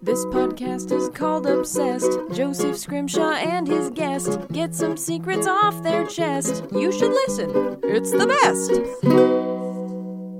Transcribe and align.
This 0.00 0.24
podcast 0.26 0.92
is 0.92 1.08
called 1.08 1.44
Obsessed. 1.44 2.12
Joseph 2.32 2.78
Scrimshaw 2.78 3.32
and 3.32 3.66
his 3.66 3.90
guest 3.90 4.38
get 4.52 4.72
some 4.72 4.96
secrets 4.96 5.48
off 5.48 5.82
their 5.82 6.06
chest. 6.06 6.64
You 6.70 6.92
should 6.92 7.10
listen, 7.10 7.80
it's 7.82 8.12
the 8.12 8.28
best. 8.28 8.70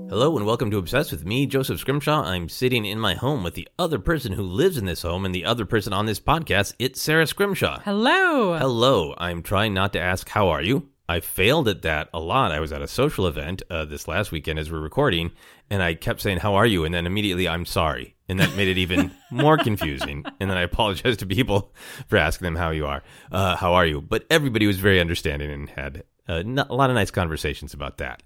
Hello 0.09 0.37
and 0.37 0.45
welcome 0.45 0.71
to 0.71 0.77
Obsessed 0.77 1.11
with 1.11 1.25
me, 1.25 1.45
Joseph 1.45 1.81
Scrimshaw. 1.81 2.23
I'm 2.23 2.47
sitting 2.47 2.85
in 2.85 3.01
my 3.01 3.15
home 3.15 3.43
with 3.43 3.55
the 3.55 3.67
other 3.77 3.99
person 3.99 4.31
who 4.31 4.43
lives 4.43 4.77
in 4.77 4.85
this 4.85 5.01
home 5.01 5.25
and 5.25 5.35
the 5.35 5.43
other 5.43 5.65
person 5.65 5.91
on 5.91 6.05
this 6.05 6.21
podcast. 6.21 6.73
It's 6.79 7.01
Sara 7.01 7.27
Scrimshaw. 7.27 7.81
Hello. 7.81 8.57
Hello. 8.57 9.13
I'm 9.17 9.43
trying 9.43 9.73
not 9.73 9.91
to 9.91 9.99
ask, 9.99 10.29
how 10.29 10.47
are 10.47 10.61
you? 10.61 10.87
I 11.09 11.21
failed 11.21 11.67
at 11.67 11.81
that 11.81 12.07
a 12.13 12.19
lot. 12.19 12.51
I 12.51 12.59
was 12.59 12.71
at 12.71 12.83
a 12.83 12.87
social 12.87 13.25
event 13.25 13.63
uh, 13.71 13.83
this 13.85 14.07
last 14.07 14.31
weekend 14.31 14.59
as 14.59 14.71
we're 14.71 14.79
recording, 14.79 15.31
and 15.67 15.81
I 15.81 15.95
kept 15.95 16.21
saying, 16.21 16.37
How 16.37 16.53
are 16.53 16.67
you? 16.67 16.85
And 16.85 16.93
then 16.93 17.07
immediately, 17.07 17.47
I'm 17.47 17.65
sorry. 17.65 18.15
And 18.29 18.39
that 18.39 18.55
made 18.55 18.67
it 18.67 18.77
even 18.77 19.11
more 19.31 19.57
confusing. 19.57 20.23
And 20.39 20.51
then 20.51 20.57
I 20.59 20.61
apologized 20.61 21.21
to 21.21 21.25
people 21.25 21.73
for 22.07 22.17
asking 22.17 22.45
them 22.45 22.55
how 22.55 22.69
you 22.69 22.85
are. 22.85 23.01
Uh, 23.31 23.55
how 23.55 23.73
are 23.73 23.87
you? 23.87 24.01
But 24.01 24.27
everybody 24.29 24.67
was 24.67 24.77
very 24.77 25.01
understanding 25.01 25.49
and 25.49 25.67
had 25.67 26.03
uh, 26.27 26.43
a 26.45 26.75
lot 26.75 26.91
of 26.91 26.95
nice 26.95 27.09
conversations 27.09 27.73
about 27.73 27.97
that. 27.97 28.21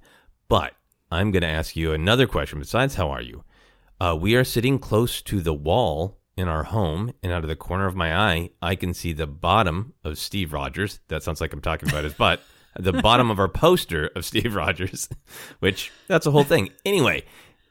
But 0.50 0.74
I'm 1.10 1.32
going 1.32 1.44
to 1.44 1.48
ask 1.48 1.78
you 1.78 1.94
another 1.94 2.28
question 2.28 2.60
besides, 2.60 2.96
How 2.96 3.12
are 3.12 3.22
you? 3.22 3.46
Uh, 3.98 4.18
we 4.20 4.36
are 4.36 4.44
sitting 4.44 4.78
close 4.78 5.22
to 5.22 5.40
the 5.40 5.54
wall 5.54 6.20
in 6.36 6.50
our 6.50 6.64
home, 6.64 7.14
and 7.24 7.32
out 7.32 7.44
of 7.44 7.48
the 7.48 7.56
corner 7.56 7.86
of 7.86 7.96
my 7.96 8.14
eye, 8.14 8.50
I 8.62 8.76
can 8.76 8.94
see 8.94 9.14
the 9.14 9.28
bottom 9.28 9.94
of 10.04 10.18
Steve 10.18 10.52
Rogers. 10.52 11.00
That 11.08 11.24
sounds 11.24 11.40
like 11.40 11.54
I'm 11.54 11.62
talking 11.62 11.88
about 11.88 12.04
his 12.04 12.14
butt 12.14 12.42
the 12.78 12.94
bottom 12.94 13.30
of 13.30 13.40
our 13.40 13.48
poster 13.48 14.10
of 14.16 14.26
Steve 14.26 14.56
Rogers, 14.56 15.10
which 15.60 15.92
that's 16.08 16.26
a 16.26 16.32
whole 16.32 16.44
thing. 16.44 16.70
Anyway, 16.86 17.24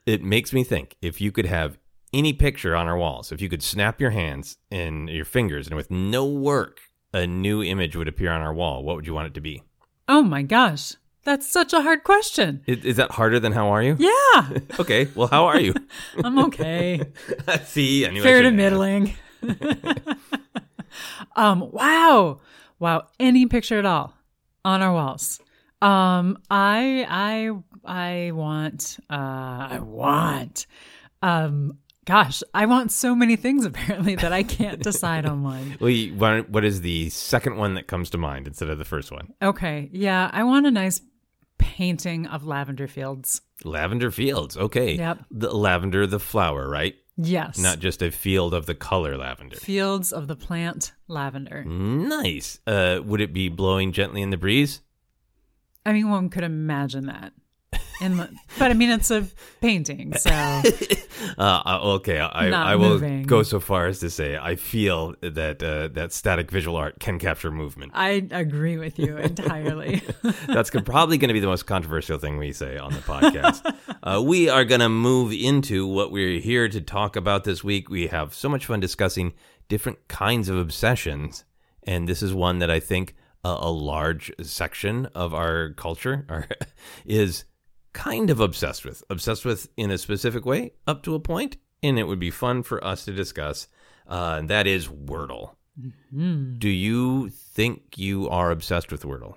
it 0.06 0.22
makes 0.22 0.52
me 0.52 0.64
think 0.64 0.96
if 1.00 1.20
you 1.20 1.32
could 1.32 1.46
have 1.46 1.78
any 2.12 2.32
picture 2.32 2.76
on 2.76 2.88
our 2.88 2.96
walls, 2.96 3.32
if 3.32 3.40
you 3.40 3.48
could 3.48 3.62
snap 3.62 4.00
your 4.00 4.10
hands 4.10 4.56
and 4.70 5.08
your 5.08 5.24
fingers 5.24 5.66
and 5.66 5.76
with 5.76 5.90
no 5.90 6.26
work, 6.26 6.80
a 7.12 7.26
new 7.26 7.62
image 7.62 7.96
would 7.96 8.08
appear 8.08 8.30
on 8.30 8.40
our 8.40 8.52
wall, 8.52 8.82
what 8.82 8.96
would 8.96 9.06
you 9.06 9.14
want 9.14 9.26
it 9.28 9.34
to 9.34 9.40
be? 9.40 9.62
Oh 10.08 10.22
my 10.22 10.42
gosh. 10.42 10.94
That's 11.24 11.48
such 11.48 11.72
a 11.72 11.82
hard 11.82 12.02
question. 12.02 12.62
Is, 12.66 12.84
is 12.84 12.96
that 12.96 13.12
harder 13.12 13.38
than 13.38 13.52
how 13.52 13.68
are 13.68 13.82
you? 13.82 13.96
Yeah. 13.98 14.58
okay. 14.80 15.06
Well, 15.14 15.28
how 15.28 15.46
are 15.46 15.60
you? 15.60 15.72
I'm 16.24 16.38
okay. 16.46 17.00
See, 17.64 18.04
I 18.06 18.10
knew 18.10 18.20
I 18.20 18.24
Fair 18.24 18.42
to 18.42 18.50
middling. 18.50 19.14
um, 21.36 21.70
wow. 21.70 22.40
Wow. 22.80 23.06
Any 23.20 23.46
picture 23.46 23.78
at 23.78 23.86
all 23.86 24.14
on 24.64 24.82
our 24.82 24.92
walls. 24.92 25.40
Um, 25.80 26.38
I 26.50 27.06
I 27.08 27.50
I 27.84 28.30
want 28.32 28.98
uh 29.10 29.14
I 29.14 29.80
want 29.82 30.66
um 31.22 31.78
gosh, 32.04 32.42
I 32.54 32.66
want 32.66 32.92
so 32.92 33.14
many 33.14 33.36
things 33.36 33.64
apparently 33.70 34.14
that 34.16 34.32
I 34.32 34.42
can't 34.42 34.82
decide 34.82 35.26
on 35.26 35.42
one. 35.42 35.76
Well, 35.80 35.92
what 36.16 36.50
what 36.50 36.64
is 36.64 36.80
the 36.82 37.10
second 37.10 37.56
one 37.56 37.74
that 37.74 37.88
comes 37.88 38.10
to 38.10 38.18
mind 38.18 38.46
instead 38.46 38.68
of 38.68 38.78
the 38.78 38.84
first 38.84 39.10
one? 39.10 39.32
Okay. 39.42 39.88
Yeah, 39.92 40.30
I 40.32 40.44
want 40.44 40.66
a 40.66 40.70
nice 40.70 41.00
painting 41.58 42.26
of 42.26 42.46
lavender 42.46 42.86
fields. 42.86 43.40
Lavender 43.64 44.10
fields. 44.10 44.56
Okay. 44.56 44.94
Yep. 44.96 45.24
The 45.30 45.54
lavender, 45.54 46.06
the 46.06 46.18
flower, 46.20 46.68
right? 46.68 46.94
Yes. 47.16 47.58
Not 47.58 47.78
just 47.78 48.02
a 48.02 48.10
field 48.10 48.54
of 48.54 48.66
the 48.66 48.74
color 48.74 49.16
lavender. 49.16 49.56
fields 49.56 50.12
of 50.12 50.28
the 50.28 50.36
plant 50.36 50.92
lavender. 51.08 51.62
Nice. 51.64 52.58
Uh, 52.66 53.00
would 53.04 53.20
it 53.20 53.32
be 53.32 53.48
blowing 53.48 53.92
gently 53.92 54.22
in 54.22 54.30
the 54.30 54.36
breeze? 54.36 54.80
I 55.84 55.92
mean, 55.92 56.08
one 56.10 56.30
could 56.30 56.44
imagine 56.44 57.06
that. 57.06 57.32
But 58.58 58.70
I 58.70 58.74
mean, 58.74 58.90
it's 58.90 59.10
a 59.10 59.26
painting, 59.60 60.14
so 60.14 60.30
Uh, 61.38 61.62
uh, 61.64 61.80
okay, 61.94 62.20
I, 62.20 62.48
Not 62.48 62.66
I 62.66 62.76
will 62.76 62.98
go 63.22 63.42
so 63.42 63.60
far 63.60 63.86
as 63.86 64.00
to 64.00 64.10
say 64.10 64.36
I 64.36 64.56
feel 64.56 65.14
that 65.20 65.62
uh, 65.62 65.88
that 65.88 66.12
static 66.12 66.50
visual 66.50 66.76
art 66.76 66.98
can 67.00 67.18
capture 67.18 67.50
movement. 67.50 67.92
I 67.94 68.26
agree 68.30 68.76
with 68.76 68.98
you 68.98 69.16
entirely. 69.16 70.02
That's 70.46 70.70
probably 70.70 71.18
going 71.18 71.28
to 71.28 71.34
be 71.34 71.40
the 71.40 71.46
most 71.46 71.64
controversial 71.64 72.18
thing 72.18 72.38
we 72.38 72.52
say 72.52 72.76
on 72.76 72.92
the 72.92 73.00
podcast. 73.00 73.74
uh, 74.02 74.22
we 74.22 74.48
are 74.48 74.64
going 74.64 74.80
to 74.80 74.88
move 74.88 75.32
into 75.32 75.86
what 75.86 76.10
we're 76.10 76.40
here 76.40 76.68
to 76.68 76.80
talk 76.80 77.16
about 77.16 77.44
this 77.44 77.62
week. 77.62 77.88
We 77.88 78.08
have 78.08 78.34
so 78.34 78.48
much 78.48 78.66
fun 78.66 78.80
discussing 78.80 79.32
different 79.68 80.08
kinds 80.08 80.48
of 80.48 80.56
obsessions, 80.56 81.44
and 81.84 82.08
this 82.08 82.22
is 82.22 82.34
one 82.34 82.58
that 82.58 82.70
I 82.70 82.80
think 82.80 83.14
a, 83.44 83.56
a 83.60 83.70
large 83.70 84.32
section 84.42 85.06
of 85.14 85.34
our 85.34 85.70
culture 85.70 86.26
are, 86.28 86.48
is 87.04 87.44
kind 87.92 88.30
of 88.30 88.40
obsessed 88.40 88.84
with. 88.84 89.02
Obsessed 89.10 89.44
with 89.44 89.68
in 89.76 89.90
a 89.90 89.98
specific 89.98 90.44
way, 90.44 90.72
up 90.86 91.02
to 91.04 91.14
a 91.14 91.20
point, 91.20 91.56
and 91.82 91.98
it 91.98 92.04
would 92.04 92.20
be 92.20 92.30
fun 92.30 92.62
for 92.62 92.82
us 92.84 93.04
to 93.04 93.12
discuss. 93.12 93.68
Uh, 94.08 94.36
and 94.38 94.48
that 94.50 94.66
is 94.66 94.88
Wordle. 94.88 95.54
Do 96.58 96.68
you 96.68 97.30
think 97.30 97.96
you 97.96 98.28
are 98.28 98.50
obsessed 98.50 98.92
with 98.92 99.02
Wordle? 99.04 99.36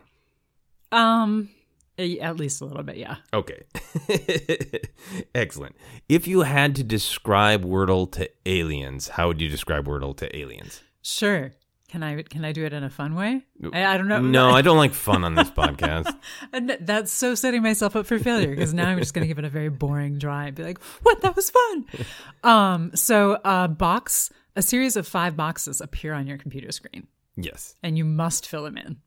um, 0.92 1.50
at 1.98 2.36
least 2.36 2.60
a 2.62 2.66
little 2.66 2.84
bit, 2.84 2.98
yeah. 2.98 3.16
Okay. 3.34 3.64
Excellent. 5.36 5.76
If 6.10 6.28
you 6.28 6.42
had 6.42 6.76
to 6.76 6.84
describe 6.84 7.64
Wordle 7.64 8.12
to 8.14 8.30
aliens, 8.46 9.08
how 9.10 9.28
would 9.30 9.40
you 9.40 9.48
describe 9.48 9.88
Wordle 9.88 10.16
to 10.18 10.36
aliens? 10.36 10.82
Sure. 11.02 11.54
Can 11.88 12.02
I 12.04 12.24
can 12.24 12.44
I 12.44 12.52
do 12.52 12.66
it 12.66 12.74
in 12.74 12.84
a 12.84 12.90
fun 12.90 13.14
way? 13.16 13.44
I, 13.72 13.86
I 13.86 13.98
don't 13.98 14.08
know. 14.08 14.20
No, 14.20 14.50
I 14.56 14.62
don't 14.62 14.78
like 14.78 14.94
fun 14.94 15.24
on 15.24 15.36
this 15.36 15.52
podcast. 15.52 16.14
And 16.52 16.78
that's 16.82 17.12
so 17.12 17.36
setting 17.36 17.62
myself 17.62 17.96
up 17.96 18.06
for 18.08 18.18
failure 18.20 18.50
because 18.50 18.74
now 18.74 18.90
I'm 18.90 18.98
just 19.00 19.14
going 19.14 19.24
to 19.24 19.28
give 19.28 19.38
it 19.40 19.46
a 19.46 19.50
very 19.50 19.70
boring, 19.70 20.18
dry, 20.18 20.48
and 20.48 20.56
be 20.56 20.64
like, 20.64 20.82
"What? 21.04 21.22
That 21.22 21.36
was 21.36 21.50
fun." 21.50 21.86
Um, 22.44 22.92
so 22.96 23.40
a 23.44 23.68
box, 23.68 24.32
a 24.56 24.62
series 24.62 24.96
of 24.96 25.08
five 25.08 25.36
boxes 25.36 25.82
appear 25.82 26.14
on 26.14 26.28
your 26.28 26.38
computer 26.38 26.72
screen, 26.72 27.08
Yes. 27.36 27.76
and 27.82 27.98
you 27.98 28.06
must 28.06 28.48
fill 28.48 28.64
them 28.64 28.78
in. 28.78 28.98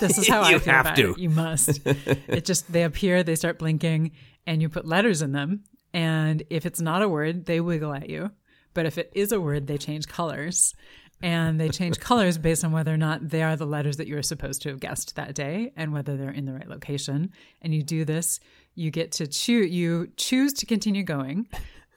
This 0.00 0.16
is 0.18 0.28
how 0.28 0.42
I 0.42 0.58
feel 0.58 0.72
have 0.74 0.86
about 0.86 0.96
to. 0.96 1.10
it. 1.12 1.18
You 1.18 1.30
must. 1.30 1.80
it 1.84 2.44
just 2.44 2.70
they 2.72 2.84
appear, 2.84 3.22
they 3.24 3.34
start 3.34 3.58
blinking, 3.58 4.12
and 4.46 4.62
you 4.62 4.68
put 4.68 4.86
letters 4.86 5.22
in 5.22 5.32
them. 5.32 5.64
And 5.92 6.42
if 6.50 6.66
it's 6.66 6.80
not 6.80 7.02
a 7.02 7.08
word, 7.08 7.46
they 7.46 7.60
wiggle 7.60 7.92
at 7.94 8.08
you. 8.08 8.30
But 8.74 8.86
if 8.86 8.96
it 8.98 9.10
is 9.14 9.32
a 9.32 9.40
word, 9.40 9.66
they 9.66 9.78
change 9.78 10.06
colors. 10.06 10.74
And 11.20 11.60
they 11.60 11.68
change 11.68 11.98
colors 11.98 12.38
based 12.38 12.64
on 12.64 12.70
whether 12.70 12.94
or 12.94 12.96
not 12.96 13.28
they 13.28 13.42
are 13.42 13.56
the 13.56 13.66
letters 13.66 13.96
that 13.96 14.06
you're 14.06 14.22
supposed 14.22 14.62
to 14.62 14.68
have 14.68 14.80
guessed 14.80 15.16
that 15.16 15.34
day 15.34 15.72
and 15.76 15.92
whether 15.92 16.16
they're 16.16 16.30
in 16.30 16.44
the 16.44 16.52
right 16.52 16.68
location. 16.68 17.32
And 17.60 17.74
you 17.74 17.82
do 17.82 18.04
this, 18.04 18.38
you 18.74 18.90
get 18.90 19.12
to 19.12 19.26
choose, 19.26 19.70
you 19.70 20.12
choose 20.16 20.52
to 20.54 20.66
continue 20.66 21.02
going 21.02 21.48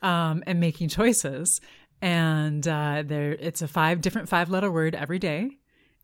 um, 0.02 0.44
and 0.48 0.60
making 0.60 0.90
choices. 0.90 1.62
And 2.02 2.68
uh, 2.68 3.04
there, 3.06 3.34
it's 3.34 3.62
a 3.62 3.68
five 3.68 4.02
different 4.02 4.28
five 4.28 4.50
letter 4.50 4.72
word 4.72 4.96
every 4.96 5.20
day 5.20 5.60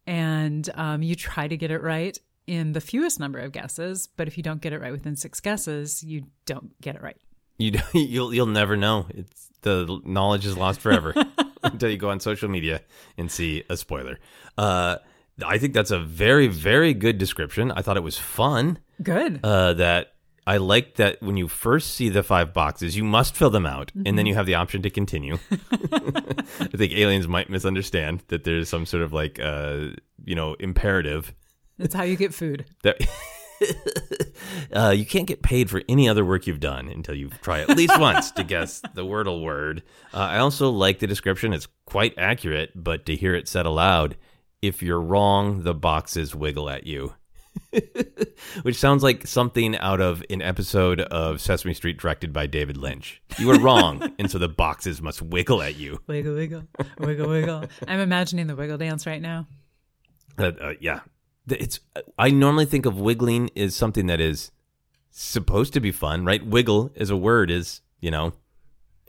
and 0.08 0.70
um, 0.76 1.04
you 1.04 1.14
try 1.14 1.48
to 1.48 1.58
get 1.58 1.70
it 1.70 1.84
right 1.84 2.18
in 2.48 2.72
the 2.72 2.82
fewest 2.82 3.20
number 3.20 3.40
of 3.40 3.52
guesses. 3.52 4.08
But 4.08 4.28
if 4.28 4.38
you 4.38 4.44
don't 4.44 4.62
get 4.62 4.74
it 4.74 4.80
right 4.80 4.94
within 4.94 5.18
six 5.18 5.42
guesses, 5.42 6.02
you 6.02 6.24
don't 6.46 6.80
get 6.82 6.96
it 6.96 7.04
right. 7.04 7.18
You 7.58 7.74
you'll 7.94 8.34
you'll 8.34 8.46
never 8.48 8.78
know. 8.78 9.06
It's 9.10 9.50
the 9.62 10.00
knowledge 10.06 10.46
is 10.46 10.58
lost 10.58 10.80
forever 10.80 11.14
until 11.64 11.90
you 11.90 11.98
go 11.98 12.10
on 12.10 12.20
social 12.20 12.50
media 12.50 12.82
and 13.18 13.32
see 13.32 13.64
a 13.70 13.78
spoiler. 13.78 14.20
Uh, 14.58 14.98
I 15.46 15.58
think 15.58 15.74
that's 15.74 15.92
a 15.92 16.00
very 16.00 16.48
very 16.48 16.94
good 16.94 17.18
description. 17.18 17.72
I 17.72 17.82
thought 17.82 17.98
it 17.98 18.04
was 18.04 18.18
fun. 18.18 18.80
Good. 19.04 19.40
uh, 19.44 19.74
that 19.74 20.14
I 20.48 20.58
like 20.58 20.96
that 20.96 21.22
when 21.22 21.38
you 21.38 21.48
first 21.48 21.94
see 21.94 22.10
the 22.10 22.24
five 22.24 22.54
boxes, 22.54 22.96
you 22.98 23.04
must 23.04 23.36
fill 23.36 23.50
them 23.50 23.66
out, 23.66 23.92
and 24.06 24.18
then 24.18 24.26
you 24.26 24.34
have 24.34 24.46
the 24.46 24.56
option 24.56 24.82
to 24.84 24.90
continue. 24.90 25.38
I 25.52 26.76
think 26.76 26.94
aliens 26.94 27.28
might 27.28 27.50
misunderstand 27.50 28.24
that 28.30 28.44
there's 28.46 28.70
some 28.70 28.86
sort 28.86 29.04
of 29.04 29.12
like, 29.14 29.40
uh, 29.40 29.90
you 30.24 30.36
know, 30.36 30.54
imperative 30.56 31.34
That's 31.78 31.94
how 31.94 32.04
you 32.04 32.16
get 32.16 32.34
food. 32.34 32.66
that 32.84 32.98
uh, 34.74 34.90
you 34.90 35.06
can't 35.06 35.28
get 35.28 35.42
paid 35.42 35.70
for 35.70 35.82
any 35.90 36.08
other 36.08 36.26
work 36.26 36.48
you've 36.48 36.60
done 36.60 36.88
until 36.88 37.16
you 37.16 37.30
try 37.42 37.62
at 37.62 37.76
least 37.76 38.00
once 38.00 38.32
to 38.32 38.44
guess 38.44 38.82
the 38.94 39.06
Wordle 39.06 39.44
word. 39.44 39.84
Uh, 40.14 40.18
I 40.18 40.38
also 40.40 40.70
like 40.70 41.00
the 41.00 41.08
description; 41.08 41.54
it's 41.54 41.68
quite 41.86 42.14
accurate, 42.18 42.72
but 42.76 43.06
to 43.06 43.16
hear 43.16 43.36
it 43.36 43.48
said 43.48 43.66
aloud, 43.66 44.18
if 44.62 44.82
you're 44.82 45.02
wrong, 45.02 45.64
the 45.64 45.74
boxes 45.74 46.36
wiggle 46.36 46.70
at 46.70 46.86
you. 46.86 47.14
Which 48.62 48.76
sounds 48.76 49.02
like 49.02 49.26
something 49.26 49.76
out 49.78 50.00
of 50.00 50.24
an 50.30 50.44
episode 50.44 51.02
of 51.02 51.42
Sesame 51.42 51.74
Street 51.74 51.98
directed 51.98 52.32
by 52.32 52.46
David 52.46 52.78
Lynch. 52.78 53.22
You 53.40 53.48
were 53.48 53.60
wrong, 53.60 54.14
and 54.20 54.30
so 54.30 54.38
the 54.38 54.48
boxes 54.48 55.02
must 55.02 55.24
wiggle 55.24 55.64
at 55.64 55.76
you. 55.76 56.00
Wiggle, 56.06 56.36
wiggle, 56.36 56.64
wiggle, 57.00 57.30
wiggle. 57.30 57.64
I'm 57.88 58.00
imagining 58.00 58.46
the 58.46 58.56
wiggle 58.56 58.78
dance 58.78 59.08
right 59.08 59.22
now. 59.22 59.48
Uh, 60.38 60.52
uh, 60.62 60.74
yeah, 60.80 61.00
it's. 61.48 61.80
I 62.18 62.30
normally 62.30 62.66
think 62.66 62.86
of 62.86 63.00
wiggling 63.00 63.50
as 63.56 63.76
something 63.76 64.08
that 64.08 64.20
is 64.20 64.52
supposed 65.12 65.74
to 65.74 65.80
be 65.80 65.92
fun, 65.92 66.26
right? 66.26 66.46
Wiggle 66.46 66.92
as 66.96 67.10
a 67.10 67.18
word 67.18 67.50
is, 67.50 67.82
you 68.00 68.12
know, 68.12 68.34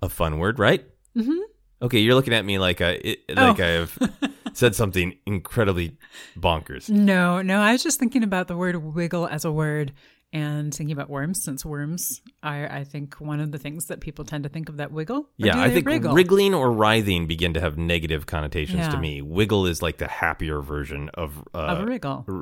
a 0.02 0.08
fun 0.08 0.38
word, 0.38 0.58
right? 0.58 0.85
Mm-hmm. 1.17 1.38
Okay, 1.82 1.99
you're 2.00 2.14
looking 2.14 2.35
at 2.35 2.44
me 2.44 2.58
like 2.58 2.81
I 2.81 2.90
it, 3.05 3.20
like 3.29 3.61
Oh. 3.61 3.64
I 3.64 3.67
have 3.69 3.99
said 4.52 4.75
something 4.75 5.17
incredibly 5.26 5.96
bonkers. 6.37 6.88
No, 6.88 7.43
no, 7.43 7.61
I 7.61 7.73
was 7.73 7.82
just 7.82 8.00
thinking 8.00 8.23
about 8.25 8.49
the 8.49 8.56
word 8.56 8.76
wiggle 8.76 9.26
as 9.29 9.44
a 9.44 9.52
word 9.52 9.93
and 10.32 10.75
thinking 10.75 10.92
about 10.92 11.08
worms, 11.08 11.42
since 11.42 11.64
worms 11.64 12.20
are, 12.42 12.70
I 12.70 12.84
think, 12.84 13.14
one 13.14 13.40
of 13.40 13.50
the 13.50 13.58
things 13.58 13.86
that 13.86 14.00
people 14.00 14.25
tend 14.25 14.44
to 14.44 14.50
think 14.50 14.69
of 14.69 14.76
that 14.76 14.92
wiggle. 14.92 15.20
Or 15.20 15.26
Yeah, 15.38 15.58
I 15.58 15.70
think 15.70 15.86
wriggle? 15.86 16.14
wriggling 16.14 16.54
or 16.54 16.70
writhing 16.70 17.26
begin 17.26 17.54
to 17.54 17.60
have 17.60 17.78
negative 17.78 18.26
connotations 18.26 18.88
to 18.88 18.98
me. 18.98 19.22
Wiggle 19.22 19.66
is 19.66 19.80
like 19.82 19.98
the 19.98 20.08
happier 20.08 20.60
version 20.60 21.08
of 21.14 21.38
uh, 21.54 21.58
of 21.58 21.80
a 21.80 21.86
wriggle. 21.86 22.25
r- 22.28 22.34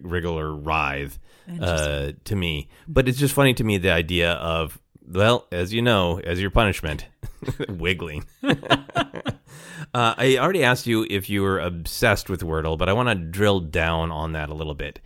wriggle 0.00 0.38
or 0.38 0.54
writhe 0.54 1.18
uh, 1.60 2.12
to 2.24 2.36
me. 2.36 2.68
But 2.88 3.08
it's 3.08 3.18
just 3.18 3.34
funny 3.34 3.54
to 3.54 3.64
me 3.64 3.78
the 3.78 3.90
idea 3.90 4.32
of 4.32 4.80
well, 5.06 5.46
as 5.52 5.72
you 5.74 5.82
know, 5.82 6.18
as 6.20 6.40
your 6.40 6.50
punishment, 6.50 7.06
wiggling. 7.68 8.24
uh, 8.42 8.54
I 9.92 10.38
already 10.38 10.64
asked 10.64 10.86
you 10.86 11.06
if 11.08 11.28
you 11.28 11.42
were 11.42 11.58
obsessed 11.60 12.30
with 12.30 12.40
Wordle, 12.42 12.78
but 12.78 12.88
I 12.88 12.92
want 12.94 13.08
to 13.10 13.14
drill 13.14 13.60
down 13.60 14.10
on 14.10 14.32
that 14.32 14.48
a 14.48 14.54
little 14.54 14.74
bit. 14.74 15.00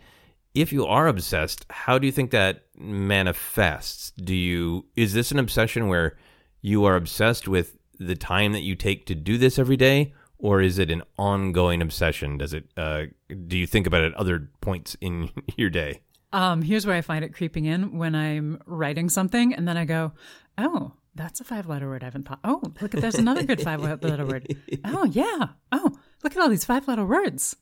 If 0.59 0.73
you 0.73 0.85
are 0.85 1.07
obsessed, 1.07 1.65
how 1.69 1.97
do 1.97 2.05
you 2.05 2.11
think 2.11 2.31
that 2.31 2.65
manifests? 2.77 4.11
Do 4.11 4.35
you 4.35 4.85
is 4.97 5.13
this 5.13 5.31
an 5.31 5.39
obsession 5.39 5.87
where 5.87 6.17
you 6.61 6.83
are 6.83 6.97
obsessed 6.97 7.47
with 7.47 7.77
the 7.97 8.15
time 8.15 8.51
that 8.51 8.61
you 8.63 8.75
take 8.75 9.05
to 9.05 9.15
do 9.15 9.37
this 9.37 9.57
every 9.57 9.77
day, 9.77 10.13
or 10.37 10.61
is 10.61 10.77
it 10.77 10.91
an 10.91 11.03
ongoing 11.17 11.81
obsession? 11.81 12.37
Does 12.37 12.53
it? 12.53 12.65
Uh, 12.75 13.03
do 13.47 13.57
you 13.57 13.65
think 13.65 13.87
about 13.87 14.01
it 14.01 14.07
at 14.11 14.15
other 14.15 14.49
points 14.59 14.97
in 14.99 15.29
your 15.55 15.69
day? 15.69 16.01
Um, 16.33 16.61
here's 16.61 16.85
where 16.85 16.97
I 16.97 17.01
find 17.01 17.23
it 17.23 17.33
creeping 17.33 17.63
in 17.63 17.97
when 17.97 18.13
I'm 18.13 18.61
writing 18.65 19.07
something, 19.09 19.53
and 19.53 19.65
then 19.65 19.77
I 19.77 19.85
go, 19.85 20.11
"Oh, 20.57 20.91
that's 21.15 21.39
a 21.39 21.45
five-letter 21.45 21.87
word 21.87 22.03
I 22.03 22.07
haven't 22.07 22.27
thought. 22.27 22.39
Oh, 22.43 22.61
look 22.81 22.93
at 22.93 22.99
there's 22.99 23.15
another 23.15 23.43
good 23.43 23.61
five-letter 23.61 24.25
word. 24.25 24.57
Oh 24.83 25.05
yeah. 25.05 25.47
Oh, 25.71 25.97
look 26.21 26.35
at 26.35 26.41
all 26.41 26.49
these 26.49 26.65
five-letter 26.65 27.05
words. 27.05 27.55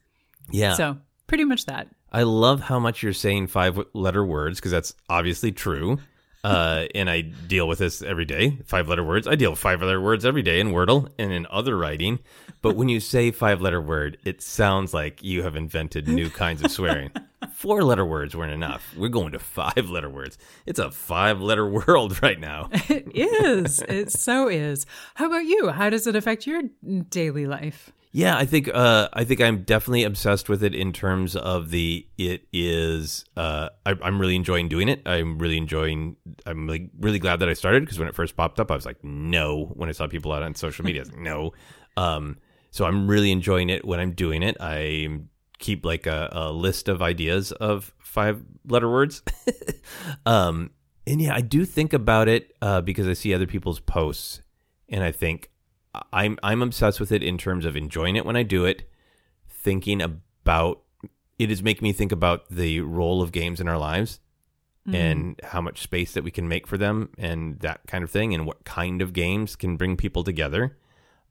Yeah. 0.49 0.73
So 0.73 0.97
pretty 1.27 1.43
much 1.43 1.67
that. 1.67 1.89
I 2.11 2.23
love 2.23 2.61
how 2.61 2.79
much 2.79 3.03
you're 3.03 3.13
saying 3.13 3.47
five 3.47 3.79
letter 3.93 4.25
words 4.25 4.59
because 4.59 4.71
that's 4.71 4.93
obviously 5.09 5.51
true. 5.51 5.99
Uh, 6.43 6.85
and 6.95 7.09
I 7.09 7.21
deal 7.21 7.67
with 7.67 7.79
this 7.79 8.01
every 8.01 8.25
day. 8.25 8.59
Five 8.65 8.87
letter 8.87 9.03
words. 9.03 9.27
I 9.27 9.35
deal 9.35 9.51
with 9.51 9.59
five 9.59 9.81
letter 9.81 9.99
words 10.01 10.25
every 10.25 10.41
day 10.41 10.59
in 10.59 10.69
Wordle 10.69 11.09
and 11.17 11.31
in 11.31 11.45
other 11.49 11.77
writing. 11.77 12.19
But 12.61 12.75
when 12.75 12.89
you 12.89 12.99
say 12.99 13.31
five 13.31 13.61
letter 13.61 13.81
word, 13.81 14.17
it 14.23 14.41
sounds 14.41 14.93
like 14.93 15.23
you 15.23 15.43
have 15.43 15.55
invented 15.55 16.07
new 16.07 16.29
kinds 16.29 16.63
of 16.63 16.71
swearing. 16.71 17.11
Four 17.53 17.83
letter 17.83 18.05
words 18.05 18.35
weren't 18.35 18.53
enough. 18.53 18.93
We're 18.95 19.09
going 19.09 19.31
to 19.33 19.39
five 19.39 19.89
letter 19.89 20.09
words. 20.09 20.37
It's 20.65 20.79
a 20.79 20.89
five 20.91 21.41
letter 21.41 21.67
world 21.87 22.21
right 22.23 22.39
now. 22.39 22.69
It 22.89 23.11
is. 23.13 23.79
it 23.81 24.11
so 24.11 24.47
is. 24.47 24.85
How 25.15 25.27
about 25.27 25.45
you? 25.45 25.69
How 25.69 25.89
does 25.89 26.07
it 26.07 26.15
affect 26.15 26.47
your 26.47 26.63
daily 27.09 27.45
life? 27.45 27.91
Yeah, 28.11 28.37
I 28.37 28.45
think 28.45 28.69
uh, 28.73 29.09
I 29.13 29.23
think 29.23 29.41
I'm 29.41 29.63
definitely 29.63 30.03
obsessed 30.03 30.49
with 30.49 30.63
it 30.63 30.73
in 30.73 30.93
terms 30.93 31.35
of 31.35 31.69
the 31.69 32.07
it 32.17 32.47
is. 32.53 33.25
Uh, 33.35 33.69
I, 33.85 33.95
I'm 34.01 34.19
really 34.19 34.35
enjoying 34.35 34.69
doing 34.69 34.89
it. 34.89 35.01
I'm 35.05 35.37
really 35.37 35.57
enjoying. 35.57 36.15
I'm 36.45 36.67
really, 36.67 36.89
really 36.99 37.19
glad 37.19 37.39
that 37.41 37.49
I 37.49 37.53
started 37.53 37.83
because 37.83 37.99
when 37.99 38.07
it 38.07 38.15
first 38.15 38.35
popped 38.35 38.59
up, 38.59 38.71
I 38.71 38.75
was 38.75 38.85
like, 38.85 39.03
no. 39.03 39.65
When 39.75 39.89
I 39.89 39.91
saw 39.91 40.07
people 40.07 40.31
out 40.31 40.41
on 40.41 40.55
social 40.55 40.85
media, 40.85 41.03
like, 41.03 41.17
no. 41.17 41.53
Um, 41.97 42.37
so 42.71 42.85
I'm 42.85 43.07
really 43.07 43.31
enjoying 43.31 43.69
it 43.69 43.85
when 43.85 43.99
I'm 43.99 44.11
doing 44.11 44.41
it. 44.41 44.57
I 44.59 45.19
keep 45.59 45.85
like 45.85 46.05
a, 46.07 46.29
a 46.31 46.51
list 46.51 46.87
of 46.87 47.01
ideas 47.01 47.51
of 47.51 47.93
five 47.99 48.43
letter 48.65 48.89
words. 48.89 49.21
um, 50.25 50.71
and 51.05 51.21
yeah, 51.21 51.35
I 51.35 51.41
do 51.41 51.65
think 51.65 51.93
about 51.93 52.27
it 52.27 52.55
uh, 52.61 52.81
because 52.81 53.07
I 53.07 53.13
see 53.13 53.33
other 53.33 53.47
people's 53.47 53.79
posts, 53.79 54.41
and 54.89 55.03
I 55.03 55.11
think 55.11 55.49
I'm 56.11 56.37
I'm 56.43 56.61
obsessed 56.61 56.99
with 56.99 57.11
it 57.11 57.23
in 57.23 57.37
terms 57.37 57.65
of 57.65 57.75
enjoying 57.75 58.15
it 58.15 58.25
when 58.25 58.35
I 58.35 58.43
do 58.43 58.65
it, 58.65 58.89
thinking 59.49 60.01
about 60.01 60.81
it 61.37 61.51
is 61.51 61.61
making 61.61 61.83
me 61.83 61.93
think 61.93 62.11
about 62.11 62.49
the 62.49 62.81
role 62.81 63.21
of 63.21 63.31
games 63.31 63.59
in 63.59 63.67
our 63.67 63.77
lives 63.77 64.19
and 64.89 65.39
how 65.43 65.59
much 65.59 65.81
space 65.81 66.13
that 66.13 66.23
we 66.23 66.31
can 66.31 66.47
make 66.47 66.65
for 66.65 66.77
them 66.77 67.09
and 67.17 67.59
that 67.59 67.81
kind 67.87 68.05
of 68.05 68.09
thing 68.09 68.33
and 68.33 68.45
what 68.45 68.63
kind 68.63 69.01
of 69.01 69.11
games 69.11 69.57
can 69.57 69.75
bring 69.75 69.97
people 69.97 70.23
together. 70.23 70.77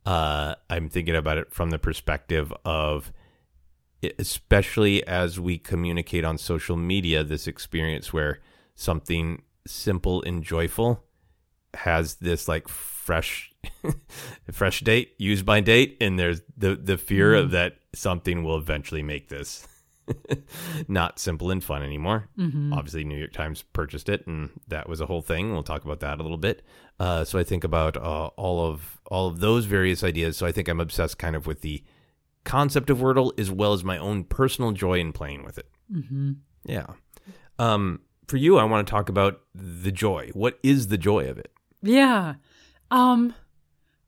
Uh, 0.04 0.54
I'm 0.68 0.90
thinking 0.90 1.16
about 1.16 1.38
it 1.38 1.52
from 1.52 1.70
the 1.70 1.78
perspective 1.78 2.52
of 2.66 3.12
especially 4.18 5.04
as 5.06 5.40
we 5.40 5.58
communicate 5.58 6.22
on 6.22 6.36
social 6.36 6.76
media 6.76 7.24
this 7.24 7.46
experience 7.46 8.12
where 8.12 8.40
something 8.74 9.42
simple 9.66 10.22
and 10.22 10.44
joyful 10.44 11.02
has 11.74 12.16
this 12.16 12.46
like 12.46 12.68
fresh 13.06 13.52
fresh 14.50 14.80
date 14.80 15.14
used 15.16 15.46
by 15.46 15.60
date 15.60 15.96
and 16.00 16.18
there's 16.18 16.42
the 16.56 16.74
the 16.74 16.98
fear 16.98 17.34
of 17.34 17.52
that 17.52 17.76
something 17.94 18.42
will 18.42 18.56
eventually 18.56 19.02
make 19.02 19.28
this 19.28 19.66
not 20.88 21.20
simple 21.20 21.52
and 21.52 21.62
fun 21.62 21.84
anymore. 21.84 22.28
Obviously 22.72 23.04
new 23.04 23.16
york 23.16 23.32
times 23.32 23.62
purchased 23.62 24.08
it 24.08 24.26
and 24.26 24.50
that 24.66 24.88
was 24.88 25.00
a 25.00 25.06
whole 25.06 25.22
thing. 25.22 25.52
We'll 25.52 25.62
talk 25.62 25.84
about 25.84 26.00
that 26.00 26.18
a 26.18 26.22
little 26.22 26.36
bit. 26.36 26.62
Uh, 26.98 27.24
so 27.24 27.38
i 27.38 27.44
think 27.44 27.62
about 27.62 27.96
uh, 27.96 28.26
all 28.36 28.66
of 28.66 29.00
all 29.06 29.28
of 29.28 29.38
those 29.38 29.66
various 29.66 30.02
ideas. 30.02 30.36
So 30.36 30.44
i 30.44 30.50
think 30.50 30.66
i'm 30.66 30.80
obsessed 30.80 31.16
kind 31.16 31.36
of 31.36 31.46
with 31.46 31.60
the 31.60 31.84
concept 32.42 32.90
of 32.90 32.98
wordle 32.98 33.38
as 33.38 33.52
well 33.52 33.72
as 33.72 33.84
my 33.84 33.98
own 33.98 34.24
personal 34.24 34.72
joy 34.72 34.98
in 34.98 35.12
playing 35.12 35.44
with 35.44 35.58
it. 35.58 35.70
Mm-hmm. 35.94 36.32
yeah. 36.64 36.86
Um, 37.60 38.00
for 38.26 38.36
you 38.36 38.58
i 38.58 38.64
want 38.64 38.84
to 38.84 38.90
talk 38.90 39.08
about 39.08 39.42
the 39.54 39.92
joy. 39.92 40.30
What 40.34 40.58
is 40.64 40.88
the 40.88 40.98
joy 40.98 41.28
of 41.28 41.38
it? 41.38 41.52
Yeah. 41.82 42.34
Um 42.90 43.34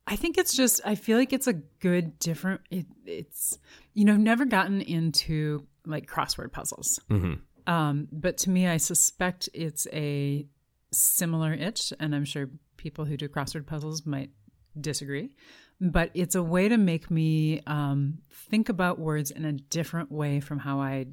I 0.06 0.16
think 0.16 0.38
it's 0.38 0.56
just 0.56 0.80
I 0.84 0.94
feel 0.94 1.18
like 1.18 1.32
it's 1.32 1.46
a 1.46 1.52
good 1.52 2.18
different 2.18 2.62
it, 2.70 2.86
it's 3.04 3.58
you 3.94 4.04
know, 4.04 4.14
I've 4.14 4.20
never 4.20 4.44
gotten 4.44 4.80
into 4.80 5.66
like 5.86 6.06
crossword 6.10 6.52
puzzles. 6.52 6.98
hmm 7.08 7.34
Um 7.66 8.08
but 8.12 8.38
to 8.38 8.50
me 8.50 8.66
I 8.66 8.76
suspect 8.78 9.48
it's 9.52 9.86
a 9.92 10.46
similar 10.92 11.52
itch 11.52 11.92
and 12.00 12.14
I'm 12.14 12.24
sure 12.24 12.48
people 12.76 13.04
who 13.04 13.16
do 13.16 13.28
crossword 13.28 13.66
puzzles 13.66 14.06
might 14.06 14.30
disagree. 14.80 15.30
But 15.80 16.10
it's 16.14 16.34
a 16.34 16.42
way 16.42 16.68
to 16.68 16.76
make 16.78 17.10
me 17.10 17.60
um 17.66 18.18
think 18.32 18.68
about 18.68 18.98
words 18.98 19.30
in 19.30 19.44
a 19.44 19.52
different 19.52 20.10
way 20.10 20.40
from 20.40 20.58
how 20.60 20.80
I 20.80 21.06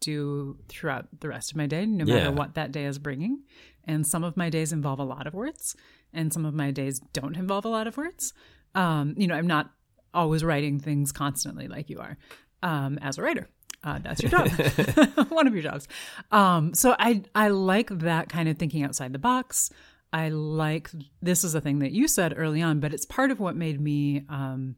do 0.00 0.58
throughout 0.68 1.06
the 1.20 1.28
rest 1.28 1.50
of 1.52 1.56
my 1.56 1.66
day, 1.66 1.86
no 1.86 2.04
Yeah. 2.04 2.14
matter 2.14 2.32
what 2.32 2.54
that 2.54 2.70
day 2.72 2.84
is 2.84 2.98
bringing. 2.98 3.44
And 3.84 4.06
some 4.06 4.24
of 4.24 4.36
my 4.36 4.50
days 4.50 4.72
involve 4.72 4.98
a 4.98 5.04
lot 5.04 5.26
of 5.26 5.32
words, 5.34 5.74
and 6.12 6.32
some 6.32 6.44
of 6.46 6.54
my 6.54 6.70
days 6.70 7.00
don't 7.12 7.36
involve 7.36 7.64
a 7.64 7.68
lot 7.68 7.86
of 7.86 7.96
words. 7.96 8.32
Um, 8.74 9.14
you 9.16 9.26
know, 9.26 9.34
I'm 9.34 9.46
not 9.46 9.70
always 10.14 10.42
writing 10.44 10.78
things 10.80 11.12
constantly 11.12 11.68
like 11.68 11.90
you 11.90 11.98
are 12.00 12.16
um, 12.62 12.98
as 13.02 13.18
a 13.18 13.22
writer. 13.22 13.48
Uh, 13.84 13.98
that's 14.00 14.20
your 14.22 14.30
job, 14.30 14.48
one 15.28 15.46
of 15.46 15.52
your 15.54 15.62
jobs. 15.62 15.86
Um, 16.32 16.74
so 16.74 16.96
I 16.98 17.22
I 17.34 17.48
like 17.48 17.90
that 18.00 18.28
kind 18.28 18.48
of 18.48 18.56
thinking 18.58 18.82
outside 18.82 19.12
the 19.12 19.18
box. 19.18 19.70
I 20.12 20.30
like 20.30 20.90
this 21.20 21.44
is 21.44 21.54
a 21.54 21.60
thing 21.60 21.80
that 21.80 21.92
you 21.92 22.08
said 22.08 22.34
early 22.36 22.62
on, 22.62 22.80
but 22.80 22.92
it's 22.94 23.04
part 23.04 23.30
of 23.30 23.38
what 23.38 23.54
made 23.54 23.80
me 23.80 24.24
um, 24.28 24.76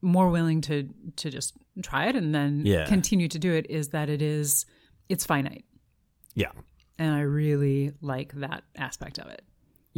more 0.00 0.30
willing 0.30 0.60
to 0.62 0.88
to 1.16 1.30
just 1.30 1.54
try 1.82 2.06
it 2.06 2.16
and 2.16 2.34
then 2.34 2.62
Yeah. 2.64 2.86
continue 2.86 3.28
to 3.28 3.38
do 3.38 3.52
it. 3.52 3.66
Is 3.70 3.88
that 3.90 4.08
it 4.08 4.22
is 4.22 4.64
it's 5.08 5.24
finite, 5.26 5.64
yeah 6.34 6.50
and 6.98 7.14
I 7.14 7.20
really 7.20 7.92
like 8.00 8.32
that 8.40 8.64
aspect 8.76 9.18
of 9.18 9.28
it. 9.28 9.42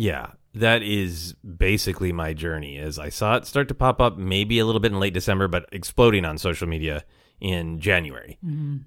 Yeah, 0.01 0.29
that 0.55 0.83
is 0.83 1.35
basically 1.35 2.11
my 2.11 2.33
journey. 2.33 2.79
As 2.79 2.99
I 2.99 3.11
saw 3.11 3.37
it 3.37 3.45
start 3.45 3.69
to 3.69 3.75
pop 3.75 4.01
up, 4.01 4.17
maybe 4.17 4.59
a 4.59 4.65
little 4.65 4.81
bit 4.81 4.93
in 4.93 4.99
late 4.99 5.13
December, 5.13 5.47
but 5.47 5.69
exploding 5.73 6.25
on 6.25 6.39
social 6.39 6.67
media 6.67 7.05
in 7.39 7.81
January. 7.81 8.39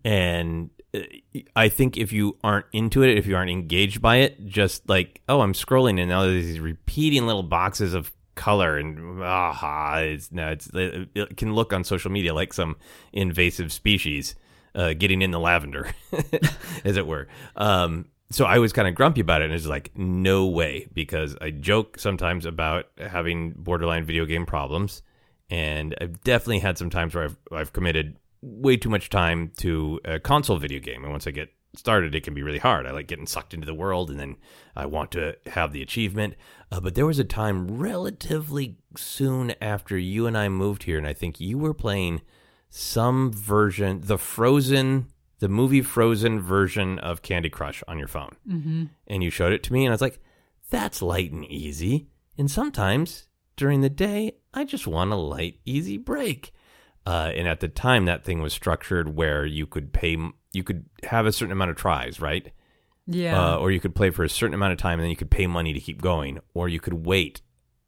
And 0.04 0.72
uh, 0.92 1.02
I 1.56 1.70
think 1.70 1.98
if 1.98 2.12
you 2.12 2.40
aren't 2.44 2.66
into 2.74 3.04
it, 3.04 3.16
if 3.16 3.28
you 3.28 3.36
aren't 3.36 3.52
engaged 3.52 4.02
by 4.02 4.18
it, 4.18 4.44
just 4.48 4.90
like 4.90 5.22
oh, 5.30 5.42
I'm 5.42 5.54
scrolling 5.54 6.00
and 6.00 6.10
now 6.10 6.24
there's 6.24 6.48
these 6.48 6.60
repeating 6.60 7.28
little 7.28 7.44
boxes 7.44 7.94
of 7.94 8.12
color 8.34 8.80
and 8.80 9.22
aha, 9.22 9.98
it's 9.98 10.32
no, 10.32 10.50
it's 10.50 10.68
it, 10.74 11.10
it 11.14 11.38
can 11.38 11.54
look 11.54 11.74
on 11.74 11.84
social 11.84 12.10
media 12.10 12.34
like 12.34 12.54
some 12.54 12.76
invasive 13.12 13.72
species 13.72 14.34
uh, 14.76 14.94
getting 14.94 15.22
in 15.22 15.32
the 15.32 15.40
lavender, 15.40 15.92
as 16.84 16.98
it 16.98 17.06
were. 17.06 17.28
Um, 17.56 18.08
so 18.34 18.46
I 18.46 18.58
was 18.58 18.74
kind 18.74 18.88
of 18.88 18.96
grumpy 18.96 19.22
about 19.22 19.42
it, 19.42 19.46
and 19.46 19.54
it's 19.54 19.68
like, 19.68 19.92
no 19.96 20.48
way, 20.48 20.88
because 20.94 21.38
I 21.40 21.52
joke 21.52 22.00
sometimes 22.00 22.46
about 22.46 22.88
having 22.98 23.52
borderline 23.52 24.06
video 24.06 24.26
game 24.26 24.46
problems, 24.46 25.04
and 25.50 25.96
I've 26.02 26.22
definitely 26.24 26.60
had 26.60 26.78
some 26.78 26.90
times 26.90 27.14
where 27.14 27.26
I've 27.26 27.38
I've 27.52 27.74
committed 27.74 28.18
way 28.42 28.76
too 28.76 28.90
much 28.90 29.10
time 29.10 29.52
to 29.58 30.00
a 30.04 30.20
console 30.20 30.58
video 30.58 30.80
game, 30.80 31.04
and 31.04 31.12
once 31.12 31.28
I 31.28 31.32
get 31.32 31.50
started, 31.76 32.14
it 32.16 32.24
can 32.24 32.34
be 32.34 32.44
really 32.44 32.60
hard. 32.60 32.86
I 32.86 32.92
like 32.92 33.08
getting 33.08 33.28
sucked 33.28 33.54
into 33.54 33.66
the 33.66 33.74
world, 33.74 34.10
and 34.10 34.20
then 34.20 34.38
I 34.76 34.86
want 34.86 35.12
to 35.12 35.36
have 35.48 35.72
the 35.72 35.82
achievement. 35.82 36.36
Uh, 36.72 36.80
but 36.80 36.96
there 36.96 37.06
was 37.06 37.20
a 37.20 37.24
time 37.24 37.78
relatively 37.78 38.78
soon 38.98 39.54
after 39.62 39.98
you 39.98 40.28
and 40.28 40.38
I 40.38 40.50
moved 40.50 40.84
here, 40.84 40.98
and 40.98 41.08
I 41.08 41.14
think 41.14 41.40
you 41.40 41.58
were 41.58 41.74
playing 41.74 42.22
some 42.70 43.32
version, 43.32 44.02
the 44.04 44.18
Frozen, 44.18 45.08
the 45.44 45.50
movie 45.50 45.82
Frozen 45.82 46.40
version 46.40 46.98
of 47.00 47.22
Candy 47.22 47.50
Crush 47.50 47.84
on 47.86 48.00
your 48.00 48.08
phone. 48.08 48.38
Mm-hmm. 48.48 48.86
And 49.08 49.24
you 49.24 49.30
showed 49.30 49.52
it 49.52 49.62
to 49.64 49.74
me, 49.74 49.84
and 49.84 49.92
I 49.92 49.94
was 49.94 50.00
like, 50.02 50.22
that's 50.70 51.02
light 51.02 51.34
and 51.34 51.44
easy. 51.44 52.08
And 52.38 52.50
sometimes 52.50 53.28
during 53.58 53.82
the 53.82 53.90
day, 53.90 54.38
I 54.54 54.64
just 54.64 54.88
want 54.88 55.12
a 55.12 55.18
light, 55.18 55.60
easy 55.66 55.98
break. 55.98 56.54
Uh, 57.06 57.34
and 57.36 57.46
at 57.46 57.60
the 57.60 57.68
time, 57.68 58.06
that 58.06 58.24
thing 58.24 58.42
was 58.42 58.54
structured 58.54 59.18
where 59.18 59.46
you 59.46 59.68
could 59.68 59.92
pay, 59.92 60.16
you 60.54 60.64
could 60.64 60.86
have 61.04 61.26
a 61.26 61.34
certain 61.34 61.52
amount 61.52 61.72
of 61.72 61.76
tries, 61.76 62.22
right? 62.22 62.50
Yeah. 63.06 63.56
uh, 63.56 63.58
or 63.58 63.70
you 63.70 63.82
could 63.82 63.96
play 63.96 64.12
for 64.12 64.24
a 64.24 64.30
certain 64.30 64.54
amount 64.54 64.72
of 64.72 64.78
time 64.78 64.98
and 64.98 65.04
then 65.04 65.10
you 65.10 65.18
could 65.18 65.30
pay 65.30 65.46
money 65.46 65.74
to 65.74 65.80
keep 65.82 66.02
going, 66.02 66.40
or 66.54 66.70
you 66.70 66.80
could 66.80 67.06
wait 67.06 67.42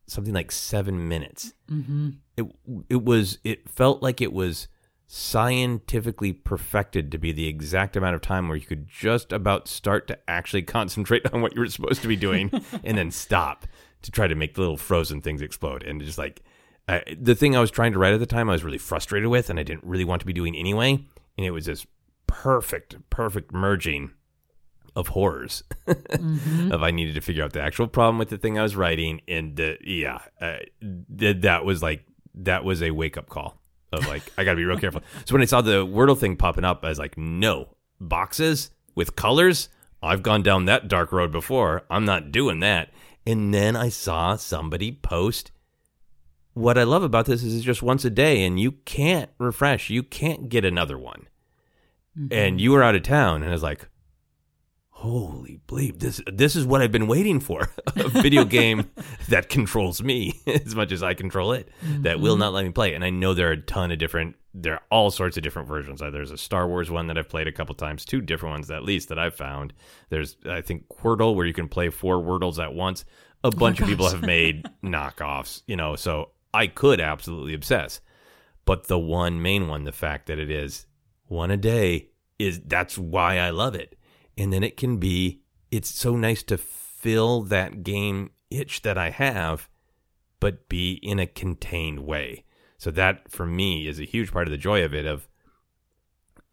something 0.08 0.34
like 0.34 0.52
seven 0.52 1.08
minutes. 1.08 1.54
mm-hmm. 1.72 2.10
It 2.36 2.48
it 2.90 3.06
was 3.06 3.40
it 3.46 3.70
felt 3.70 4.04
like 4.04 4.20
it 4.20 4.34
was 4.34 4.68
scientifically 5.08 6.34
perfected 6.34 7.12
to 7.12 7.18
be 7.18 7.32
the 7.32 7.48
exact 7.48 7.96
amount 7.96 8.16
of 8.16 8.22
time 8.22 8.48
where 8.48 8.58
you 8.58 8.66
could 8.66 8.88
just 8.88 9.32
about 9.32 9.68
start 9.68 10.08
to 10.08 10.18
actually 10.28 10.62
concentrate 10.64 11.32
on 11.32 11.42
what 11.42 11.54
you 11.54 11.62
were 11.62 11.68
supposed 11.68 12.02
to 12.02 12.08
be 12.08 12.16
doing 12.16 12.50
and 12.84 12.98
then 12.98 13.12
stop 13.12 13.68
to 14.02 14.12
try 14.12 14.28
to 14.28 14.36
make 14.36 14.56
the 14.56 14.62
little 14.62 14.78
frozen 14.78 15.22
things 15.22 15.42
explode. 15.42 15.84
And 15.84 16.02
just 16.02 16.18
like 16.18 16.44
I, 16.88 17.04
the 17.20 17.36
thing 17.36 17.56
I 17.56 17.60
was 17.60 17.72
trying 17.72 17.94
to 17.94 18.00
write 18.00 18.14
at 18.14 18.20
the 18.20 18.26
time 18.26 18.50
I 18.50 18.54
was 18.54 18.64
really 18.64 18.78
frustrated 18.78 19.30
with 19.30 19.50
and 19.50 19.60
I 19.60 19.64
didn't 19.64 19.84
really 19.84 20.06
want 20.06 20.20
to 20.22 20.26
be 20.26 20.34
doing 20.34 20.56
anyway. 20.56 20.92
And 21.38 21.46
it 21.46 21.52
was 21.52 21.66
this 21.66 21.86
perfect 22.28 22.98
perfect 23.10 23.54
merging 23.54 24.12
of 24.96 25.10
horrors 25.10 25.64
of 25.88 26.84
I 26.84 26.92
needed 26.92 27.16
to 27.16 27.22
figure 27.22 27.44
out 27.44 27.54
the 27.54 27.62
actual 27.62 27.88
problem 27.88 28.18
with 28.18 28.30
the 28.30 28.38
thing 28.38 28.58
I 28.58 28.64
was 28.64 28.76
writing 28.76 29.22
and 29.28 29.56
the, 29.56 29.78
yeah 29.82 30.20
uh, 30.42 30.58
th- 31.18 31.42
that 31.42 31.66
was 31.66 31.84
like 31.84 32.06
that 32.34 32.64
was 32.64 32.82
a 32.82 32.92
wake 32.92 33.18
up 33.18 33.30
call 33.30 33.58
of 33.96 34.08
like 34.08 34.24
I 34.38 34.44
got 34.44 34.52
to 34.52 34.58
be 34.58 34.66
real 34.66 34.80
careful. 34.80 35.02
So 35.26 35.34
when 35.34 35.42
I 35.42 35.46
saw 35.46 35.62
the 35.62 35.86
Wordle 35.86 36.18
thing 36.18 36.36
popping 36.36 36.66
up, 36.66 36.84
I 36.84 36.90
was 36.90 37.00
like, 37.00 37.18
no 37.18 37.70
boxes 38.00 38.72
with 38.94 39.16
colors. 39.16 39.70
I've 40.02 40.24
gone 40.24 40.44
down 40.44 40.66
that 40.66 40.88
dark 40.88 41.12
road 41.12 41.32
before. 41.32 41.84
I'm 41.90 42.06
not 42.06 42.32
doing 42.32 42.60
that. 42.60 42.92
And 43.26 43.54
then 43.54 43.76
I 43.76 43.90
saw 43.90 44.36
somebody 44.36 44.92
post. 44.92 45.52
What 46.54 46.78
I 46.78 46.84
love 46.84 47.04
about 47.04 47.26
this 47.26 47.44
is 47.44 47.56
it's 47.56 47.66
just 47.66 47.82
once 47.82 48.06
a 48.06 48.10
day, 48.10 48.46
and 48.46 48.60
you 48.60 48.72
can't 48.72 49.30
refresh. 49.40 49.90
You 49.90 50.04
can't 50.04 50.48
get 50.48 50.64
another 50.64 50.98
one. 50.98 51.28
Mm-hmm. 52.18 52.32
And 52.32 52.62
you 52.62 52.72
were 52.72 52.84
out 52.84 52.96
of 52.96 53.04
town, 53.04 53.42
and 53.42 53.50
I 53.50 53.54
was 53.54 53.64
like, 53.64 53.90
holy 55.06 55.60
bleep. 55.68 56.00
This 56.00 56.20
this 56.26 56.56
is 56.56 56.66
what 56.66 56.82
i've 56.82 56.92
been 56.92 57.06
waiting 57.06 57.40
for 57.40 57.70
a 57.96 58.10
video 58.10 58.44
game 58.60 58.90
that 59.30 59.50
controls 59.50 60.02
me 60.02 60.42
as 60.48 60.74
much 60.74 60.92
as 60.92 61.04
i 61.04 61.14
control 61.14 61.52
it 61.52 61.70
that 62.00 62.20
will 62.20 62.38
not 62.38 62.54
let 62.54 62.66
me 62.66 62.72
play. 62.72 62.94
And 62.96 63.04
i 63.04 63.12
know 63.12 63.34
there 63.34 63.50
are 63.50 63.54
a 63.54 63.62
ton 63.62 63.92
of 63.92 64.00
different 64.00 64.36
there 64.54 64.74
are 64.74 64.82
all 64.90 65.12
sorts 65.12 65.36
of 65.36 65.44
different 65.44 65.68
versions. 65.68 66.02
Uh, 66.02 66.10
there's 66.10 66.32
a 66.32 66.38
star 66.38 66.68
wars 66.68 66.90
one 66.90 67.08
that 67.08 67.18
i've 67.18 67.30
played 67.30 67.48
a 67.48 67.52
couple 67.52 67.76
times 67.76 68.04
two 68.04 68.20
different 68.20 68.54
ones 68.54 68.72
at 68.72 68.84
least 68.84 69.10
that 69.10 69.20
i've 69.20 69.36
found. 69.36 69.74
There's 70.10 70.38
i 70.50 70.62
think 70.62 70.88
wordle 70.90 71.36
where 71.36 71.46
you 71.46 71.54
can 71.54 71.70
play 71.70 71.90
four 71.90 72.18
wordles 72.18 72.62
at 72.62 72.74
once. 72.74 73.06
A 73.44 73.52
bunch 73.52 73.80
of 73.80 73.88
people 73.88 74.10
have 74.10 74.24
made 74.24 74.66
knockoffs 74.84 75.62
you 75.68 75.76
know 75.76 75.96
so 75.96 76.32
i 76.54 76.66
could 76.66 77.00
absolutely 77.00 77.54
obsess. 77.54 78.02
But 78.66 78.88
the 78.88 78.98
one 78.98 79.44
main 79.44 79.68
one 79.68 79.84
the 79.84 79.92
fact 79.92 80.26
that 80.28 80.40
it 80.40 80.50
is 80.50 80.88
one 81.28 81.52
a 81.52 81.58
day 81.58 82.10
is 82.40 82.60
that's 82.66 82.98
why 82.98 83.38
i 83.38 83.52
love 83.52 83.76
it 83.76 83.96
and 84.38 84.52
then 84.52 84.64
it 84.64 84.78
can 84.78 84.98
be 84.98 85.42
it's 85.72 85.90
so 85.90 86.16
nice 86.16 86.44
to 86.44 86.58
fill 86.58 87.42
that 87.42 87.84
game 87.84 88.32
itch 88.50 88.82
that 88.82 88.98
I 88.98 89.10
have 89.10 89.70
but 90.40 90.70
be 90.70 91.00
in 91.02 91.20
a 91.20 91.26
contained 91.26 92.00
way. 92.02 92.44
So 92.78 92.92
that 92.92 93.32
for 93.32 93.46
me 93.46 93.88
is 93.88 94.00
a 94.00 94.06
huge 94.06 94.32
part 94.32 94.48
of 94.48 94.52
the 94.52 94.58
joy 94.58 94.84
of 94.84 94.94
it 94.94 95.06
of 95.06 95.28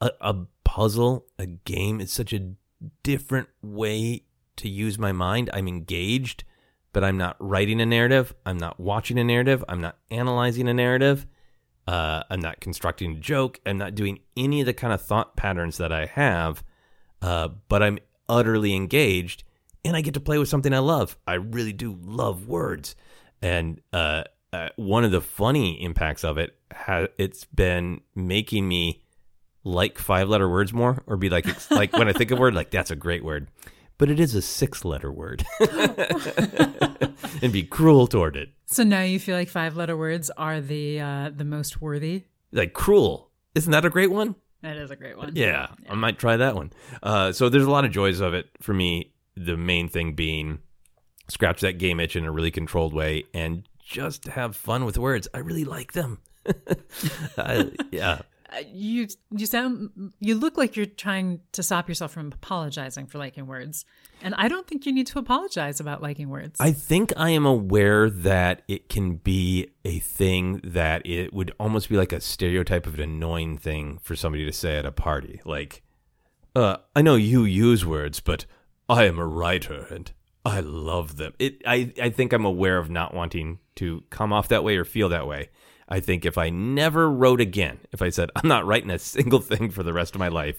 a, 0.01 0.11
a 0.21 0.37
puzzle, 0.65 1.27
a 1.39 1.47
game 1.47 2.01
is 2.01 2.13
such 2.13 2.33
a 2.33 2.55
different 3.03 3.49
way 3.61 4.25
to 4.57 4.69
use 4.69 4.99
my 4.99 5.13
mind. 5.13 5.51
I'm 5.53 5.69
engaged, 5.69 6.45
but 6.93 7.05
I'm 7.05 7.17
not 7.17 7.37
writing 7.39 7.81
a 7.81 7.87
narrative, 7.87 8.35
I'm 8.47 8.59
not 8.59 8.81
watching 8.81 9.19
a 9.19 9.25
narrative, 9.25 9.65
I'm 9.69 9.81
not 9.81 9.99
analyzing 10.11 10.69
a 10.69 10.75
narrative. 10.75 11.27
Uh, 11.85 12.23
I'm 12.31 12.41
not 12.41 12.61
constructing 12.61 13.17
a 13.17 13.19
joke. 13.19 13.59
I'm 13.67 13.77
not 13.77 13.97
doing 13.97 14.21
any 14.37 14.61
of 14.61 14.67
the 14.67 14.73
kind 14.73 14.93
of 14.93 15.03
thought 15.03 15.37
patterns 15.37 15.79
that 15.79 15.91
I 15.91 16.07
have 16.07 16.63
uh, 17.23 17.49
but 17.69 17.83
I'm 17.83 17.99
utterly 18.29 18.75
engaged 18.75 19.45
and 19.85 19.97
I 19.97 20.01
get 20.01 20.15
to 20.15 20.21
play 20.21 20.39
with 20.39 20.49
something 20.49 20.75
I 20.75 20.79
love. 20.79 21.17
I 21.27 21.35
really 21.35 21.73
do 21.73 21.99
love 22.03 22.47
words. 22.47 22.95
And 23.41 23.81
uh, 23.93 24.25
uh, 24.53 24.69
one 24.77 25.05
of 25.05 25.11
the 25.11 25.21
funny 25.21 25.83
impacts 25.83 26.25
of 26.25 26.39
it, 26.39 26.57
ha- 26.73 27.09
it's 27.19 27.45
been 27.47 28.01
making 28.15 28.69
me 28.69 29.03
like 29.65 29.99
five 29.99 30.29
letter 30.29 30.49
words 30.49 30.73
more 30.73 31.03
or 31.07 31.17
be 31.17 31.31
like, 31.31 31.47
it's 31.47 31.71
like 31.71 31.93
when 31.93 32.09
I 32.09 32.13
think 32.13 32.31
of 32.31 32.39
a 32.39 32.41
word, 32.41 32.55
like 32.55 32.71
that's 32.71 32.91
a 32.91 32.97
great 32.97 33.25
word. 33.25 33.49
But 33.99 34.11
it 34.11 34.19
is 34.19 34.35
a 34.35 34.43
six 34.43 34.85
letter 34.85 35.13
word 35.13 35.45
and 35.61 37.53
be 37.53 37.63
cruel 37.63 38.09
toward 38.09 38.37
it. 38.37 38.51
So 38.67 38.83
now 38.83 39.03
you 39.03 39.21
feel 39.21 39.37
like 39.37 39.49
five 39.49 39.77
letter 39.77 39.97
words 39.97 40.31
are 40.37 40.61
the 40.61 41.01
uh, 41.01 41.31
the 41.33 41.45
most 41.45 41.81
worthy. 41.81 42.25
Like 42.51 42.73
cruel. 42.73 43.31
Isn't 43.55 43.71
that 43.71 43.85
a 43.85 43.91
great 43.91 44.11
one? 44.11 44.35
That 44.63 44.77
is 44.77 44.91
a 44.91 44.97
great 44.97 45.17
one. 45.19 45.33
Yeah, 45.35 45.69
I 45.89 45.95
might 45.95 46.19
try 46.19 46.37
that 46.37 46.55
one. 46.55 46.73
Uh, 47.03 47.33
so 47.33 47.49
there's 47.49 47.65
a 47.65 47.71
lot 47.71 47.85
of 47.85 47.91
joys 47.91 48.21
of 48.21 48.33
it 48.35 48.49
for 48.61 48.73
me. 48.73 49.13
The 49.37 49.57
main 49.57 49.89
thing 49.89 50.15
being 50.15 50.61
scratch 51.29 51.61
that 51.63 51.79
game 51.79 51.99
itch 52.01 52.17
in 52.17 52.25
a 52.25 52.31
really 52.31 52.51
controlled 52.51 52.93
way 52.93 53.25
and 53.33 53.67
just 53.83 54.27
have 54.27 54.55
fun 54.55 54.85
with 54.85 54.99
words. 54.99 55.27
I 55.35 55.39
really 55.39 55.65
like 55.65 55.93
them. 55.93 56.21
I, 57.39 57.73
yeah. 57.91 58.23
You 58.73 59.09
you 59.31 59.47
sound 59.47 60.13
you 60.21 60.35
look 60.35 60.57
like 60.57 60.77
you're 60.77 60.87
trying 60.87 61.41
to 61.53 61.63
stop 61.63 61.89
yourself 61.89 62.13
from 62.13 62.33
apologizing 62.33 63.07
for 63.07 63.19
liking 63.19 63.47
words, 63.47 63.85
and 64.23 64.35
I 64.37 64.49
don't 64.49 64.67
think 64.67 64.87
you 64.87 64.93
need 64.93 65.07
to 65.09 65.19
apologize 65.19 65.81
about 65.81 66.03
liking 66.03 66.29
words. 66.29 66.61
I 66.61 66.73
think 66.73 67.13
I 67.17 67.31
am 67.31 67.47
aware 67.47 68.11
that 68.11 68.63
it 68.69 68.89
can 68.89 69.17
be 69.17 69.71
a 69.85 69.99
thing 70.01 70.61
that 70.65 71.07
it 71.07 71.33
would 71.33 71.55
almost 71.59 71.89
be 71.89 71.97
like 71.97 72.13
a 72.13 72.21
stereotype 72.21 72.87
of 72.87 72.95
an 72.95 73.01
annoying 73.01 73.59
thing 73.59 73.99
for 74.03 74.17
somebody 74.17 74.45
to 74.45 74.53
say 74.53 74.77
at 74.77 74.87
a 74.87 74.93
party. 74.93 75.41
Like, 75.45 75.83
uh, 76.55 76.77
I 76.95 77.03
know 77.03 77.15
you 77.15 77.45
use 77.45 77.87
words, 77.87 78.21
but 78.21 78.47
I 78.89 79.05
am 79.05 79.19
a 79.19 79.27
writer 79.27 79.87
and 79.91 80.13
I 80.45 80.61
love 80.61 81.17
them. 81.17 81.35
It 81.39 81.63
I, 81.67 81.93
I 82.01 82.11
think 82.11 82.33
I'm 82.33 82.45
aware 82.45 82.79
of 82.79 82.91
not 82.91 83.15
wanting 83.15 83.59
to 83.77 84.03
come 84.11 84.33
off 84.33 84.49
that 84.49 84.65
way 84.65 84.77
or 84.77 84.85
feel 84.85 85.09
that 85.11 85.27
way. 85.27 85.51
I 85.93 86.01
think 86.01 86.25
if 86.25 86.39
I 86.39 86.49
never 86.49 87.11
wrote 87.11 87.43
again, 87.43 87.79
if 87.93 88.01
I 88.01 88.09
said 88.09 88.31
I'm 88.35 88.49
not 88.49 88.65
writing 88.65 88.91
a 88.91 88.99
single 88.99 89.41
thing 89.51 89.71
for 89.71 89.83
the 89.83 89.93
rest 89.93 90.15
of 90.15 90.21
my 90.21 90.29
life, 90.29 90.57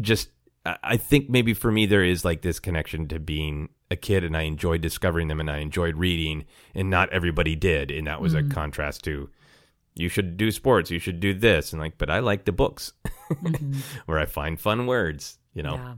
just 0.00 0.28
I 0.64 0.96
think 0.96 1.28
maybe 1.28 1.52
for 1.52 1.72
me 1.72 1.84
there 1.84 2.04
is 2.04 2.24
like 2.24 2.42
this 2.42 2.60
connection 2.60 3.08
to 3.08 3.18
being 3.18 3.70
a 3.90 3.96
kid 3.96 4.22
and 4.22 4.36
I 4.36 4.42
enjoyed 4.42 4.80
discovering 4.80 5.26
them 5.26 5.40
and 5.40 5.50
I 5.50 5.58
enjoyed 5.58 5.96
reading 5.96 6.44
and 6.76 6.88
not 6.88 7.12
everybody 7.12 7.56
did 7.56 7.90
and 7.90 8.06
that 8.06 8.20
was 8.20 8.34
a 8.34 8.44
contrast 8.44 9.02
to 9.04 9.28
you 9.94 10.08
should 10.08 10.36
do 10.36 10.52
sports, 10.52 10.92
you 10.92 11.00
should 11.00 11.18
do 11.18 11.34
this 11.34 11.72
and 11.72 11.82
like 11.82 11.98
but 11.98 12.08
I 12.08 12.20
like 12.20 12.44
the 12.44 12.52
books 12.52 12.92
where 14.06 14.20
I 14.20 14.26
find 14.26 14.60
fun 14.60 14.86
words, 14.86 15.40
you 15.54 15.64
know. 15.64 15.74
yeah, 15.74 15.94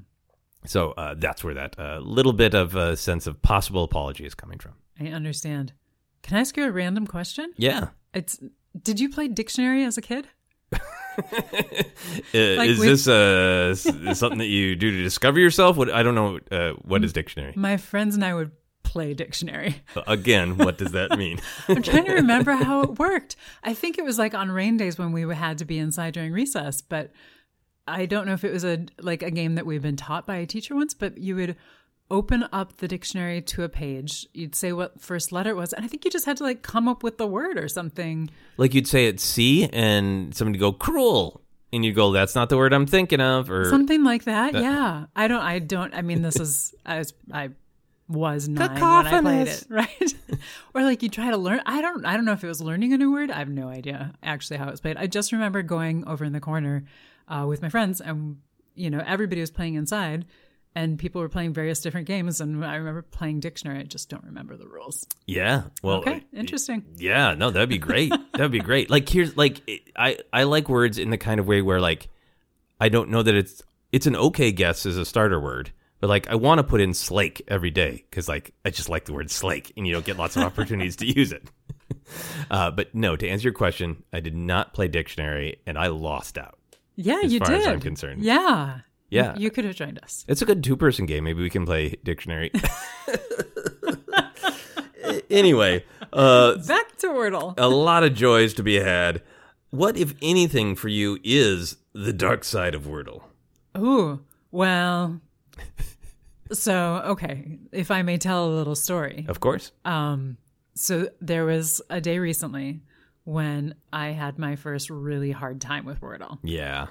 So 0.64 0.92
uh, 0.92 1.14
that's 1.18 1.44
where 1.44 1.54
that 1.54 1.78
uh, 1.78 1.98
little 1.98 2.32
bit 2.32 2.54
of 2.54 2.74
a 2.74 2.96
sense 2.96 3.26
of 3.26 3.42
possible 3.42 3.84
apology 3.84 4.24
is 4.24 4.34
coming 4.34 4.58
from. 4.58 4.72
I 4.98 5.08
understand. 5.08 5.74
Can 6.22 6.38
I 6.38 6.40
ask 6.40 6.56
you 6.56 6.64
a 6.64 6.72
random 6.72 7.06
question? 7.06 7.52
Yeah. 7.58 7.88
It's 8.14 8.40
did 8.80 8.98
you 9.00 9.08
play 9.08 9.28
dictionary 9.28 9.84
as 9.84 9.96
a 9.98 10.02
kid? 10.02 10.28
Uh, 11.16 12.56
Like 12.56 12.70
is 12.70 12.78
with- 12.80 12.88
this 12.88 13.06
uh, 13.08 13.74
something 14.14 14.38
that 14.38 14.46
you 14.48 14.74
do 14.74 14.90
to 14.90 15.02
discover 15.02 15.38
yourself? 15.38 15.76
What 15.76 15.88
I 15.90 16.02
don't 16.02 16.14
know. 16.16 16.40
Uh, 16.50 16.72
what 16.82 17.04
is 17.04 17.12
dictionary? 17.12 17.52
My 17.56 17.76
friends 17.76 18.16
and 18.16 18.24
I 18.24 18.34
would 18.34 18.50
play 18.82 19.14
dictionary. 19.14 19.82
Again, 20.08 20.56
what 20.58 20.76
does 20.78 20.90
that 20.92 21.16
mean? 21.16 21.38
I'm 21.68 21.82
trying 21.82 22.06
to 22.06 22.14
remember 22.14 22.52
how 22.52 22.82
it 22.82 22.98
worked. 22.98 23.36
I 23.62 23.74
think 23.74 23.98
it 23.98 24.04
was 24.04 24.18
like 24.18 24.34
on 24.34 24.50
rain 24.50 24.76
days 24.76 24.98
when 24.98 25.12
we 25.12 25.22
had 25.34 25.58
to 25.58 25.64
be 25.64 25.78
inside 25.78 26.14
during 26.14 26.32
recess, 26.32 26.80
but 26.80 27.12
I 27.86 28.06
don't 28.06 28.26
know 28.26 28.32
if 28.34 28.42
it 28.44 28.52
was 28.52 28.64
a 28.64 28.86
like 29.00 29.22
a 29.22 29.30
game 29.30 29.54
that 29.54 29.66
we've 29.66 29.82
been 29.82 29.96
taught 29.96 30.26
by 30.26 30.36
a 30.36 30.46
teacher 30.46 30.74
once, 30.74 30.94
but 30.94 31.18
you 31.18 31.36
would 31.36 31.56
open 32.10 32.46
up 32.52 32.76
the 32.78 32.88
dictionary 32.88 33.40
to 33.40 33.62
a 33.62 33.68
page. 33.68 34.26
You'd 34.34 34.54
say 34.54 34.72
what 34.72 35.00
first 35.00 35.32
letter 35.32 35.50
it 35.50 35.56
was, 35.56 35.72
and 35.72 35.84
I 35.84 35.88
think 35.88 36.04
you 36.04 36.10
just 36.10 36.26
had 36.26 36.36
to 36.38 36.44
like 36.44 36.62
come 36.62 36.88
up 36.88 37.02
with 37.02 37.18
the 37.18 37.26
word 37.26 37.58
or 37.58 37.68
something. 37.68 38.30
like 38.56 38.74
you'd 38.74 38.86
say 38.88 39.06
it's 39.06 39.22
C, 39.22 39.68
and 39.72 40.34
somebody 40.34 40.58
go 40.58 40.72
cruel, 40.72 41.40
and 41.72 41.84
you 41.84 41.92
go, 41.92 42.12
"That's 42.12 42.34
not 42.34 42.48
the 42.48 42.56
word 42.56 42.72
I'm 42.72 42.86
thinking 42.86 43.20
of," 43.20 43.50
or 43.50 43.68
Something 43.70 44.04
like 44.04 44.24
that. 44.24 44.54
yeah. 44.54 45.06
I 45.16 45.28
don't 45.28 45.42
I 45.42 45.58
don't 45.58 45.94
I 45.94 46.02
mean 46.02 46.22
this 46.22 46.36
is 46.36 46.74
I 46.86 46.98
was 46.98 47.14
I 47.32 47.50
was 48.06 48.48
nine 48.50 48.68
when 48.74 48.82
I 49.06 49.20
played 49.22 49.48
it, 49.48 49.64
right? 49.70 50.14
or 50.74 50.82
like 50.82 51.02
you 51.02 51.08
try 51.08 51.30
to 51.30 51.38
learn 51.38 51.62
I 51.64 51.80
don't 51.80 52.04
I 52.04 52.16
don't 52.16 52.26
know 52.26 52.32
if 52.32 52.44
it 52.44 52.48
was 52.48 52.60
learning 52.60 52.92
a 52.92 52.98
new 52.98 53.10
word. 53.12 53.30
I 53.30 53.38
have 53.38 53.48
no 53.48 53.68
idea 53.68 54.12
actually 54.22 54.58
how 54.58 54.68
it 54.68 54.72
was 54.72 54.80
played. 54.82 54.98
I 54.98 55.06
just 55.06 55.32
remember 55.32 55.62
going 55.62 56.06
over 56.06 56.24
in 56.24 56.32
the 56.34 56.40
corner 56.40 56.84
uh, 57.28 57.46
with 57.48 57.62
my 57.62 57.70
friends 57.70 58.00
and 58.02 58.38
you 58.76 58.90
know, 58.90 59.02
everybody 59.06 59.40
was 59.40 59.50
playing 59.52 59.74
inside 59.74 60.24
and 60.74 60.98
people 60.98 61.20
were 61.20 61.28
playing 61.28 61.52
various 61.52 61.80
different 61.80 62.06
games 62.06 62.40
and 62.40 62.64
I 62.64 62.76
remember 62.76 63.02
playing 63.02 63.40
dictionary. 63.40 63.80
I 63.80 63.84
just 63.84 64.08
don't 64.08 64.24
remember 64.24 64.56
the 64.56 64.66
rules. 64.66 65.06
yeah. 65.26 65.64
Well, 65.82 65.98
Okay, 65.98 66.24
interesting. 66.32 66.84
Yeah, 66.96 67.34
no, 67.34 67.50
that'd 67.50 67.68
be 67.68 67.78
great. 67.78 68.12
that'd 68.32 68.50
be 68.50 68.60
great. 68.60 68.90
Like 68.90 69.08
here's 69.08 69.36
like 69.36 69.60
I 69.96 70.18
I 70.32 70.44
like 70.44 70.68
words 70.68 70.98
in 70.98 71.10
the 71.10 71.18
kind 71.18 71.40
of 71.40 71.46
way 71.46 71.62
where 71.62 71.80
like 71.80 72.08
I 72.80 72.88
don't 72.88 73.10
know 73.10 73.22
that 73.22 73.34
it's 73.34 73.62
it's 73.92 74.06
an 74.06 74.16
okay 74.16 74.50
guess 74.52 74.86
as 74.86 74.96
a 74.96 75.04
starter 75.04 75.38
word, 75.40 75.70
but 76.00 76.08
like 76.08 76.28
I 76.28 76.34
want 76.34 76.58
to 76.58 76.64
put 76.64 76.80
in 76.80 76.92
slake 76.94 77.42
every 77.46 77.70
day 77.70 78.04
because 78.10 78.28
like 78.28 78.52
I 78.64 78.70
just 78.70 78.88
like 78.88 79.04
the 79.04 79.12
word 79.12 79.30
slake, 79.30 79.72
and 79.76 79.86
you 79.86 79.92
don't 79.92 80.04
get 80.04 80.16
lots 80.16 80.36
of 80.36 80.42
opportunities 80.42 80.96
to 80.96 81.06
use 81.06 81.32
it. 81.32 81.44
Uh, 82.50 82.70
but 82.70 82.94
no, 82.94 83.16
to 83.16 83.26
answer 83.28 83.44
your 83.44 83.52
question, 83.54 84.02
I 84.12 84.20
did 84.20 84.34
not 84.34 84.74
play 84.74 84.88
dictionary, 84.88 85.60
and 85.66 85.78
I 85.78 85.86
lost 85.88 86.36
out. 86.36 86.58
Yeah, 86.96 87.20
as 87.24 87.32
you 87.32 87.38
far 87.38 87.48
did. 87.48 87.60
as 87.60 87.66
I'm 87.66 87.80
concerned. 87.80 88.22
Yeah. 88.22 88.80
Yeah. 89.10 89.34
You 89.36 89.50
could 89.50 89.64
have 89.64 89.76
joined 89.76 89.98
us. 90.02 90.24
It's 90.28 90.42
a 90.42 90.46
good 90.46 90.64
two 90.64 90.76
person 90.76 91.06
game. 91.06 91.24
Maybe 91.24 91.42
we 91.42 91.50
can 91.50 91.64
play 91.64 91.96
dictionary. 92.02 92.50
anyway, 95.30 95.84
uh, 96.12 96.56
Back 96.66 96.96
to 96.98 97.08
Wordle. 97.08 97.54
a 97.58 97.68
lot 97.68 98.04
of 98.04 98.14
joys 98.14 98.54
to 98.54 98.62
be 98.62 98.76
had. 98.76 99.22
What, 99.70 99.96
if 99.96 100.14
anything, 100.22 100.76
for 100.76 100.88
you 100.88 101.18
is 101.24 101.76
the 101.92 102.12
dark 102.12 102.44
side 102.44 102.74
of 102.74 102.82
Wordle? 102.84 103.22
Ooh, 103.76 104.20
well. 104.50 105.20
So, 106.52 107.02
okay, 107.06 107.58
if 107.72 107.90
I 107.90 108.02
may 108.02 108.18
tell 108.18 108.46
a 108.46 108.52
little 108.54 108.76
story. 108.76 109.24
Of 109.28 109.40
course. 109.40 109.72
Um, 109.84 110.36
so 110.74 111.08
there 111.20 111.44
was 111.44 111.82
a 111.90 112.00
day 112.00 112.18
recently 112.18 112.80
when 113.24 113.74
I 113.92 114.08
had 114.08 114.38
my 114.38 114.54
first 114.56 114.90
really 114.90 115.32
hard 115.32 115.60
time 115.60 115.84
with 115.86 116.00
Wordle. 116.00 116.38
Yeah. 116.42 116.88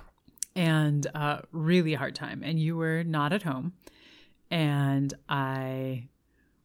And 0.56 1.08
uh, 1.16 1.40
really 1.52 1.94
hard 1.94 2.16
time 2.16 2.42
and 2.44 2.60
you 2.60 2.76
were 2.78 3.04
not 3.04 3.34
at 3.34 3.44
home 3.44 3.74
and 4.52 5.14
i 5.30 6.08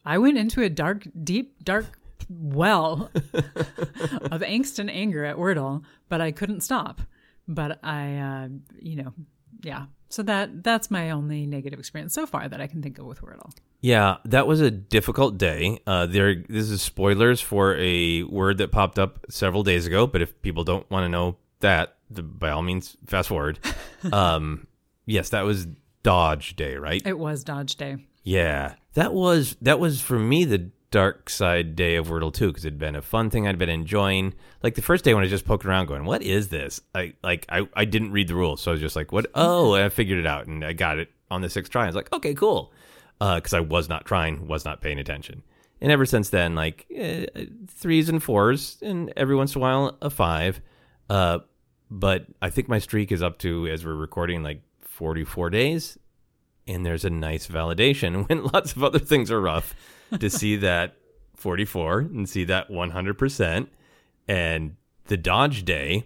i 0.04 0.18
went 0.18 0.36
into 0.36 0.62
a 0.62 0.68
dark 0.68 1.06
deep 1.22 1.62
dark 1.64 1.86
well 2.28 3.10
of 3.14 4.42
angst 4.42 4.78
and 4.78 4.90
anger 4.90 5.24
at 5.24 5.36
wordle 5.36 5.82
but 6.08 6.20
i 6.20 6.30
couldn't 6.30 6.60
stop 6.60 7.00
but 7.46 7.78
i 7.82 8.16
uh, 8.16 8.48
you 8.80 8.96
know 8.96 9.12
yeah 9.62 9.86
so 10.10 10.22
that 10.22 10.62
that's 10.62 10.90
my 10.90 11.10
only 11.10 11.46
negative 11.46 11.78
experience 11.78 12.12
so 12.12 12.26
far 12.26 12.48
that 12.48 12.60
i 12.60 12.66
can 12.66 12.82
think 12.82 12.98
of 12.98 13.06
with 13.06 13.22
wordle 13.22 13.50
Yeah, 13.80 14.16
that 14.24 14.48
was 14.48 14.60
a 14.60 14.72
difficult 14.72 15.38
day. 15.38 15.78
Uh, 15.86 16.06
there, 16.06 16.42
this 16.48 16.68
is 16.68 16.82
spoilers 16.82 17.40
for 17.40 17.76
a 17.78 18.24
word 18.24 18.58
that 18.58 18.72
popped 18.72 18.98
up 18.98 19.24
several 19.30 19.62
days 19.62 19.86
ago. 19.86 20.04
But 20.08 20.20
if 20.20 20.42
people 20.42 20.64
don't 20.64 20.90
want 20.90 21.04
to 21.04 21.08
know 21.08 21.36
that, 21.60 21.96
the, 22.10 22.22
by 22.22 22.50
all 22.50 22.62
means, 22.62 22.96
fast 23.06 23.28
forward. 23.28 23.58
um, 24.12 24.66
yes, 25.06 25.30
that 25.30 25.42
was 25.42 25.66
Dodge 26.02 26.56
Day, 26.56 26.76
right? 26.76 27.02
it 27.04 27.18
was 27.18 27.44
dodge 27.44 27.76
day 27.76 27.96
Yeah, 28.22 28.74
that 28.94 29.12
was 29.12 29.56
that 29.62 29.80
was 29.80 30.00
for 30.00 30.18
me 30.18 30.44
the 30.44 30.70
dark 30.90 31.28
side 31.28 31.76
day 31.76 31.96
of 31.96 32.08
Wordle 32.08 32.32
too, 32.32 32.48
because 32.48 32.64
it'd 32.64 32.78
been 32.78 32.96
a 32.96 33.02
fun 33.02 33.30
thing 33.30 33.46
I'd 33.46 33.58
been 33.58 33.68
enjoying. 33.68 34.34
Like 34.62 34.74
the 34.74 34.82
first 34.82 35.04
day 35.04 35.14
when 35.14 35.22
I 35.22 35.24
was 35.24 35.30
just 35.30 35.44
poking 35.44 35.70
around, 35.70 35.86
going, 35.86 36.04
"What 36.04 36.22
is 36.22 36.48
this?" 36.48 36.80
I 36.94 37.14
like 37.22 37.46
I 37.48 37.68
I 37.74 37.84
didn't 37.84 38.12
read 38.12 38.28
the 38.28 38.34
rules, 38.34 38.60
so 38.60 38.70
I 38.70 38.72
was 38.72 38.80
just 38.80 38.96
like, 38.96 39.12
"What?" 39.12 39.26
Oh, 39.34 39.74
and 39.74 39.84
I 39.84 39.88
figured 39.88 40.18
it 40.18 40.26
out, 40.26 40.46
and 40.46 40.64
I 40.64 40.72
got 40.72 40.98
it 40.98 41.10
on 41.30 41.42
the 41.42 41.50
sixth 41.50 41.70
try. 41.70 41.84
I 41.84 41.86
was 41.86 41.94
like, 41.96 42.12
"Okay, 42.12 42.34
cool," 42.34 42.72
because 43.18 43.54
I 43.54 43.60
was 43.60 43.88
not 43.88 44.06
trying, 44.06 44.46
was 44.48 44.64
not 44.64 44.80
paying 44.80 44.98
attention. 44.98 45.42
And 45.80 45.92
ever 45.92 46.06
since 46.06 46.30
then, 46.30 46.54
like 46.54 46.86
eh, 46.94 47.26
threes 47.68 48.08
and 48.08 48.22
fours, 48.22 48.78
and 48.82 49.12
every 49.16 49.36
once 49.36 49.54
in 49.54 49.60
a 49.60 49.62
while 49.62 49.96
a 50.00 50.10
five. 50.10 50.60
Uh, 51.08 51.38
but 51.90 52.26
I 52.42 52.50
think 52.50 52.68
my 52.68 52.78
streak 52.78 53.12
is 53.12 53.22
up 53.22 53.38
to 53.38 53.66
as 53.66 53.84
we're 53.84 53.94
recording 53.94 54.42
like 54.42 54.62
forty 54.80 55.24
four 55.24 55.50
days, 55.50 55.98
and 56.66 56.84
there's 56.84 57.04
a 57.04 57.10
nice 57.10 57.46
validation 57.46 58.28
when 58.28 58.44
lots 58.44 58.72
of 58.72 58.84
other 58.84 58.98
things 58.98 59.30
are 59.30 59.40
rough 59.40 59.74
to 60.18 60.30
see 60.30 60.56
that 60.56 60.94
44 61.38 62.00
and 62.00 62.28
see 62.28 62.44
that 62.44 62.68
100% 62.68 63.68
and 64.26 64.76
the 65.06 65.16
dodge 65.16 65.64
day 65.64 66.04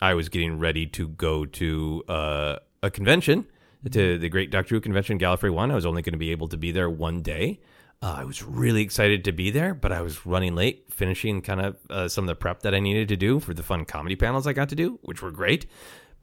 i 0.00 0.14
was 0.14 0.28
getting 0.28 0.58
ready 0.58 0.86
to 0.86 1.08
go 1.08 1.44
to 1.44 2.02
uh, 2.08 2.56
a 2.82 2.90
convention 2.90 3.46
to 3.90 4.18
the 4.18 4.28
great 4.28 4.50
dr 4.50 4.74
who 4.74 4.80
convention 4.80 5.18
gallifrey 5.18 5.52
one. 5.52 5.70
I 5.70 5.74
was 5.74 5.86
only 5.86 6.02
going 6.02 6.14
to 6.14 6.18
be 6.18 6.32
able 6.32 6.48
to 6.48 6.56
be 6.56 6.72
there 6.72 6.90
one 6.90 7.22
day 7.22 7.60
uh, 8.02 8.16
i 8.18 8.24
was 8.24 8.42
really 8.42 8.82
excited 8.82 9.24
to 9.24 9.32
be 9.32 9.50
there 9.50 9.74
but 9.74 9.92
i 9.92 10.00
was 10.00 10.26
running 10.26 10.54
late 10.54 10.84
finishing 10.90 11.40
kind 11.40 11.60
of 11.60 11.76
uh, 11.90 12.08
some 12.08 12.24
of 12.24 12.28
the 12.28 12.34
prep 12.34 12.62
that 12.62 12.74
i 12.74 12.80
needed 12.80 13.08
to 13.08 13.16
do 13.16 13.40
for 13.40 13.54
the 13.54 13.62
fun 13.62 13.84
comedy 13.84 14.16
panels 14.16 14.46
i 14.46 14.52
got 14.52 14.68
to 14.68 14.76
do 14.76 14.98
which 15.02 15.22
were 15.22 15.30
great 15.30 15.66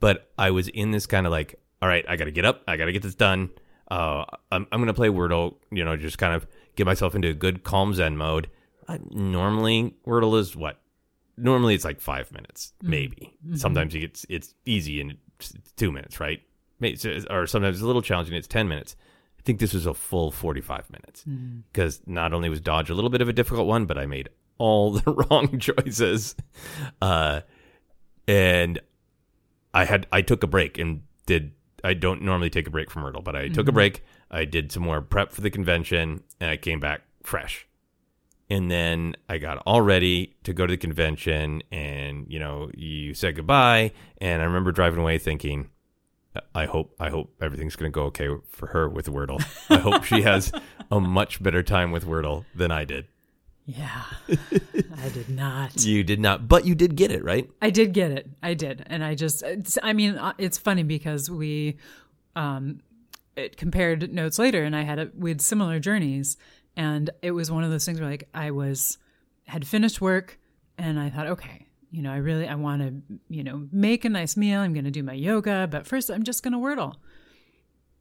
but 0.00 0.30
I 0.38 0.50
was 0.50 0.68
in 0.68 0.90
this 0.90 1.06
kind 1.06 1.26
of 1.26 1.32
like, 1.32 1.58
all 1.80 1.88
right, 1.88 2.04
I 2.06 2.16
got 2.16 2.24
to 2.24 2.30
get 2.30 2.44
up, 2.44 2.62
I 2.68 2.76
got 2.76 2.84
to 2.84 2.92
get 2.92 3.02
this 3.02 3.14
done. 3.14 3.50
Uh, 3.90 4.24
I'm, 4.52 4.66
I'm 4.70 4.80
going 4.80 4.88
to 4.88 4.94
play 4.94 5.08
Wordle, 5.08 5.56
you 5.70 5.84
know, 5.84 5.96
just 5.96 6.18
kind 6.18 6.34
of 6.34 6.46
get 6.76 6.84
myself 6.84 7.14
into 7.14 7.28
a 7.28 7.32
good 7.32 7.64
calm 7.64 7.94
Zen 7.94 8.16
mode. 8.16 8.50
I, 8.86 8.98
normally, 9.10 9.94
Wordle 10.06 10.38
is 10.38 10.54
what? 10.54 10.78
Normally, 11.38 11.74
it's 11.74 11.86
like 11.86 12.00
five 12.00 12.30
minutes, 12.32 12.74
maybe. 12.82 13.34
Sometimes 13.56 13.94
you 13.94 14.00
get 14.02 14.22
it's 14.28 14.54
easy 14.66 15.00
and 15.00 15.16
it's 15.40 15.54
two 15.76 15.90
minutes, 15.90 16.20
right? 16.20 16.42
Or 17.30 17.46
sometimes 17.46 17.76
it's 17.76 17.82
a 17.82 17.86
little 17.86 18.02
challenging. 18.02 18.34
It's 18.34 18.46
ten 18.46 18.68
minutes. 18.68 18.96
I 19.44 19.46
think 19.46 19.58
this 19.60 19.74
was 19.74 19.84
a 19.84 19.92
full 19.92 20.30
forty-five 20.30 20.90
minutes 20.90 21.24
because 21.70 22.00
not 22.06 22.32
only 22.32 22.48
was 22.48 22.62
Dodge 22.62 22.88
a 22.88 22.94
little 22.94 23.10
bit 23.10 23.20
of 23.20 23.28
a 23.28 23.32
difficult 23.34 23.66
one, 23.66 23.84
but 23.84 23.98
I 23.98 24.06
made 24.06 24.30
all 24.56 24.92
the 24.98 25.12
wrong 25.12 25.58
choices. 25.58 26.34
Uh, 27.02 27.42
and 28.26 28.80
I 29.74 29.84
had 29.84 30.06
I 30.10 30.22
took 30.22 30.42
a 30.42 30.46
break 30.46 30.78
and 30.78 31.02
did 31.26 31.52
I 31.82 31.92
don't 31.92 32.22
normally 32.22 32.48
take 32.48 32.66
a 32.66 32.70
break 32.70 32.90
from 32.90 33.02
Wordle, 33.02 33.22
but 33.22 33.36
I 33.36 33.48
took 33.48 33.68
a 33.68 33.72
break. 33.72 34.02
I 34.30 34.46
did 34.46 34.72
some 34.72 34.82
more 34.82 35.02
prep 35.02 35.30
for 35.30 35.42
the 35.42 35.50
convention 35.50 36.22
and 36.40 36.50
I 36.50 36.56
came 36.56 36.80
back 36.80 37.02
fresh. 37.22 37.66
And 38.48 38.70
then 38.70 39.14
I 39.28 39.36
got 39.36 39.58
all 39.66 39.82
ready 39.82 40.36
to 40.44 40.54
go 40.54 40.66
to 40.66 40.70
the 40.70 40.78
convention 40.78 41.62
and 41.70 42.24
you 42.30 42.38
know, 42.38 42.70
you 42.74 43.12
said 43.12 43.36
goodbye 43.36 43.92
and 44.18 44.40
I 44.40 44.46
remember 44.46 44.72
driving 44.72 45.00
away 45.00 45.18
thinking 45.18 45.68
I 46.54 46.66
hope 46.66 46.94
I 46.98 47.10
hope 47.10 47.32
everything's 47.40 47.76
going 47.76 47.90
to 47.90 47.94
go 47.94 48.04
okay 48.04 48.28
for 48.48 48.68
her 48.68 48.88
with 48.88 49.06
Wordle. 49.06 49.44
I 49.70 49.78
hope 49.78 50.04
she 50.04 50.22
has 50.22 50.52
a 50.90 51.00
much 51.00 51.42
better 51.42 51.62
time 51.62 51.92
with 51.92 52.04
Wordle 52.06 52.44
than 52.54 52.70
I 52.70 52.84
did. 52.84 53.06
yeah 53.66 54.02
i 54.98 55.08
did 55.08 55.28
not 55.28 55.82
You 55.82 56.04
did 56.04 56.20
not, 56.20 56.48
but 56.48 56.66
you 56.66 56.74
did 56.74 56.96
get 56.96 57.10
it, 57.10 57.24
right? 57.24 57.48
I 57.62 57.70
did 57.70 57.92
get 57.94 58.10
it. 58.10 58.28
I 58.42 58.54
did, 58.54 58.84
and 58.86 59.02
I 59.04 59.14
just. 59.14 59.42
It's, 59.42 59.78
I 59.82 59.92
mean, 59.94 60.16
uh, 60.16 60.32
it's 60.38 60.58
funny 60.58 60.82
because 60.82 61.30
we, 61.30 61.78
um, 62.36 62.80
it 63.36 63.56
compared 63.56 64.12
notes 64.12 64.38
later, 64.38 64.64
and 64.64 64.76
I 64.76 64.82
had 64.82 64.98
a, 64.98 65.10
we 65.16 65.30
had 65.30 65.40
similar 65.40 65.78
journeys, 65.80 66.36
and 66.76 67.10
it 67.22 67.30
was 67.30 67.50
one 67.50 67.64
of 67.64 67.70
those 67.70 67.84
things 67.86 68.00
where 68.00 68.10
like 68.10 68.28
I 68.34 68.50
was 68.50 68.98
had 69.46 69.66
finished 69.66 70.00
work, 70.00 70.38
and 70.78 70.98
I 71.00 71.08
thought, 71.10 71.26
okay, 71.28 71.63
you 71.94 72.02
know, 72.02 72.12
I 72.12 72.16
really 72.16 72.48
I 72.48 72.54
want 72.56 72.82
to, 72.82 73.16
you 73.28 73.44
know, 73.44 73.68
make 73.70 74.04
a 74.04 74.08
nice 74.08 74.36
meal. 74.36 74.60
I'm 74.60 74.72
going 74.72 74.84
to 74.84 74.90
do 74.90 75.02
my 75.02 75.12
yoga, 75.12 75.68
but 75.70 75.86
first 75.86 76.10
I'm 76.10 76.22
just 76.24 76.42
going 76.42 76.52
to 76.52 76.58
wordle. 76.58 76.94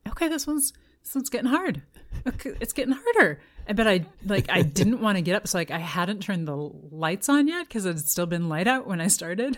Okay, 0.07 0.27
this 0.27 0.47
one's 0.47 0.73
this 1.03 1.13
one's 1.15 1.29
getting 1.29 1.49
hard. 1.49 1.81
Okay, 2.27 2.53
it's 2.59 2.73
getting 2.73 2.93
harder. 2.93 3.39
But 3.73 3.87
I 3.87 4.05
like 4.25 4.49
I 4.49 4.61
didn't 4.79 5.01
want 5.01 5.17
to 5.17 5.21
get 5.21 5.35
up, 5.35 5.47
so 5.47 5.57
like 5.57 5.71
I 5.71 5.79
hadn't 5.79 6.21
turned 6.21 6.47
the 6.47 6.55
lights 6.55 7.29
on 7.29 7.47
yet 7.47 7.67
because 7.67 7.85
it 7.85 7.89
had 7.95 8.07
still 8.09 8.25
been 8.25 8.49
light 8.49 8.67
out 8.67 8.87
when 8.87 8.99
I 9.01 9.07
started, 9.07 9.57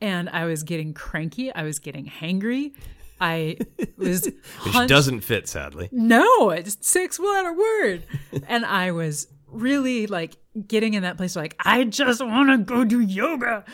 and 0.00 0.28
I 0.30 0.44
was 0.46 0.62
getting 0.62 0.94
cranky. 0.94 1.52
I 1.54 1.62
was 1.62 1.78
getting 1.78 2.06
hangry. 2.06 2.72
I 3.20 3.58
was 3.96 4.24
Which 4.64 4.74
hunched- 4.74 4.88
doesn't 4.88 5.20
fit, 5.20 5.48
sadly. 5.48 5.88
no, 5.92 6.50
it's 6.50 6.76
six 6.80 7.18
letter 7.18 7.52
word. 7.52 8.04
and 8.48 8.64
I 8.66 8.90
was 8.90 9.28
really 9.48 10.06
like 10.08 10.36
getting 10.66 10.94
in 10.94 11.02
that 11.02 11.16
place 11.16 11.34
like, 11.36 11.56
I 11.58 11.84
just 11.84 12.24
want 12.24 12.50
to 12.50 12.58
go 12.58 12.84
do 12.84 13.00
yoga. 13.00 13.64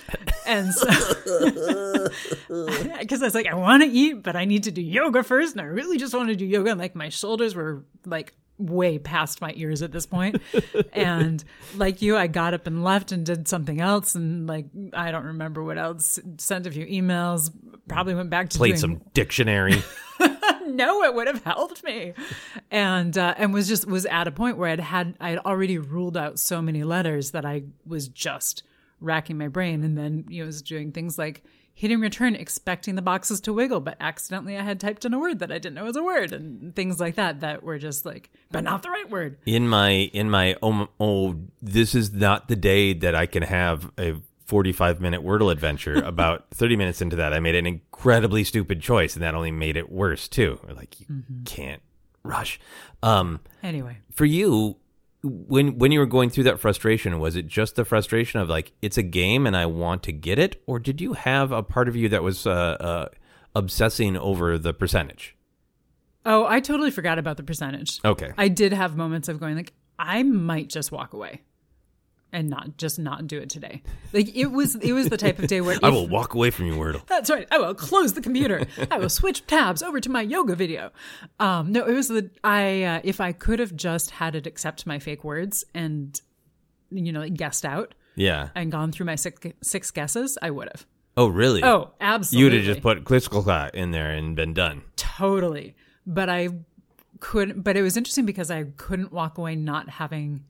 And 0.47 0.73
so, 0.73 0.87
because 2.99 3.23
I 3.23 3.27
was 3.27 3.35
like, 3.35 3.47
I 3.47 3.55
want 3.55 3.83
to 3.83 3.89
eat, 3.89 4.23
but 4.23 4.37
I 4.37 4.45
need 4.45 4.65
to 4.65 4.71
do 4.71 4.81
yoga 4.81 5.23
first. 5.23 5.53
And 5.53 5.61
I 5.61 5.65
really 5.65 5.99
just 5.99 6.15
want 6.15 6.29
to 6.29 6.37
do 6.37 6.47
yoga. 6.47 6.71
And 6.71 6.81
like 6.81 6.95
my 6.95 7.09
shoulders 7.09 7.55
were 7.55 7.85
like 8.07 8.35
way 8.59 8.99
past 8.99 9.41
my 9.41 9.53
ears 9.57 9.83
at 9.83 9.93
this 9.93 10.07
point. 10.07 10.41
and 10.93 11.43
like 11.77 12.03
you, 12.03 12.17
I 12.17 12.27
got 12.27 12.55
up 12.55 12.67
and 12.67 12.83
left 12.83 13.13
and 13.13 13.25
did 13.27 13.49
something 13.49 13.81
else. 13.81 14.15
And 14.15 14.47
like, 14.47 14.67
I 14.93 15.11
don't 15.11 15.27
remember 15.27 15.63
what 15.63 15.79
else, 15.79 16.19
sent 16.39 16.67
a 16.67 16.71
few 16.71 16.87
emails, 16.87 17.51
probably 17.89 18.15
went 18.15 18.31
back 18.31 18.51
to 18.51 18.59
Played 18.59 18.71
doing 18.71 18.81
some 18.81 19.01
dictionary. 19.13 19.83
no, 20.77 21.03
it 21.03 21.15
would 21.15 21.27
have 21.27 21.43
helped 21.45 21.85
me. 21.85 22.15
And 22.71 23.17
uh, 23.17 23.35
and 23.37 23.53
was 23.53 23.69
just 23.69 23.87
was 23.87 24.07
at 24.07 24.29
a 24.29 24.33
point 24.33 24.57
where 24.57 24.71
I'd 24.71 24.81
had 24.81 25.17
I 25.21 25.31
had 25.31 25.39
already 25.41 25.79
ruled 25.79 26.17
out 26.17 26.39
so 26.39 26.63
many 26.63 26.85
letters 26.85 27.33
that 27.33 27.45
I 27.45 27.65
was 27.87 28.09
just 28.09 28.63
racking 29.01 29.39
my 29.39 29.49
brain, 29.49 29.83
and 29.83 29.97
then 29.97 30.25
you 30.29 30.43
know 30.43 30.47
was 30.47 30.63
doing 30.63 30.93
things 30.93 31.19
like 31.19 31.43
hitting 31.81 32.01
return, 32.01 32.35
expecting 32.35 32.95
the 32.95 33.03
boxes 33.03 33.41
to 33.41 33.53
wiggle, 33.55 33.81
but 33.81 33.97
accidentally 34.01 34.57
I 34.57 34.63
had 34.63 34.79
typed 34.79 35.05
in 35.05 35.15
a 35.15 35.19
word 35.19 35.39
that 35.39 35.51
I 35.51 35.55
didn't 35.55 35.77
know 35.77 35.85
was 35.85 35.97
a 35.97 36.03
word, 36.03 36.33
and 36.33 36.77
things 36.77 37.01
like 37.01 37.15
that 37.15 37.41
that 37.41 37.63
were 37.63 37.79
just 37.79 38.05
like, 38.05 38.31
but 38.51 38.65
not 38.65 38.83
the 38.83 38.91
right 38.91 39.09
word. 39.09 39.39
in 39.47 39.67
my 39.69 39.91
in 39.91 40.29
my 40.31 40.57
oh, 40.63 40.89
oh 40.99 41.37
this 41.63 41.95
is 41.95 42.13
not 42.13 42.49
the 42.49 42.57
day 42.57 42.93
that 42.93 43.15
I 43.15 43.27
can 43.27 43.43
have 43.43 43.91
a 43.99 44.17
45 44.51 45.01
minute 45.01 45.23
Wordle 45.23 45.53
adventure. 45.53 45.95
About 46.05 46.47
30 46.51 46.75
minutes 46.77 47.01
into 47.01 47.15
that, 47.17 47.33
I 47.33 47.39
made 47.39 47.55
an 47.55 47.67
incredibly 47.67 48.43
stupid 48.43 48.83
choice, 48.83 49.15
and 49.15 49.23
that 49.23 49.35
only 49.37 49.53
made 49.53 49.77
it 49.77 49.91
worse 49.91 50.27
too. 50.27 50.59
Like 50.75 51.01
you 51.01 51.07
can't 51.45 51.81
rush. 52.25 52.59
Um, 53.03 53.41
Anyway, 53.63 53.99
for 54.11 54.25
you, 54.25 54.77
when 55.23 55.79
when 55.79 55.93
you 55.93 56.01
were 56.01 56.07
going 56.07 56.31
through 56.31 56.45
that 56.45 56.59
frustration, 56.59 57.21
was 57.21 57.37
it 57.37 57.47
just 57.47 57.77
the 57.77 57.85
frustration 57.85 58.41
of 58.41 58.49
like 58.49 58.73
it's 58.83 58.99
a 58.99 59.03
game 59.03 59.47
and 59.47 59.57
I 59.57 59.67
want 59.67 60.03
to 60.05 60.13
get 60.13 60.39
it, 60.39 60.61
or 60.67 60.79
did 60.81 61.01
you 61.01 61.13
have 61.13 61.53
a 61.53 61.63
part 61.63 61.89
of 61.89 61.95
you 61.95 62.09
that 62.09 62.23
was 62.23 62.47
uh, 62.47 62.51
uh, 62.51 63.09
obsessing 63.55 64.17
over 64.17 64.59
the 64.59 64.75
percentage? 64.75 65.37
oh, 66.27 66.45
I 66.47 66.61
totally 66.61 66.91
forgot 66.91 67.19
about 67.19 67.37
the 67.39 67.43
percentage. 67.43 68.01
Okay, 68.05 68.33
I 68.37 68.49
did 68.49 68.73
have 68.73 68.97
moments 68.97 69.29
of 69.29 69.39
going 69.39 69.57
like, 69.57 69.73
I 69.99 70.23
might 70.23 70.69
just 70.69 70.91
walk 70.91 71.13
away. 71.13 71.43
And 72.33 72.49
not 72.49 72.77
just 72.77 72.99
not 72.99 73.27
do 73.27 73.39
it 73.39 73.51
today. 73.51 73.83
Like 74.13 74.35
it 74.37 74.47
was 74.47 74.75
it 74.77 74.93
was 74.93 75.09
the 75.09 75.17
type 75.17 75.39
of 75.39 75.47
day 75.49 75.61
where 75.61 75.79
I 75.83 75.89
will 75.91 76.09
walk 76.09 76.35
away 76.35 76.51
from 76.51 76.67
you, 76.67 76.75
Wordle. 76.75 77.05
That's 77.07 77.31
right. 77.31 77.47
I 77.51 77.59
will 77.59 77.75
close 77.75 78.13
the 78.15 78.21
computer. 78.21 78.67
I 78.91 78.99
will 78.99 79.09
switch 79.09 79.47
tabs 79.47 79.83
over 79.83 80.01
to 80.01 80.09
my 80.11 80.23
yoga 80.23 80.55
video. 80.55 80.91
Um, 81.39 81.73
no, 81.73 81.85
it 81.87 81.93
was 81.95 82.09
the 82.09 82.31
I. 82.45 82.83
Uh, 82.83 83.01
if 83.05 83.21
I 83.21 83.33
could 83.33 83.59
have 83.59 83.75
just 83.77 84.11
had 84.13 84.35
it 84.35 84.47
accept 84.47 84.87
my 84.87 84.99
fake 84.99 85.25
words 85.25 85.65
and 85.75 86.21
you 86.91 87.13
know 87.13 87.21
like 87.21 87.35
guessed 87.35 87.65
out 87.65 87.95
Yeah. 88.17 88.49
and 88.55 88.71
gone 88.73 88.93
through 88.93 89.07
my 89.07 89.15
six 89.17 89.41
six 89.63 89.91
guesses, 89.91 90.37
I 90.43 90.51
would 90.51 90.69
have. 90.73 90.87
Oh, 91.17 91.27
really? 91.27 91.63
Oh, 91.65 91.91
absolutely. 92.01 92.59
You'd 92.59 92.65
have 92.67 92.75
just 92.77 92.83
put 92.83 93.05
Klitzkla 93.05 93.71
in 93.75 93.91
there 93.91 94.11
and 94.13 94.35
been 94.37 94.55
done. 94.55 94.83
totally. 94.97 95.75
But 96.07 96.29
I 96.31 96.49
couldn't. 97.19 97.63
But 97.63 97.77
it 97.77 97.83
was 97.83 97.97
interesting 97.97 98.25
because 98.27 98.51
I 98.51 98.65
couldn't 98.77 99.13
walk 99.13 99.37
away 99.37 99.55
not 99.57 99.89
having 99.89 100.45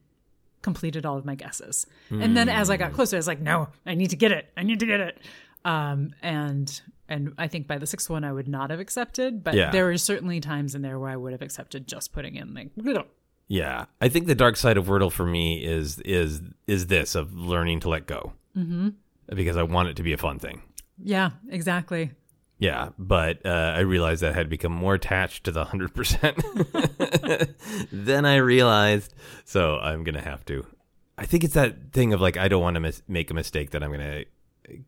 completed 0.61 1.05
all 1.05 1.17
of 1.17 1.25
my 1.25 1.35
guesses. 1.35 1.85
And 2.09 2.35
then 2.37 2.49
as 2.49 2.69
I 2.69 2.77
got 2.77 2.93
closer, 2.93 3.15
I 3.15 3.19
was 3.19 3.27
like, 3.27 3.39
no, 3.41 3.69
I 3.85 3.95
need 3.95 4.09
to 4.11 4.15
get 4.15 4.31
it. 4.31 4.47
I 4.55 4.63
need 4.63 4.79
to 4.81 4.85
get 4.85 4.99
it. 4.99 5.17
Um, 5.65 6.13
and 6.21 6.81
and 7.09 7.33
I 7.37 7.47
think 7.47 7.67
by 7.67 7.77
the 7.77 7.85
sixth 7.85 8.09
one, 8.09 8.23
I 8.23 8.31
would 8.31 8.47
not 8.47 8.69
have 8.69 8.79
accepted. 8.79 9.43
But 9.43 9.53
Yeah. 9.55 9.69
there 9.71 9.85
were 9.85 9.97
certainly 9.97 10.39
times 10.39 10.75
in 10.75 10.81
there 10.81 10.97
where 10.97 11.09
I 11.09 11.15
would 11.17 11.33
have 11.33 11.41
accepted 11.41 11.87
just 11.87 12.13
putting 12.13 12.35
in 12.35 12.53
like. 12.53 12.69
Yeah, 13.47 13.85
I 13.99 14.07
think 14.07 14.27
the 14.27 14.35
dark 14.35 14.55
side 14.55 14.77
of 14.77 14.85
Wordle 14.87 15.11
for 15.11 15.25
me 15.25 15.63
is 15.65 15.99
is 15.99 16.41
is 16.67 16.87
this 16.87 17.15
of 17.15 17.33
learning 17.33 17.81
to 17.81 17.89
let 17.89 18.07
go. 18.07 18.33
Mm-hmm. 18.57 18.89
Because 19.35 19.57
I 19.57 19.63
want 19.63 19.89
it 19.89 19.95
to 19.97 20.03
be 20.03 20.13
a 20.13 20.17
fun 20.17 20.39
thing. 20.39 20.61
Yeah, 21.03 21.31
exactly. 21.49 22.11
Yeah, 22.61 22.89
but 22.99 23.43
uh, 23.43 23.73
I 23.75 23.79
realized 23.79 24.21
that 24.21 24.33
I 24.33 24.35
had 24.35 24.47
become 24.47 24.71
more 24.71 24.93
attached 24.93 25.45
to 25.45 25.51
the 25.51 25.65
hundred 25.65 25.95
percent 25.95 26.37
than 27.91 28.25
I 28.25 28.35
realized. 28.35 29.13
So 29.45 29.79
I'm 29.79 30.03
gonna 30.03 30.21
have 30.21 30.45
to. 30.45 30.65
I 31.17 31.25
think 31.25 31.43
it's 31.43 31.55
that 31.55 31.91
thing 31.91 32.13
of 32.13 32.21
like 32.21 32.37
I 32.37 32.47
don't 32.47 32.61
want 32.61 32.75
to 32.75 32.79
mis- 32.79 33.01
make 33.07 33.31
a 33.31 33.33
mistake 33.33 33.71
that 33.71 33.83
I'm 33.83 33.91
gonna 33.91 34.25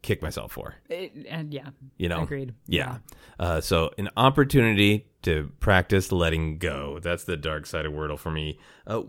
kick 0.04 0.22
myself 0.22 0.52
for. 0.52 0.76
It- 0.88 1.26
and 1.28 1.52
yeah, 1.52 1.70
You 1.98 2.10
know, 2.10 2.22
Agreed. 2.22 2.54
Yeah. 2.68 3.00
Uh, 3.40 3.60
so 3.60 3.90
an 3.98 4.10
opportunity 4.16 5.08
to 5.24 5.52
practice 5.60 6.12
letting 6.12 6.60
go. 6.60 7.00
That's 7.02 7.24
the 7.24 7.38
dark 7.38 7.66
side 7.66 7.88
of 7.88 7.94
Wordle 7.94 8.20
for 8.20 8.30
me. 8.32 8.60
Uh, 8.86 9.02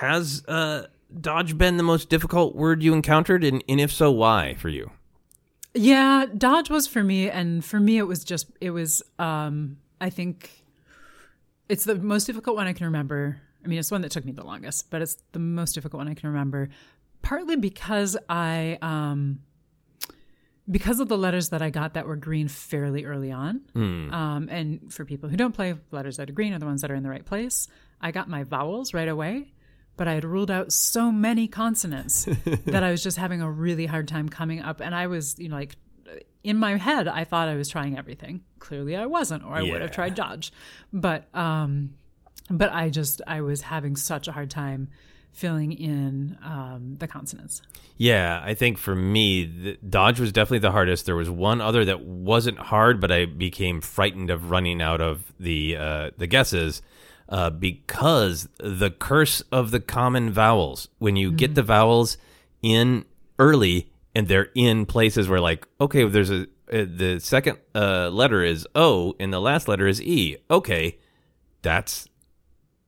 has 0.00 0.44
uh, 0.46 0.86
Dodge 1.20 1.58
been 1.58 1.78
the 1.78 1.82
most 1.82 2.08
difficult 2.10 2.54
word 2.54 2.80
you 2.82 2.92
encountered, 2.92 3.42
and, 3.42 3.62
and 3.68 3.80
if 3.80 3.92
so, 3.92 4.10
why 4.12 4.54
for 4.54 4.68
you? 4.68 4.90
Yeah, 5.74 6.26
Dodge 6.36 6.70
was 6.70 6.86
for 6.86 7.02
me, 7.02 7.28
and 7.28 7.64
for 7.64 7.80
me, 7.80 7.98
it 7.98 8.04
was 8.06 8.24
just 8.24 8.46
it 8.60 8.70
was. 8.70 9.02
um 9.18 9.78
I 10.00 10.10
think 10.10 10.50
it's 11.68 11.84
the 11.84 11.94
most 11.94 12.26
difficult 12.26 12.56
one 12.56 12.66
I 12.66 12.72
can 12.72 12.86
remember. 12.86 13.40
I 13.64 13.68
mean, 13.68 13.78
it's 13.78 13.90
one 13.90 14.02
that 14.02 14.10
took 14.10 14.24
me 14.24 14.32
the 14.32 14.44
longest, 14.44 14.90
but 14.90 15.00
it's 15.02 15.16
the 15.32 15.38
most 15.38 15.72
difficult 15.74 15.98
one 15.98 16.08
I 16.08 16.14
can 16.14 16.28
remember. 16.28 16.68
Partly 17.22 17.56
because 17.56 18.16
I, 18.28 18.78
um 18.82 19.40
because 20.70 21.00
of 21.00 21.08
the 21.08 21.16
letters 21.18 21.48
that 21.50 21.60
I 21.62 21.70
got 21.70 21.94
that 21.94 22.06
were 22.06 22.16
green 22.16 22.48
fairly 22.48 23.04
early 23.04 23.30
on, 23.32 23.62
um, 23.74 24.48
and 24.50 24.92
for 24.92 25.04
people 25.04 25.28
who 25.28 25.36
don't 25.36 25.52
play, 25.54 25.74
letters 25.90 26.16
that 26.18 26.28
are 26.30 26.32
green 26.32 26.52
are 26.54 26.58
the 26.58 26.66
ones 26.66 26.80
that 26.82 26.90
are 26.90 26.94
in 26.94 27.02
the 27.02 27.10
right 27.10 27.24
place. 27.24 27.68
I 28.00 28.10
got 28.12 28.28
my 28.28 28.44
vowels 28.44 28.92
right 28.94 29.08
away, 29.08 29.52
but 29.96 30.08
I 30.08 30.14
had 30.14 30.24
ruled 30.24 30.50
out 30.50 30.72
so 30.72 31.12
many 31.12 31.46
consonants 31.46 32.24
that 32.66 32.82
I 32.82 32.90
was 32.90 33.02
just 33.02 33.16
having 33.16 33.40
a 33.40 33.50
really 33.50 33.86
hard 33.86 34.08
time 34.08 34.28
coming 34.28 34.60
up. 34.60 34.80
And 34.80 34.94
I 34.94 35.06
was, 35.06 35.38
you 35.38 35.48
know, 35.48 35.56
like 35.56 35.76
in 36.42 36.58
my 36.58 36.76
head, 36.76 37.08
I 37.08 37.24
thought 37.24 37.48
I 37.48 37.54
was 37.54 37.68
trying 37.68 37.96
everything. 37.96 38.42
Clearly, 38.58 38.96
I 38.96 39.06
wasn't, 39.06 39.44
or 39.44 39.54
I 39.54 39.62
would 39.62 39.80
have 39.80 39.92
tried 39.92 40.14
Dodge. 40.14 40.52
But, 40.92 41.34
um, 41.34 41.94
but 42.50 42.72
I 42.72 42.90
just 42.90 43.22
I 43.26 43.40
was 43.40 43.62
having 43.62 43.96
such 43.96 44.28
a 44.28 44.32
hard 44.32 44.50
time 44.50 44.88
filling 45.32 45.72
in 45.72 46.38
um, 46.44 46.96
the 46.98 47.08
consonants. 47.08 47.60
Yeah, 47.96 48.40
I 48.44 48.54
think 48.54 48.78
for 48.78 48.94
me, 48.94 49.44
the, 49.44 49.78
Dodge 49.88 50.20
was 50.20 50.32
definitely 50.32 50.60
the 50.60 50.70
hardest. 50.70 51.06
There 51.06 51.16
was 51.16 51.28
one 51.28 51.60
other 51.60 51.84
that 51.84 52.02
wasn't 52.02 52.58
hard, 52.58 53.00
but 53.00 53.10
I 53.10 53.26
became 53.26 53.80
frightened 53.80 54.30
of 54.30 54.50
running 54.50 54.80
out 54.80 55.00
of 55.00 55.32
the 55.40 55.76
uh, 55.76 56.10
the 56.16 56.26
guesses 56.26 56.82
uh, 57.28 57.50
because 57.50 58.48
the 58.58 58.90
curse 58.90 59.40
of 59.52 59.70
the 59.70 59.80
common 59.80 60.30
vowels. 60.30 60.88
When 60.98 61.16
you 61.16 61.32
get 61.32 61.54
the 61.54 61.62
vowels 61.62 62.16
in 62.62 63.04
early 63.38 63.90
and 64.14 64.28
they're 64.28 64.50
in 64.54 64.86
places 64.86 65.28
where, 65.28 65.40
like, 65.40 65.66
okay, 65.80 66.04
there's 66.04 66.30
a 66.30 66.46
uh, 66.72 66.86
the 66.88 67.18
second 67.20 67.58
uh, 67.74 68.08
letter 68.08 68.42
is 68.42 68.66
O 68.74 69.14
and 69.20 69.32
the 69.32 69.40
last 69.40 69.68
letter 69.68 69.86
is 69.86 70.00
E. 70.00 70.38
Okay, 70.50 70.98
that's 71.62 72.08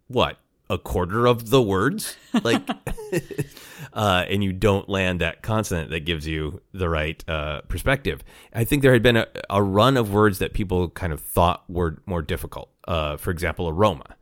what 0.09 0.39
a 0.69 0.79
quarter 0.79 1.27
of 1.27 1.51
the 1.51 1.63
words 1.63 2.17
like 2.43 2.69
uh, 3.93 4.25
and 4.29 4.43
you 4.43 4.53
don't 4.53 4.89
land 4.89 5.21
that 5.21 5.43
consonant 5.43 5.91
that 5.91 6.01
gives 6.01 6.27
you 6.27 6.61
the 6.73 6.89
right 6.89 7.25
uh, 7.29 7.61
perspective 7.63 8.25
i 8.53 8.65
think 8.65 8.83
there 8.83 8.93
had 8.93 9.03
been 9.03 9.17
a, 9.17 9.27
a 9.49 9.63
run 9.63 9.97
of 9.97 10.13
words 10.13 10.39
that 10.39 10.53
people 10.53 10.89
kind 10.91 11.13
of 11.13 11.21
thought 11.21 11.63
were 11.69 11.99
more 12.07 12.23
difficult 12.23 12.71
uh, 12.89 13.17
for 13.17 13.31
example 13.31 13.69
aroma 13.69 14.16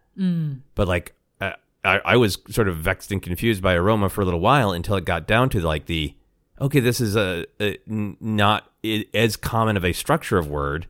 but 0.75 0.89
like 0.89 1.15
I, 1.41 1.55
I 1.85 2.17
was 2.17 2.39
sort 2.49 2.69
of 2.69 2.77
vexed 2.77 3.13
and 3.13 3.23
confused 3.23 3.63
by 3.63 3.75
aroma 3.75 4.09
for 4.09 4.23
a 4.23 4.25
little 4.25 4.41
while 4.41 4.73
until 4.73 4.97
it 4.97 5.05
got 5.05 5.27
down 5.27 5.51
to 5.51 5.61
like 5.61 5.87
the 5.87 6.15
okay 6.61 6.81
this 6.81 7.01
is 7.01 7.15
a, 7.17 7.45
a 7.61 7.79
not 7.87 8.71
as 9.13 9.37
common 9.37 9.77
of 9.77 9.85
a 9.85 9.93
structure 9.93 10.39
of 10.39 10.49
word 10.49 10.87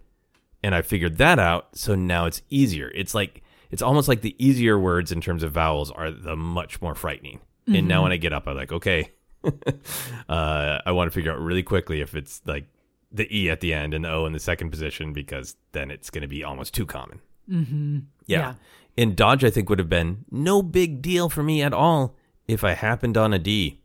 and 0.65 0.75
I 0.75 0.81
figured 0.81 1.19
that 1.19 1.39
out. 1.39 1.77
So 1.77 1.95
now 1.95 2.25
it's 2.25 2.41
easier. 2.49 2.91
It's 2.95 3.15
like 3.15 3.43
it's 3.71 3.83
almost 3.83 4.09
like 4.09 4.23
the 4.23 4.35
easier 4.39 4.79
words 4.79 5.13
in 5.13 5.21
terms 5.21 5.43
of 5.43 5.53
vowels 5.53 5.91
are 5.91 6.11
the 6.11 6.37
much 6.37 6.81
more 6.81 6.95
frightening. 6.95 7.41
And 7.67 7.89
now 7.89 8.03
when 8.03 8.13
I 8.13 8.17
get 8.17 8.33
up, 8.33 8.47
I'm 8.47 8.57
like, 8.57 8.73
okay, 8.73 9.11
uh, 9.45 10.79
I 10.87 10.93
want 10.93 11.11
to 11.11 11.15
figure 11.15 11.33
out 11.33 11.41
really 11.41 11.63
quickly 11.63 12.01
if 12.01 12.15
it's 12.15 12.41
like 12.47 12.67
the 13.13 13.27
e 13.35 13.51
at 13.51 13.61
the 13.61 13.75
end 13.75 13.93
and 13.93 14.05
the 14.07 14.11
o 14.11 14.25
in 14.25 14.33
the 14.33 14.39
second 14.39 14.71
position 14.71 15.13
because 15.13 15.57
then 15.73 15.91
it's 15.91 16.09
going 16.09 16.23
to 16.23 16.29
be 16.29 16.43
almost 16.43 16.73
too 16.75 16.87
common. 16.87 17.21
Mm-hmm. 17.51 17.99
Yeah. 18.27 18.39
Yeah. 18.39 18.55
And 18.97 19.17
dodge, 19.17 19.45
I 19.45 19.51
think, 19.51 19.69
would 19.69 19.79
have 19.79 19.89
been 19.89 20.25
no 20.31 20.63
big 20.63 21.03
deal 21.03 21.29
for 21.29 21.43
me 21.43 21.63
at 21.63 21.73
all 21.73 22.17
if 22.47 22.63
I 22.63 22.73
happened 22.73 23.17
on 23.17 23.33
a 23.33 23.39
D 23.39 23.83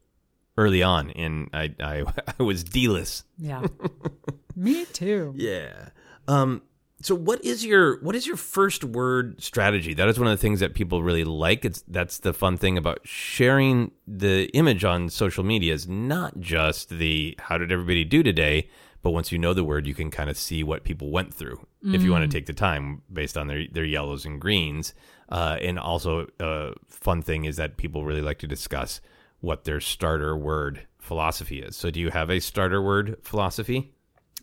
early 0.57 0.83
on, 0.83 1.09
and 1.11 1.49
I 1.53 1.73
I, 1.81 2.03
I 2.39 2.43
was 2.43 2.63
D-less. 2.63 3.23
Yeah, 3.37 3.65
me 4.55 4.85
too. 4.85 5.33
Yeah. 5.35 5.89
Um 6.27 6.61
so 7.01 7.15
what 7.15 7.43
is 7.45 7.65
your 7.65 8.01
what 8.01 8.15
is 8.15 8.27
your 8.27 8.35
first 8.35 8.83
word 8.83 9.41
strategy? 9.41 9.93
That 9.93 10.09
is 10.09 10.19
one 10.19 10.27
of 10.27 10.37
the 10.37 10.41
things 10.41 10.59
that 10.59 10.73
people 10.73 11.01
really 11.01 11.23
like. 11.23 11.63
It's 11.63 11.81
that's 11.87 12.19
the 12.19 12.33
fun 12.33 12.57
thing 12.57 12.77
about 12.77 12.99
sharing 13.05 13.91
the 14.05 14.49
image 14.53 14.83
on 14.83 15.09
social 15.09 15.43
media 15.43 15.73
is 15.73 15.87
not 15.87 16.39
just 16.39 16.89
the 16.89 17.35
how 17.39 17.57
did 17.57 17.71
everybody 17.71 18.03
do 18.03 18.21
today, 18.21 18.69
but 19.01 19.11
once 19.11 19.31
you 19.31 19.37
know 19.37 19.53
the 19.53 19.63
word, 19.63 19.87
you 19.87 19.93
can 19.93 20.11
kind 20.11 20.29
of 20.29 20.37
see 20.37 20.63
what 20.63 20.83
people 20.83 21.09
went 21.09 21.33
through 21.33 21.65
if 21.83 22.03
you 22.03 22.11
want 22.11 22.29
to 22.29 22.37
take 22.37 22.45
the 22.45 22.53
time 22.53 23.01
based 23.11 23.37
on 23.37 23.47
their 23.47 23.63
their 23.71 23.85
yellows 23.85 24.25
and 24.25 24.41
greens. 24.41 24.93
Uh, 25.29 25.57
and 25.61 25.79
also, 25.79 26.27
a 26.39 26.73
fun 26.87 27.21
thing 27.21 27.45
is 27.45 27.55
that 27.57 27.77
people 27.77 28.03
really 28.03 28.21
like 28.21 28.39
to 28.39 28.47
discuss 28.47 28.99
what 29.39 29.63
their 29.63 29.79
starter 29.79 30.35
word 30.35 30.85
philosophy 30.97 31.59
is. 31.61 31.75
So, 31.75 31.89
do 31.89 31.99
you 31.99 32.09
have 32.09 32.29
a 32.29 32.39
starter 32.39 32.81
word 32.81 33.17
philosophy? 33.21 33.93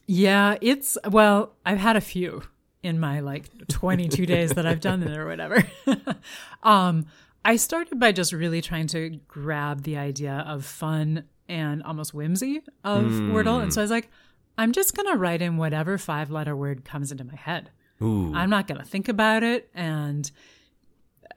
Yeah, 0.06 0.56
it's 0.60 0.96
well, 1.08 1.52
I've 1.66 1.78
had 1.78 1.96
a 1.96 2.00
few 2.00 2.42
in 2.82 2.98
my 2.98 3.20
like 3.20 3.50
22 3.68 4.26
days 4.34 4.52
that 4.52 4.64
I've 4.64 4.80
done 4.80 5.02
it 5.02 5.16
or 5.16 5.26
whatever. 5.26 5.62
um, 6.62 7.06
I 7.44 7.56
started 7.56 8.00
by 8.00 8.12
just 8.12 8.32
really 8.32 8.62
trying 8.62 8.86
to 8.88 9.20
grab 9.28 9.82
the 9.82 9.98
idea 9.98 10.44
of 10.46 10.64
fun 10.64 11.24
and 11.48 11.82
almost 11.82 12.14
whimsy 12.14 12.62
of 12.82 13.04
Wordle, 13.04 13.62
and 13.62 13.72
so 13.72 13.80
I 13.80 13.84
was 13.84 13.90
like, 13.90 14.10
I'm 14.58 14.72
just 14.72 14.94
gonna 14.96 15.16
write 15.16 15.42
in 15.42 15.56
whatever 15.56 15.98
five 15.98 16.30
letter 16.30 16.56
word 16.56 16.84
comes 16.84 17.12
into 17.12 17.24
my 17.24 17.36
head. 17.36 17.70
Ooh. 18.02 18.32
I'm 18.34 18.50
not 18.50 18.66
gonna 18.66 18.84
think 18.84 19.08
about 19.08 19.42
it, 19.42 19.70
and 19.74 20.30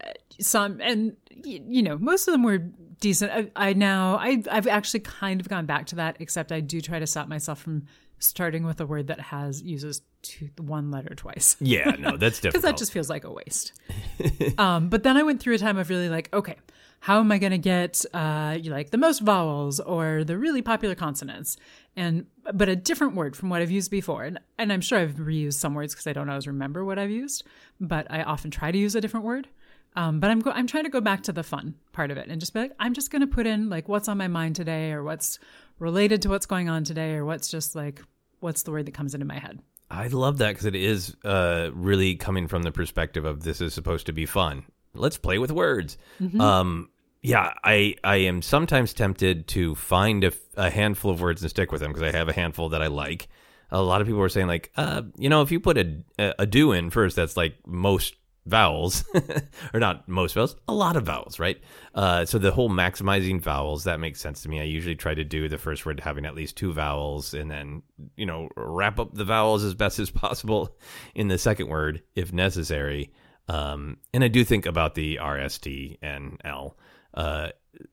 uh, 0.04 0.12
some 0.40 0.80
and 0.82 1.16
you 1.44 1.82
know 1.82 1.98
most 1.98 2.28
of 2.28 2.32
them 2.34 2.44
were 2.44 2.58
decent. 3.00 3.32
I, 3.32 3.70
I 3.70 3.74
now 3.74 4.18
I 4.18 4.44
I've 4.52 4.68
actually 4.68 5.02
kind 5.02 5.40
of 5.42 5.50
gone 5.50 5.66
back 5.66 5.86
to 5.88 5.96
that, 5.96 6.18
except 6.20 6.52
I 6.52 6.60
do 6.60 6.82
try 6.82 7.00
to 7.00 7.08
stop 7.08 7.28
myself 7.28 7.60
from 7.62 7.86
starting 8.20 8.66
with 8.66 8.82
a 8.82 8.86
word 8.86 9.08
that 9.08 9.20
has 9.20 9.62
uses 9.62 10.02
two, 10.22 10.50
one 10.58 10.92
letter 10.92 11.16
twice 11.16 11.56
Yeah, 11.62 11.92
no, 11.98 12.18
that's 12.18 12.40
difficult. 12.42 12.54
because 12.54 12.62
that 12.64 12.78
just 12.78 12.92
feels 12.92 13.10
like 13.10 13.24
a 13.24 13.32
waste. 13.32 13.72
um, 14.58 14.90
but 14.90 15.04
then 15.04 15.16
I 15.16 15.24
went 15.24 15.42
through 15.42 15.56
a 15.56 15.58
time 15.58 15.78
of 15.78 15.90
really 15.90 16.10
like, 16.10 16.28
okay, 16.34 16.58
how 17.00 17.20
am 17.22 17.32
I 17.32 17.38
going 17.38 17.54
to 17.54 17.58
get 17.58 18.04
uh, 18.14 18.58
you 18.62 18.72
like 18.72 18.90
the 18.92 18.98
most 18.98 19.20
vowels 19.22 19.80
or 19.80 20.26
the 20.26 20.38
really 20.38 20.62
popular 20.62 20.96
consonants, 20.96 21.56
and 22.00 22.26
but 22.54 22.70
a 22.70 22.76
different 22.76 23.16
word 23.16 23.36
from 23.36 23.50
what 23.50 23.62
I've 23.62 23.70
used 23.70 23.92
before. 23.92 24.24
And 24.24 24.40
and 24.58 24.72
I'm 24.72 24.82
sure 24.82 24.98
I've 25.00 25.16
reused 25.16 25.54
some 25.56 25.76
words 25.76 25.94
because 25.94 26.08
I 26.08 26.14
don't 26.14 26.30
always 26.30 26.48
remember 26.48 26.86
what 26.86 26.98
I've 26.98 27.12
used, 27.12 27.44
but 27.80 28.08
I 28.10 28.24
often 28.24 28.50
try 28.50 28.72
to 28.72 28.78
use 28.78 28.96
a 28.96 29.02
different 29.02 29.26
word. 29.26 29.48
Um, 29.96 30.20
but 30.20 30.32
I'm 30.32 30.40
go- 30.40 30.52
I'm 30.52 30.66
trying 30.66 30.86
to 30.86 30.90
go 30.90 31.02
back 31.02 31.24
to 31.24 31.34
the 31.34 31.44
fun 31.44 31.76
part 31.92 32.10
of 32.10 32.18
it 32.18 32.28
and 32.30 32.40
just 32.40 32.54
be 32.54 32.62
like, 32.62 32.72
I'm 32.80 32.94
just 32.94 33.12
going 33.12 33.22
to 33.22 33.28
put 33.28 33.46
in 33.46 33.70
like 33.70 33.90
what's 33.90 34.08
on 34.08 34.18
my 34.18 34.28
mind 34.28 34.56
today 34.56 34.92
or 34.94 35.04
what's 35.04 35.40
related 35.80 36.22
to 36.22 36.30
what's 36.30 36.46
going 36.46 36.70
on 36.70 36.84
today 36.84 37.16
or 37.16 37.26
what's 37.26 37.50
just 37.50 37.76
like 37.76 38.02
what's 38.40 38.64
the 38.64 38.72
word 38.72 38.86
that 38.86 38.94
comes 38.94 39.14
into 39.14 39.26
my 39.26 39.38
head. 39.40 39.60
I 39.92 40.08
love 40.08 40.38
that 40.38 40.50
because 40.50 40.66
it 40.66 40.76
is 40.76 41.16
uh, 41.26 41.72
really 41.74 42.16
coming 42.16 42.48
from 42.48 42.62
the 42.64 42.72
perspective 42.72 43.26
of 43.26 43.44
this 43.44 43.60
is 43.60 43.74
supposed 43.74 44.06
to 44.06 44.14
be 44.14 44.26
fun. 44.26 44.64
Let's 44.94 45.18
play 45.18 45.38
with 45.40 45.52
words. 45.52 45.98
Um, 46.40 46.90
yeah, 47.22 47.54
I 47.64 47.96
I 48.04 48.18
am 48.18 48.42
sometimes 48.42 48.94
tempted 48.94 49.48
to 49.50 49.76
find 49.76 50.24
a, 50.24 50.32
a 50.56 50.70
handful 50.70 51.12
of 51.12 51.22
words 51.22 51.42
and 51.42 51.50
stick 51.50 51.72
with 51.72 51.82
them 51.82 51.92
because 51.92 52.14
I 52.14 52.18
have 52.18 52.30
a 52.30 52.34
handful 52.34 52.70
that 52.70 52.82
I 52.82 52.88
like. 52.88 53.28
A 53.72 53.82
lot 53.82 54.02
of 54.02 54.08
people 54.08 54.22
are 54.22 54.30
saying 54.30 54.48
like, 54.48 54.72
uh, 54.78 55.04
you 55.18 55.30
know, 55.30 55.42
if 55.42 55.52
you 55.52 55.60
put 55.60 55.78
a 55.78 56.04
a, 56.18 56.46
do 56.46 56.72
in 56.72 56.90
first, 56.90 57.16
that's 57.16 57.36
like 57.36 57.56
most 57.68 58.16
vowels, 58.46 59.04
or 59.74 59.82
not 59.82 60.08
most 60.08 60.34
vowels, 60.34 60.56
a 60.68 60.74
lot 60.74 60.96
of 60.96 61.04
vowels, 61.04 61.40
right? 61.40 61.62
Uh, 61.94 62.24
so 62.26 62.40
the 62.40 62.52
whole 62.52 62.70
maximizing 62.70 63.40
vowels 63.40 63.84
that 63.84 64.00
makes 64.00 64.22
sense 64.22 64.42
to 64.44 64.50
me. 64.50 64.62
I 64.62 64.64
usually 64.64 64.96
try 64.96 65.14
to 65.14 65.26
do 65.26 65.50
the 65.50 65.58
first 65.58 65.86
word 65.86 66.00
having 66.00 66.26
at 66.26 66.36
least 66.36 66.56
two 66.56 66.72
vowels, 66.72 67.34
and 67.34 67.52
then 67.52 67.84
you 68.16 68.26
know 68.26 68.48
wrap 68.56 68.98
up 68.98 69.14
the 69.14 69.26
vowels 69.26 69.66
as 69.66 69.76
best 69.76 70.00
as 70.00 70.10
possible 70.10 70.78
in 71.16 71.28
the 71.28 71.38
second 71.38 71.68
word 71.68 72.02
if 72.16 72.32
necessary. 72.32 73.12
Um, 73.50 73.98
and 74.14 74.24
I 74.24 74.30
do 74.30 74.46
think 74.46 74.66
about 74.66 74.96
the 74.96 75.18
RST 75.18 75.98
and 76.02 76.40
L. 76.46 76.78
Uh, 77.20 77.50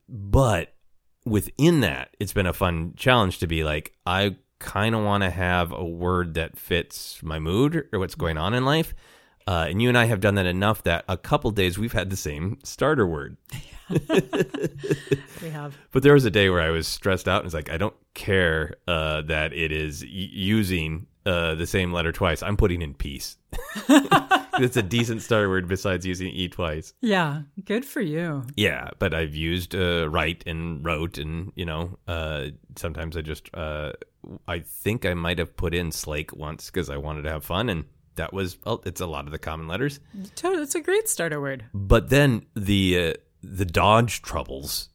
but 0.07 0.73
within 1.25 1.81
that, 1.81 2.15
it's 2.19 2.31
been 2.33 2.45
a 2.45 2.53
fun 2.53 2.93
challenge 2.95 3.39
to 3.39 3.47
be 3.47 3.63
like, 3.65 3.93
I 4.05 4.37
kind 4.59 4.95
of 4.95 5.03
want 5.03 5.23
to 5.23 5.29
have 5.29 5.71
a 5.73 5.83
word 5.85 6.35
that 6.35 6.57
fits 6.57 7.21
my 7.21 7.37
mood 7.37 7.87
or 7.91 7.99
what's 7.99 8.15
going 8.15 8.37
on 8.37 8.53
in 8.53 8.63
life. 8.63 8.95
Uh, 9.45 9.67
and 9.69 9.81
you 9.81 9.89
and 9.89 9.97
I 9.97 10.05
have 10.05 10.19
done 10.19 10.35
that 10.35 10.45
enough 10.45 10.83
that 10.83 11.05
a 11.07 11.17
couple 11.17 11.51
days 11.51 11.77
we've 11.77 11.93
had 11.93 12.09
the 12.09 12.17
same 12.17 12.57
starter 12.63 13.05
word. 13.05 13.37
We 15.41 15.49
have. 15.49 15.77
But 15.91 16.03
there 16.03 16.13
was 16.13 16.25
a 16.25 16.31
day 16.31 16.49
where 16.49 16.61
I 16.61 16.71
was 16.71 16.87
stressed 16.87 17.27
out 17.27 17.41
and 17.41 17.45
it's 17.45 17.53
like, 17.53 17.69
I 17.69 17.77
don't 17.77 17.95
care 18.13 18.73
uh, 18.87 19.21
that 19.23 19.53
it 19.53 19.71
is 19.71 20.01
y- 20.01 20.09
using 20.09 21.07
uh, 21.25 21.55
the 21.55 21.67
same 21.67 21.93
letter 21.93 22.11
twice. 22.11 22.41
I'm 22.41 22.57
putting 22.57 22.81
in 22.81 22.93
peace. 22.93 23.37
it's 24.59 24.77
a 24.77 24.83
decent 24.83 25.21
starter 25.21 25.49
word 25.49 25.67
besides 25.67 26.05
using 26.05 26.27
E 26.29 26.47
twice. 26.47 26.93
Yeah, 27.01 27.43
good 27.65 27.85
for 27.85 28.01
you. 28.01 28.43
Yeah, 28.55 28.89
but 28.99 29.13
I've 29.13 29.35
used 29.35 29.75
uh, 29.75 30.09
write 30.09 30.43
and 30.45 30.85
wrote, 30.85 31.17
and 31.17 31.51
you 31.55 31.65
know, 31.65 31.97
uh, 32.07 32.47
sometimes 32.75 33.17
I 33.17 33.21
just, 33.21 33.49
uh, 33.53 33.93
I 34.47 34.59
think 34.59 35.05
I 35.05 35.13
might 35.13 35.39
have 35.39 35.55
put 35.55 35.73
in 35.73 35.91
slake 35.91 36.35
once 36.35 36.69
because 36.69 36.89
I 36.89 36.97
wanted 36.97 37.23
to 37.23 37.31
have 37.31 37.43
fun, 37.45 37.69
and 37.69 37.85
that 38.15 38.33
was, 38.33 38.57
well, 38.65 38.81
it's 38.85 39.01
a 39.01 39.07
lot 39.07 39.25
of 39.25 39.31
the 39.31 39.39
common 39.39 39.67
letters. 39.67 39.99
Totally, 40.35 40.63
it's 40.63 40.75
a 40.75 40.81
great 40.81 41.07
starter 41.07 41.39
word. 41.39 41.65
But 41.73 42.09
then 42.09 42.45
the 42.55 43.09
uh, 43.09 43.13
the 43.43 43.65
Dodge 43.65 44.21
troubles 44.21 44.89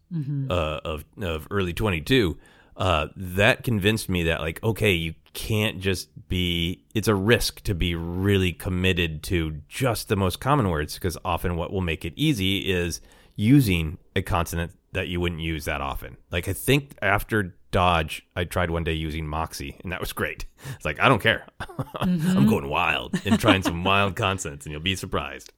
uh, 0.51 0.81
of 0.85 1.05
of 1.21 1.49
early 1.51 1.73
twenty 1.73 2.01
two, 2.01 2.39
uh, 2.77 3.09
that 3.17 3.65
convinced 3.65 4.09
me 4.09 4.25
that 4.25 4.41
like, 4.41 4.63
okay, 4.63 4.93
you 4.93 5.15
can't 5.35 5.81
just 5.81 6.09
be. 6.29 6.85
It's 6.95 7.09
a 7.09 7.15
risk 7.15 7.63
to 7.63 7.75
be 7.75 7.95
really 7.95 8.53
committed 8.53 9.23
to 9.25 9.61
just 9.69 10.09
the 10.09 10.17
most 10.17 10.41
common 10.41 10.69
words 10.69 10.95
because 10.95 11.17
often 11.25 11.57
what 11.57 11.73
will 11.73 11.81
make 11.81 12.05
it 12.05 12.13
easy 12.17 12.71
is 12.71 13.01
using 13.37 13.99
a 14.15 14.23
consonant 14.23 14.73
that 14.93 15.09
you 15.09 15.21
wouldn't 15.21 15.41
use 15.41 15.65
that 15.65 15.81
often. 15.81 16.17
Like 16.31 16.49
I 16.49 16.53
think 16.53 16.97
after 17.01 17.55
Dodge, 17.71 18.27
I 18.37 18.45
tried 18.45 18.71
one 18.71 18.85
day 18.85 18.93
using 18.93 19.27
Moxie, 19.27 19.79
and 19.83 19.91
that 19.93 20.01
was 20.01 20.13
great. 20.13 20.45
It's 20.77 20.85
like 20.85 21.01
I 21.01 21.09
don't 21.09 21.21
care, 21.21 21.45
I'm 21.97 22.47
going 22.47 22.69
wild 22.69 23.21
and 23.25 23.39
trying 23.39 23.63
some 23.63 23.83
wild 23.83 24.15
consonants, 24.27 24.65
and 24.65 24.73
you'll 24.73 24.81
be 24.81 24.95
surprised. 24.95 25.53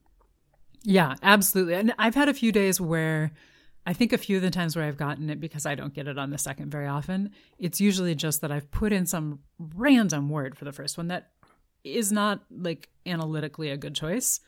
Yeah, 0.83 1.17
absolutely. 1.23 1.75
And 1.75 1.95
I've 1.99 2.15
had 2.15 2.29
a 2.29 2.35
few 2.35 2.53
days 2.53 2.81
where 2.81 3.33
I 3.87 3.93
think 3.93 4.13
a 4.13 4.19
few 4.19 4.37
of 4.37 4.43
the 4.43 4.51
times 4.51 4.77
where 4.77 4.85
I've 4.85 4.97
gotten 4.97 5.29
it 5.29 5.41
because 5.41 5.67
I 5.67 5.75
don't 5.75 5.93
get 5.93 6.09
it 6.09 6.19
on 6.19 6.31
the 6.31 6.39
second 6.39 6.71
very 6.71 6.87
often, 6.87 7.31
it's 7.59 7.81
usually 7.81 8.15
just 8.15 8.41
that 8.41 8.51
I've 8.51 8.71
put 8.71 8.93
in 8.93 9.07
some 9.07 9.41
random 9.59 10.31
word 10.31 10.57
for 10.57 10.65
the 10.65 10.73
first 10.73 10.97
one 10.97 11.09
that 11.09 11.31
is 11.85 12.11
not 12.11 12.43
like 12.51 12.89
analytically 13.05 13.71
a 13.71 13.77
good 13.77 13.95
choice, 13.95 14.41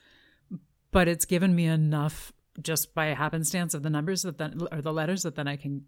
but 0.91 1.07
it's 1.07 1.25
given 1.25 1.55
me 1.55 1.65
enough 1.65 2.33
just 2.61 2.95
by 2.95 3.07
happenstance 3.07 3.75
of 3.75 3.83
the 3.83 3.89
numbers 3.89 4.23
that 4.23 4.39
then 4.39 4.59
or 4.71 4.81
the 4.81 4.93
letters 4.93 5.23
that 5.23 5.35
then 5.35 5.47
I 5.47 5.55
can 5.55 5.85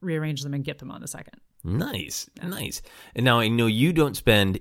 rearrange 0.00 0.42
them 0.42 0.54
and 0.54 0.64
get 0.64 0.78
them 0.78 0.92
on 0.92 1.00
the 1.00 1.08
second. 1.08 1.40
Nice, 1.64 2.30
nice. 2.42 2.82
And 3.16 3.24
now 3.24 3.40
I 3.40 3.48
know 3.48 3.66
you 3.66 3.92
don't 3.92 4.16
spend 4.16 4.60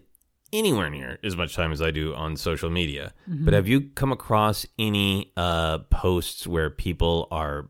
anywhere 0.51 0.89
near 0.89 1.19
as 1.23 1.35
much 1.35 1.55
time 1.55 1.71
as 1.71 1.81
I 1.81 1.91
do 1.91 2.13
on 2.15 2.37
social 2.37 2.69
media, 2.69 3.13
but 3.27 3.53
have 3.53 3.67
you 3.67 3.81
come 3.81 4.11
across 4.11 4.65
any 4.79 5.31
uh, 5.35 5.79
posts 5.89 6.47
where 6.47 6.69
people 6.69 7.27
are 7.31 7.67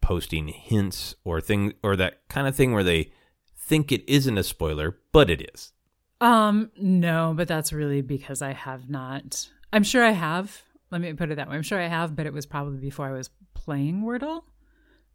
posting 0.00 0.48
hints 0.48 1.14
or 1.24 1.40
thing 1.40 1.74
or 1.82 1.96
that 1.96 2.28
kind 2.28 2.46
of 2.46 2.56
thing 2.56 2.72
where 2.72 2.84
they 2.84 3.12
think 3.56 3.92
it 3.92 4.08
isn't 4.08 4.36
a 4.36 4.42
spoiler, 4.42 4.98
but 5.12 5.30
it 5.30 5.50
is? 5.54 5.72
Um, 6.20 6.70
no, 6.76 7.34
but 7.36 7.48
that's 7.48 7.72
really 7.72 8.02
because 8.02 8.42
I 8.42 8.52
have 8.52 8.88
not. 8.88 9.48
I'm 9.72 9.82
sure 9.82 10.04
I 10.04 10.10
have. 10.10 10.62
Let 10.90 11.00
me 11.00 11.12
put 11.12 11.30
it 11.30 11.36
that 11.36 11.48
way. 11.48 11.56
I'm 11.56 11.62
sure 11.62 11.80
I 11.80 11.86
have, 11.86 12.14
but 12.14 12.26
it 12.26 12.32
was 12.32 12.46
probably 12.46 12.78
before 12.78 13.06
I 13.06 13.12
was 13.12 13.30
playing 13.54 14.02
Wordle. 14.02 14.42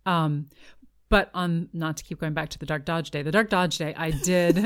Um, 0.05 0.49
but 1.09 1.29
on 1.33 1.69
not 1.73 1.97
to 1.97 2.03
keep 2.03 2.19
going 2.19 2.33
back 2.33 2.49
to 2.49 2.59
the 2.59 2.65
Dark 2.65 2.85
Dodge 2.85 3.11
Day, 3.11 3.21
the 3.21 3.31
Dark 3.31 3.49
Dodge 3.49 3.77
Day, 3.77 3.93
I 3.97 4.11
did. 4.11 4.65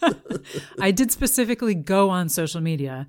I 0.80 0.90
did 0.90 1.10
specifically 1.10 1.74
go 1.74 2.10
on 2.10 2.28
social 2.28 2.60
media, 2.60 3.08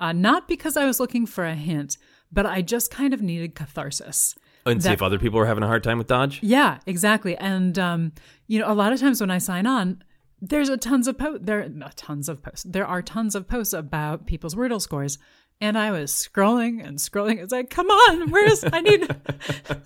uh, 0.00 0.12
not 0.12 0.48
because 0.48 0.76
I 0.76 0.86
was 0.86 1.00
looking 1.00 1.26
for 1.26 1.44
a 1.44 1.54
hint, 1.54 1.98
but 2.32 2.46
I 2.46 2.62
just 2.62 2.90
kind 2.90 3.12
of 3.12 3.20
needed 3.20 3.54
catharsis. 3.54 4.34
And 4.68 4.82
see 4.82 4.92
if 4.92 5.02
other 5.02 5.18
people 5.18 5.38
are 5.40 5.46
having 5.46 5.62
a 5.62 5.66
hard 5.66 5.82
time 5.82 5.98
with 5.98 6.06
Dodge. 6.06 6.40
Yeah, 6.42 6.78
exactly. 6.86 7.36
And 7.36 7.78
um, 7.78 8.12
you 8.46 8.58
know, 8.58 8.70
a 8.70 8.74
lot 8.74 8.92
of 8.92 9.00
times 9.00 9.20
when 9.20 9.30
I 9.30 9.38
sign 9.38 9.66
on, 9.66 10.02
there's 10.40 10.68
a 10.68 10.76
tons 10.76 11.08
of 11.08 11.18
po- 11.18 11.38
there 11.38 11.68
no, 11.68 11.88
tons 11.96 12.28
of 12.28 12.42
posts. 12.42 12.64
There 12.68 12.86
are 12.86 13.02
tons 13.02 13.34
of 13.34 13.48
posts 13.48 13.72
about 13.72 14.26
people's 14.26 14.54
Wordle 14.54 14.80
scores. 14.80 15.18
And 15.60 15.76
I 15.76 15.90
was 15.90 16.12
scrolling 16.12 16.86
and 16.86 16.98
scrolling. 16.98 17.42
It's 17.42 17.50
like, 17.50 17.68
come 17.68 17.88
on, 17.88 18.30
where's 18.30 18.62
I 18.72 18.80
need 18.80 19.10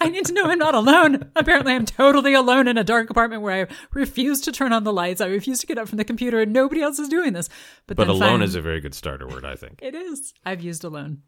I 0.02 0.10
need 0.10 0.26
to 0.26 0.34
know 0.34 0.44
I'm 0.44 0.58
not 0.58 0.74
alone. 0.74 1.30
Apparently 1.34 1.72
I'm 1.72 1.86
totally 1.86 2.34
alone 2.34 2.68
in 2.68 2.76
a 2.76 2.84
dark 2.84 3.08
apartment 3.08 3.40
where 3.40 3.66
I 3.66 3.74
refuse 3.94 4.42
to 4.42 4.52
turn 4.52 4.74
on 4.74 4.84
the 4.84 4.92
lights. 4.92 5.22
I 5.22 5.28
refuse 5.28 5.60
to 5.60 5.66
get 5.66 5.78
up 5.78 5.88
from 5.88 5.96
the 5.96 6.04
computer 6.04 6.42
and 6.42 6.52
nobody 6.52 6.82
else 6.82 6.98
is 6.98 7.08
doing 7.08 7.32
this. 7.32 7.48
But, 7.86 7.96
But 7.96 8.08
alone 8.08 8.42
is 8.42 8.54
a 8.54 8.60
very 8.60 8.80
good 8.82 8.94
starter 8.94 9.26
word, 9.26 9.46
I 9.46 9.56
think. 9.56 9.78
it 9.80 9.94
is. 9.94 10.34
I've 10.44 10.60
used 10.60 10.84
alone. 10.84 11.22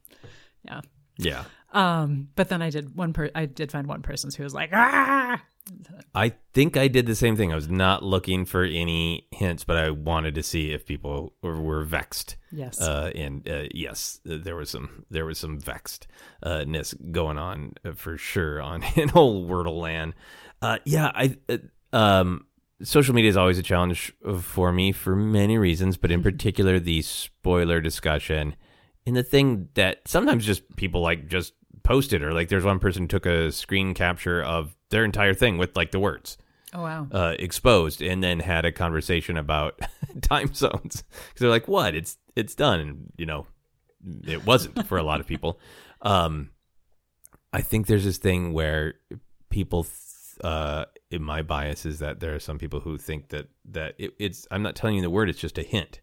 Yeah. 0.63 0.83
Yeah. 1.17 1.45
Um, 1.73 2.29
but 2.37 2.49
then 2.49 2.63
I 2.63 2.71
did 2.71 2.95
one 2.95 3.13
per 3.13 3.31
I 3.35 3.47
did 3.47 3.73
find 3.73 3.87
one 3.87 4.03
person 4.03 4.31
who 4.37 4.43
was 4.43 4.55
like, 4.55 4.71
ah 4.73 5.43
I 6.15 6.33
think 6.53 6.77
I 6.77 6.89
did 6.89 7.07
the 7.07 7.15
same 7.15 7.37
thing. 7.37 7.53
I 7.53 7.57
was 7.57 7.69
not 7.69 8.03
looking 8.03 8.45
for 8.45 8.63
any 8.63 9.27
hints, 9.33 9.65
but 9.65 9.77
I 9.77 9.91
wanted 9.91 10.35
to 10.35 10.43
see 10.43 10.73
if 10.73 10.85
people 10.85 11.33
were, 11.43 11.61
were 11.61 11.85
vexed. 11.85 12.37
Yes. 12.53 12.81
Uh, 12.81 13.11
and 13.15 13.49
uh, 13.49 13.65
yes, 13.73 14.21
there 14.25 14.57
was 14.57 14.71
some 14.71 15.07
there 15.11 15.25
was 15.25 15.39
some 15.39 15.59
vexedness 15.61 17.13
going 17.13 17.39
on 17.39 17.73
uh, 17.85 17.93
for 17.93 18.19
sure 18.19 18.61
on 18.61 18.83
in 18.97 19.09
whole 19.09 19.47
Wordle 19.47 19.81
land. 19.81 20.15
Uh, 20.61 20.79
yeah, 20.85 21.11
I 21.15 21.37
uh, 21.49 21.59
um, 21.93 22.47
social 22.83 23.15
media 23.15 23.31
is 23.31 23.37
always 23.37 23.59
a 23.59 23.63
challenge 23.63 24.13
for 24.43 24.71
me 24.71 24.93
for 24.93 25.17
many 25.17 25.57
reasons, 25.57 25.97
but 25.97 26.11
in 26.11 26.23
particular 26.23 26.79
the 26.79 27.03
spoiler 27.03 27.81
discussion 27.81 28.55
and 29.07 29.17
the 29.17 29.23
thing 29.23 29.69
that 29.75 30.07
sometimes 30.07 30.45
just 30.47 30.63
people 30.77 31.01
like 31.01 31.29
just 31.29 31.53
post 31.83 32.13
it 32.13 32.23
or 32.23 32.33
like 32.33 32.49
there's 32.49 32.65
one 32.65 32.79
person 32.79 33.03
who 33.03 33.09
took 33.09 33.27
a 33.27 33.53
screen 33.53 33.93
capture 33.95 34.43
of 34.43 34.75
their 34.91 35.05
entire 35.05 35.35
thing 35.35 35.59
with 35.59 35.77
like 35.77 35.91
the 35.91 36.01
words 36.01 36.39
Oh 36.73 36.83
wow. 36.83 37.07
uh, 37.13 37.35
exposed 37.39 38.03
and 38.03 38.23
then 38.25 38.41
had 38.41 38.65
a 38.65 38.73
conversation 38.73 39.37
about 39.37 39.79
time 40.23 40.53
zones. 40.55 41.05
Because 41.29 41.41
they're 41.41 41.51
like 41.51 41.69
what? 41.69 41.95
It's 41.95 42.17
it's 42.35 42.55
done. 42.55 42.81
And 42.81 43.13
you 43.17 43.27
know 43.27 43.47
it 44.27 44.45
wasn't 44.47 44.87
for 44.87 44.99
a 44.99 45.03
lot 45.03 45.21
of 45.21 45.27
people. 45.27 45.59
Um 46.03 46.51
i 47.53 47.63
think 47.63 47.87
there's 47.87 48.05
this 48.05 48.19
thing 48.19 48.53
where 48.53 48.95
people 49.49 49.85
th- 49.85 49.95
uh 50.43 50.85
in 51.11 51.23
my 51.23 51.41
bias 51.41 51.87
is 51.87 52.01
that 52.01 52.21
there 52.21 52.35
are 52.35 52.41
some 52.41 52.59
people 52.59 52.81
who 52.81 52.99
think 52.99 53.29
that 53.29 53.47
that 53.71 53.95
it, 53.97 54.11
it's 54.19 54.47
i'm 54.51 54.63
not 54.63 54.75
telling 54.75 54.97
you 54.97 55.03
the 55.03 55.09
word 55.09 55.31
it's 55.31 55.41
just 55.41 55.57
a 55.57 55.63
hint 55.63 56.01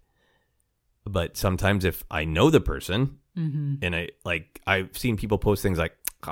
but 1.11 1.35
sometimes 1.37 1.83
if 1.85 2.03
i 2.11 2.23
know 2.25 2.49
the 2.49 2.61
person 2.61 3.17
Mm-hmm. 3.37 3.75
and 3.81 3.95
i 3.95 4.09
like 4.25 4.59
i've 4.67 4.97
seen 4.97 5.15
people 5.15 5.37
post 5.37 5.63
things 5.63 5.77
like 5.77 5.95
oh 6.27 6.31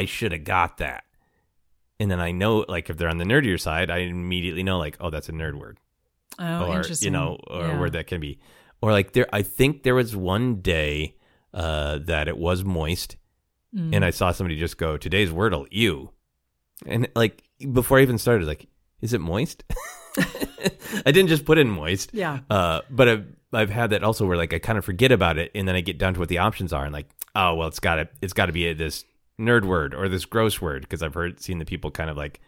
i 0.00 0.04
should 0.04 0.32
have 0.32 0.44
got 0.44 0.76
that 0.78 1.04
and 1.98 2.10
then 2.10 2.20
i 2.20 2.30
know 2.30 2.66
like 2.68 2.90
if 2.90 2.98
they're 2.98 3.08
on 3.08 3.16
the 3.16 3.24
nerdier 3.24 3.58
side 3.58 3.88
i 3.90 3.98
immediately 4.00 4.62
know 4.62 4.76
like 4.78 4.98
oh 5.00 5.08
that's 5.08 5.30
a 5.30 5.32
nerd 5.32 5.54
word 5.58 5.78
Oh, 6.38 6.66
or 6.66 6.76
interesting. 6.76 7.06
you 7.06 7.10
know 7.12 7.38
or 7.46 7.62
Yeah. 7.62 7.76
a 7.76 7.80
word 7.80 7.92
that 7.94 8.06
can 8.06 8.20
be 8.20 8.38
or 8.82 8.92
like 8.92 9.12
there 9.14 9.26
i 9.32 9.40
think 9.40 9.82
there 9.82 9.94
was 9.94 10.14
one 10.14 10.56
day 10.60 11.16
uh 11.54 12.00
that 12.04 12.28
it 12.28 12.36
was 12.36 12.64
moist 12.64 13.16
Mm. 13.74 13.94
and 13.96 14.04
i 14.04 14.10
saw 14.10 14.30
somebody 14.30 14.58
just 14.58 14.76
go 14.78 14.96
today's 14.98 15.30
wordle 15.30 15.66
you 15.70 16.10
and 16.86 17.08
like 17.16 17.42
before 17.72 17.98
i 17.98 18.02
even 18.02 18.18
started 18.18 18.46
like 18.46 18.66
is 19.00 19.12
it 19.14 19.20
moist 19.22 19.64
i 21.06 21.10
didn't 21.12 21.28
just 21.28 21.44
put 21.44 21.58
in 21.58 21.68
moist 21.68 22.10
Yeah. 22.12 22.40
uh 22.50 22.82
but 22.90 23.08
i've 23.08 23.26
i've 23.56 23.70
had 23.70 23.90
that 23.90 24.02
also 24.04 24.26
where 24.26 24.36
like 24.36 24.52
i 24.54 24.58
kind 24.58 24.78
of 24.78 24.84
forget 24.84 25.10
about 25.12 25.38
it 25.38 25.50
and 25.54 25.66
then 25.66 25.74
i 25.74 25.80
get 25.80 25.98
down 25.98 26.14
to 26.14 26.20
what 26.20 26.28
the 26.28 26.38
options 26.38 26.72
are 26.72 26.84
and 26.84 26.92
like 26.92 27.08
oh 27.34 27.54
well 27.54 27.68
it's 27.68 27.80
got 27.80 27.96
to 27.96 28.08
it's 28.22 28.32
got 28.32 28.46
to 28.46 28.52
be 28.52 28.72
this 28.72 29.04
nerd 29.40 29.64
word 29.64 29.94
or 29.94 30.08
this 30.08 30.24
gross 30.24 30.60
word 30.60 30.82
because 30.82 31.02
i've 31.02 31.14
heard 31.14 31.40
seen 31.40 31.58
the 31.58 31.64
people 31.64 31.90
kind 31.90 32.10
of 32.10 32.16
like 32.16 32.40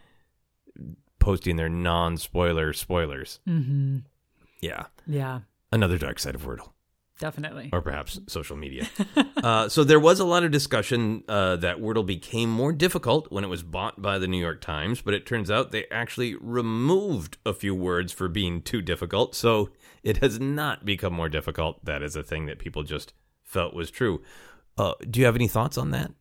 posting 1.19 1.55
their 1.57 1.69
non-spoiler 1.69 2.73
spoilers 2.73 3.39
Mm-hmm. 3.47 3.97
yeah 4.61 4.85
Yeah. 5.05 5.41
another 5.71 5.97
dark 5.97 6.19
side 6.19 6.35
of 6.35 6.43
Wordle. 6.43 6.69
Definitely. 7.19 7.69
or 7.73 7.81
perhaps 7.81 8.17
social 8.27 8.55
media. 8.55 8.87
uh, 9.43 9.67
so 9.67 9.83
there 9.83 9.99
was 9.99 10.21
a 10.21 10.23
lot 10.25 10.45
of 10.45 10.51
discussion 10.51 11.25
uh, 11.27 11.57
that 11.57 11.79
Wordle 11.79 12.05
became 12.05 12.49
more 12.49 12.71
difficult 12.71 13.29
when 13.29 13.43
it 13.43 13.47
was 13.49 13.61
bought 13.61 14.01
by 14.01 14.17
the 14.17 14.25
New 14.27 14.37
York 14.39 14.61
Times, 14.61 15.01
but 15.01 15.13
it 15.13 15.25
turns 15.25 15.51
out 15.51 15.73
they 15.73 15.83
actually 15.91 16.35
removed 16.35 17.37
a 17.45 17.53
few 17.53 17.75
words 17.75 18.13
for 18.13 18.29
being 18.29 18.61
too 18.61 18.81
difficult. 18.81 19.35
So 19.35 19.69
it 20.03 20.17
has 20.17 20.39
not 20.39 20.85
become 20.85 21.13
more 21.13 21.29
difficult. 21.29 21.83
That 21.85 22.01
is 22.01 22.15
a 22.15 22.23
thing 22.23 22.45
that 22.45 22.59
people 22.59 22.83
just 22.83 23.13
felt 23.43 23.73
was 23.73 23.91
true. 23.91 24.21
Uh, 24.77 24.93
do 25.09 25.19
you 25.19 25.25
have 25.25 25.35
any 25.35 25.47
thoughts 25.47 25.77
on 25.77 25.91
that? 25.91 26.11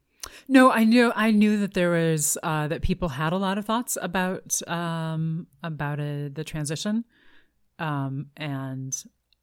No, 0.48 0.70
I 0.70 0.84
knew 0.84 1.12
I 1.14 1.30
knew 1.30 1.58
that 1.58 1.74
there 1.74 1.90
was 1.90 2.36
uh, 2.42 2.68
that 2.68 2.82
people 2.82 3.08
had 3.08 3.32
a 3.32 3.36
lot 3.36 3.58
of 3.58 3.64
thoughts 3.64 3.96
about 4.00 4.60
um, 4.66 5.46
about 5.62 6.00
uh 6.00 6.28
the 6.32 6.44
transition, 6.44 7.04
um, 7.78 8.26
and 8.36 8.96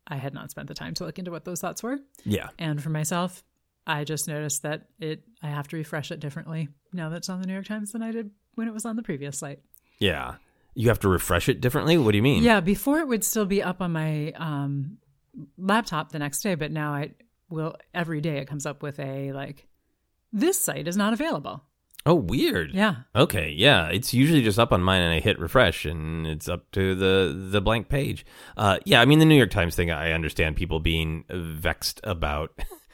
I 0.08 0.17
had 0.17 0.34
not 0.34 0.52
spent 0.52 0.67
the 0.67 0.74
time 0.74 0.93
to 0.95 1.06
look 1.06 1.17
into 1.17 1.32
what 1.32 1.45
those 1.45 1.62
thoughts 1.62 1.82
were. 1.82 2.00
Yeah. 2.24 2.50
And 2.60 2.82
for 2.82 2.89
myself, 2.89 3.43
I 3.88 4.04
just 4.04 4.28
noticed 4.28 4.63
that 4.63 4.88
it 5.00 5.24
I 5.41 5.48
have 5.48 5.67
to 5.69 5.78
refresh 5.78 6.12
it 6.12 6.19
differently 6.19 6.69
now 6.93 7.10
that 7.10 7.17
it's 7.17 7.30
on 7.30 7.39
the 7.39 7.48
New 7.48 7.54
York 7.54 7.65
Times 7.67 7.91
than 7.91 8.04
I 8.04 8.12
did 8.12 8.32
when 8.56 8.67
it 8.67 8.74
was 8.74 8.86
on 8.86 8.95
the 8.95 9.04
previous 9.04 9.38
site. 9.38 9.60
Yeah. 10.00 10.36
You 10.76 10.90
have 10.90 11.00
to 11.00 11.10
refresh 11.10 11.50
it 11.50 11.62
differently? 11.62 11.98
What 11.98 12.12
do 12.12 12.18
you 12.18 12.24
mean? 12.24 12.44
Yeah, 12.44 12.60
before 12.60 13.00
it 13.00 13.08
would 13.08 13.24
still 13.24 13.46
be 13.46 13.64
up 13.64 13.82
on 13.82 13.92
my 13.92 14.32
um, 14.34 14.98
laptop 15.58 16.12
the 16.12 16.20
next 16.20 16.42
day, 16.42 16.56
but 16.56 16.72
now 16.72 16.94
I 16.94 17.12
will 17.50 17.76
every 17.94 18.22
day 18.22 18.38
it 18.38 18.48
comes 18.48 18.66
up 18.66 18.84
with 18.84 19.00
a 19.00 19.32
like 19.32 19.68
this 20.34 20.60
site 20.60 20.88
is 20.88 20.98
not 20.98 21.14
available. 21.14 21.64
Oh, 22.08 22.14
weird. 22.14 22.72
Yeah. 22.72 22.98
Okay, 23.16 23.50
yeah, 23.50 23.88
it's 23.88 24.14
usually 24.14 24.44
just 24.44 24.60
up 24.60 24.72
on 24.72 24.84
mine, 24.84 25.02
and 25.02 25.12
I 25.12 25.20
hit 25.20 25.40
refresh, 25.40 25.86
and 25.86 26.28
it's 26.28 26.48
up 26.48 26.70
to 26.74 26.94
the 26.94 27.34
the 27.50 27.62
blank 27.62 27.90
page. 27.90 28.26
Uh, 28.56 28.78
yeah, 28.86 29.02
I 29.02 29.06
mean 29.06 29.18
the 29.20 29.26
New 29.26 29.36
York 29.36 29.50
Times 29.50 29.76
thing. 29.76 29.90
I 29.90 30.12
understand 30.12 30.56
people 30.56 30.80
being 30.80 31.24
vexed 31.30 32.00
about 32.04 32.52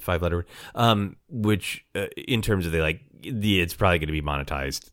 five 0.00 0.22
letter 0.22 0.36
word, 0.36 0.46
um, 0.74 1.16
which 1.28 1.84
uh, 1.94 2.06
in 2.16 2.42
terms 2.42 2.66
of 2.66 2.72
the 2.72 2.80
like 2.80 3.00
the 3.22 3.60
it's 3.60 3.74
probably 3.74 3.98
going 3.98 4.08
to 4.08 4.12
be 4.12 4.22
monetized 4.22 4.90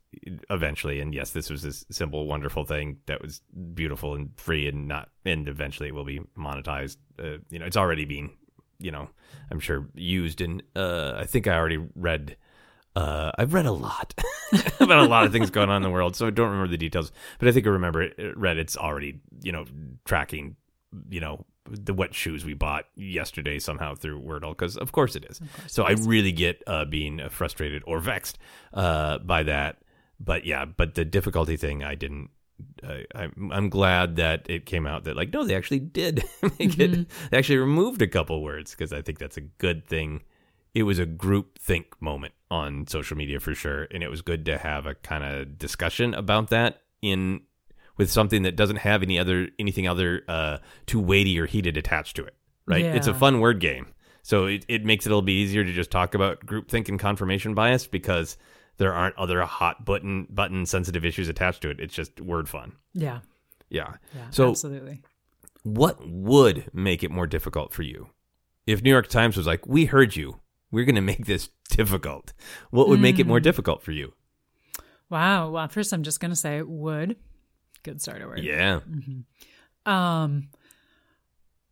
eventually. 0.49 0.99
And 0.99 1.13
yes, 1.13 1.31
this 1.31 1.49
was 1.49 1.63
this 1.63 1.85
simple, 1.91 2.25
wonderful 2.25 2.65
thing 2.65 2.97
that 3.05 3.21
was 3.21 3.41
beautiful 3.73 4.15
and 4.15 4.31
free, 4.37 4.67
and 4.67 4.87
not, 4.87 5.09
and 5.25 5.47
eventually 5.47 5.89
it 5.89 5.95
will 5.95 6.05
be 6.05 6.21
monetized. 6.37 6.97
Uh, 7.19 7.37
you 7.49 7.59
know, 7.59 7.65
it's 7.65 7.77
already 7.77 8.05
being, 8.05 8.31
you 8.79 8.91
know, 8.91 9.09
I'm 9.49 9.59
sure 9.59 9.87
used, 9.93 10.41
and 10.41 10.63
uh, 10.75 11.13
I 11.17 11.25
think 11.25 11.47
I 11.47 11.55
already 11.55 11.79
read 11.95 12.37
uh, 12.95 13.31
I've 13.37 13.53
read 13.53 13.65
a 13.65 13.71
lot 13.71 14.13
about 14.79 14.99
a 14.99 15.07
lot 15.07 15.23
of 15.23 15.31
things 15.31 15.49
going 15.49 15.69
on 15.69 15.77
in 15.77 15.81
the 15.83 15.89
world, 15.89 16.15
so 16.15 16.27
I 16.27 16.29
don't 16.29 16.49
remember 16.49 16.71
the 16.71 16.77
details. 16.77 17.11
But 17.39 17.47
I 17.47 17.51
think 17.51 17.65
I 17.65 17.69
remember 17.69 18.01
it, 18.01 18.37
read 18.37 18.57
it's 18.57 18.75
already 18.75 19.19
you 19.41 19.51
know 19.51 19.65
tracking 20.05 20.57
you 21.09 21.21
know 21.21 21.45
the 21.69 21.93
wet 21.93 22.13
shoes 22.13 22.43
we 22.43 22.53
bought 22.53 22.85
yesterday 22.95 23.59
somehow 23.59 23.95
through 23.95 24.21
Wordle 24.21 24.49
because 24.49 24.77
of 24.77 24.91
course 24.91 25.15
it 25.15 25.25
is. 25.29 25.39
so 25.67 25.83
I 25.83 25.91
really 25.91 26.31
get 26.31 26.63
uh, 26.67 26.85
being 26.85 27.21
frustrated 27.29 27.83
or 27.85 27.99
vexed 27.99 28.37
uh, 28.73 29.19
by 29.19 29.43
that. 29.43 29.77
But 30.19 30.45
yeah, 30.45 30.65
but 30.65 30.95
the 30.95 31.05
difficulty 31.05 31.57
thing 31.57 31.83
I 31.83 31.95
didn't. 31.95 32.29
I, 32.87 33.05
I'm 33.15 33.51
I'm 33.51 33.69
glad 33.69 34.17
that 34.17 34.45
it 34.47 34.67
came 34.67 34.85
out 34.85 35.05
that 35.05 35.15
like 35.15 35.33
no, 35.33 35.43
they 35.43 35.55
actually 35.55 35.79
did 35.79 36.23
make 36.59 36.77
it. 36.77 37.07
They 37.31 37.37
actually 37.37 37.57
removed 37.57 38.03
a 38.03 38.07
couple 38.07 38.43
words 38.43 38.71
because 38.71 38.93
I 38.93 39.01
think 39.01 39.17
that's 39.17 39.37
a 39.37 39.41
good 39.41 39.87
thing 39.87 40.21
it 40.73 40.83
was 40.83 40.99
a 40.99 41.05
group 41.05 41.59
think 41.59 42.01
moment 42.01 42.33
on 42.49 42.87
social 42.87 43.17
media 43.17 43.39
for 43.39 43.53
sure 43.53 43.87
and 43.91 44.03
it 44.03 44.09
was 44.09 44.21
good 44.21 44.45
to 44.45 44.57
have 44.57 44.85
a 44.85 44.95
kind 44.95 45.23
of 45.23 45.57
discussion 45.57 46.13
about 46.13 46.49
that 46.49 46.81
in 47.01 47.41
with 47.97 48.09
something 48.11 48.43
that 48.43 48.55
doesn't 48.55 48.77
have 48.77 49.03
any 49.03 49.19
other 49.19 49.49
anything 49.59 49.87
other 49.87 50.23
uh 50.27 50.57
too 50.85 50.99
weighty 50.99 51.39
or 51.39 51.45
heated 51.45 51.77
attached 51.77 52.15
to 52.15 52.23
it 52.23 52.35
right 52.65 52.83
it's 52.95 53.07
a 53.07 53.13
fun 53.13 53.39
word 53.39 53.59
game 53.59 53.87
so 54.23 54.45
it, 54.45 54.65
it 54.67 54.85
makes 54.85 55.05
it 55.05 55.09
a 55.09 55.11
little 55.11 55.21
bit 55.21 55.31
easier 55.33 55.63
to 55.63 55.73
just 55.73 55.89
talk 55.91 56.13
about 56.13 56.45
groupthink 56.45 56.89
and 56.89 56.99
confirmation 56.99 57.53
bias 57.53 57.87
because 57.87 58.37
there 58.77 58.93
aren't 58.93 59.15
other 59.17 59.41
hot 59.41 59.83
button 59.85 60.27
button 60.29 60.65
sensitive 60.65 61.03
issues 61.05 61.27
attached 61.29 61.61
to 61.61 61.69
it 61.69 61.79
it's 61.79 61.93
just 61.95 62.19
word 62.21 62.47
fun 62.49 62.73
Yeah. 62.93 63.19
yeah 63.69 63.93
Yeah. 64.15 64.29
so 64.31 64.49
absolutely. 64.49 65.01
what 65.63 66.07
would 66.07 66.69
make 66.73 67.03
it 67.03 67.11
more 67.11 67.27
difficult 67.27 67.73
for 67.73 67.83
you 67.83 68.09
if 68.67 68.81
new 68.81 68.89
york 68.91 69.07
times 69.07 69.37
was 69.37 69.47
like 69.47 69.65
we 69.67 69.85
heard 69.85 70.15
you 70.15 70.39
we're 70.71 70.85
going 70.85 70.95
to 70.95 71.01
make 71.01 71.25
this 71.25 71.49
difficult 71.69 72.33
what 72.69 72.87
would 72.87 72.99
make 73.01 73.19
it 73.19 73.27
more 73.27 73.39
difficult 73.39 73.81
for 73.83 73.91
you 73.91 74.13
Wow. 75.09 75.49
Well, 75.49 75.67
first 75.67 75.91
I'm 75.91 76.03
just 76.03 76.21
gonna 76.21 76.37
say 76.37 76.61
would. 76.61 77.17
Good 77.83 78.01
starter 78.01 78.27
word. 78.27 78.39
yeah 78.43 78.79
Um 79.85 80.49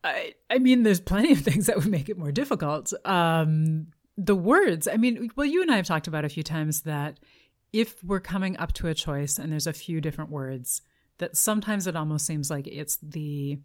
I 0.04 0.34
I 0.50 0.60
mean 0.60 0.84
there's 0.84 1.00
plenty 1.02 1.32
of 1.34 1.40
things 1.48 1.68
that 1.68 1.78
would 1.78 1.88
make 1.88 2.10
it 2.10 2.18
more 2.18 2.32
difficult. 2.32 2.94
Um 3.06 3.88
the 4.18 4.36
words, 4.36 4.88
I 4.88 4.98
mean, 4.98 5.32
well 5.36 5.46
you 5.46 5.62
and 5.62 5.72
I 5.72 5.78
have 5.78 5.86
talked 5.86 6.08
about 6.08 6.26
a 6.26 6.30
few 6.30 6.44
times 6.44 6.82
that 6.82 7.20
if 7.72 8.04
we're 8.04 8.20
coming 8.20 8.58
up 8.58 8.74
to 8.74 8.88
a 8.88 8.94
choice 8.94 9.38
and 9.38 9.52
there's 9.52 9.68
a 9.68 9.74
few 9.74 10.02
different 10.02 10.30
words, 10.32 10.82
that 11.20 11.38
sometimes 11.38 11.86
it 11.88 11.96
almost 11.96 12.26
seems 12.26 12.50
like 12.50 12.68
it's 12.68 12.98
the 12.98 13.60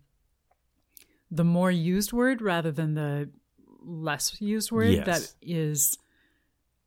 the 1.30 1.44
more 1.44 1.70
used 1.70 2.12
word 2.12 2.40
rather 2.42 2.70
than 2.70 2.94
the 2.94 3.30
less 3.82 4.40
used 4.40 4.70
word 4.70 4.92
Yes. 4.92 5.06
that 5.06 5.34
is 5.42 5.98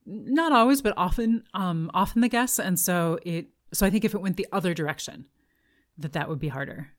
not 0.05 0.51
always 0.53 0.81
but 0.81 0.93
often 0.95 1.43
um 1.53 1.91
often 1.93 2.21
the 2.21 2.29
guess 2.29 2.59
and 2.59 2.79
so 2.79 3.19
it 3.23 3.47
so 3.73 3.85
I 3.85 3.89
think 3.89 4.05
if 4.05 4.13
it 4.15 4.21
went 4.21 4.37
the 4.37 4.47
other 4.53 4.73
direction 4.73 5.25
that 5.97 6.13
that 6.13 6.29
would 6.29 6.39
be 6.39 6.47
harder. 6.49 6.89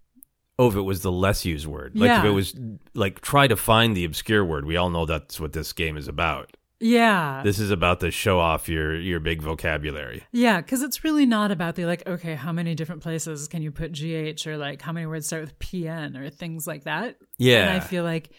oh 0.59 0.69
if 0.69 0.75
it 0.77 0.81
was 0.83 1.03
the 1.03 1.13
less 1.13 1.45
used 1.45 1.67
word 1.67 1.93
like 1.97 2.11
if 2.19 2.25
it 2.25 2.31
was 2.31 2.55
like 2.95 3.21
try 3.21 3.47
to 3.47 3.57
find 3.57 3.97
the 3.97 4.05
obscure 4.05 4.45
word 4.45 4.65
we 4.65 4.77
all 4.77 4.91
know 4.91 5.07
that's 5.07 5.39
what 5.39 5.53
this 5.53 5.73
game 5.73 5.97
is 5.97 6.09
about 6.09 6.57
Yeah. 6.81 7.43
this 7.45 7.59
is 7.61 7.71
about 7.71 8.01
to 8.01 8.11
show 8.11 8.39
off 8.41 8.69
your 8.69 8.95
your 9.01 9.21
big 9.21 9.41
vocabulary 9.43 10.23
Yeah, 10.33 10.61
because 10.61 10.83
it's 10.83 11.03
really 11.05 11.27
not 11.27 11.51
about 11.51 11.75
the 11.77 11.85
like, 11.87 12.07
okay, 12.07 12.35
how 12.35 12.53
many 12.53 12.75
different 12.75 13.03
places 13.03 13.49
can 13.49 13.63
you 13.63 13.71
put 13.73 13.93
GH 13.93 14.47
or 14.47 14.57
like 14.57 14.83
how 14.83 14.93
many 14.93 15.07
words 15.07 15.27
start 15.27 15.43
with 15.43 15.59
PN 15.59 16.17
or 16.17 16.29
things 16.31 16.67
like 16.67 16.85
that. 16.85 17.17
Yeah. 17.39 17.63
And 17.69 17.71
I 17.71 17.81
feel 17.81 18.05
like 18.05 18.31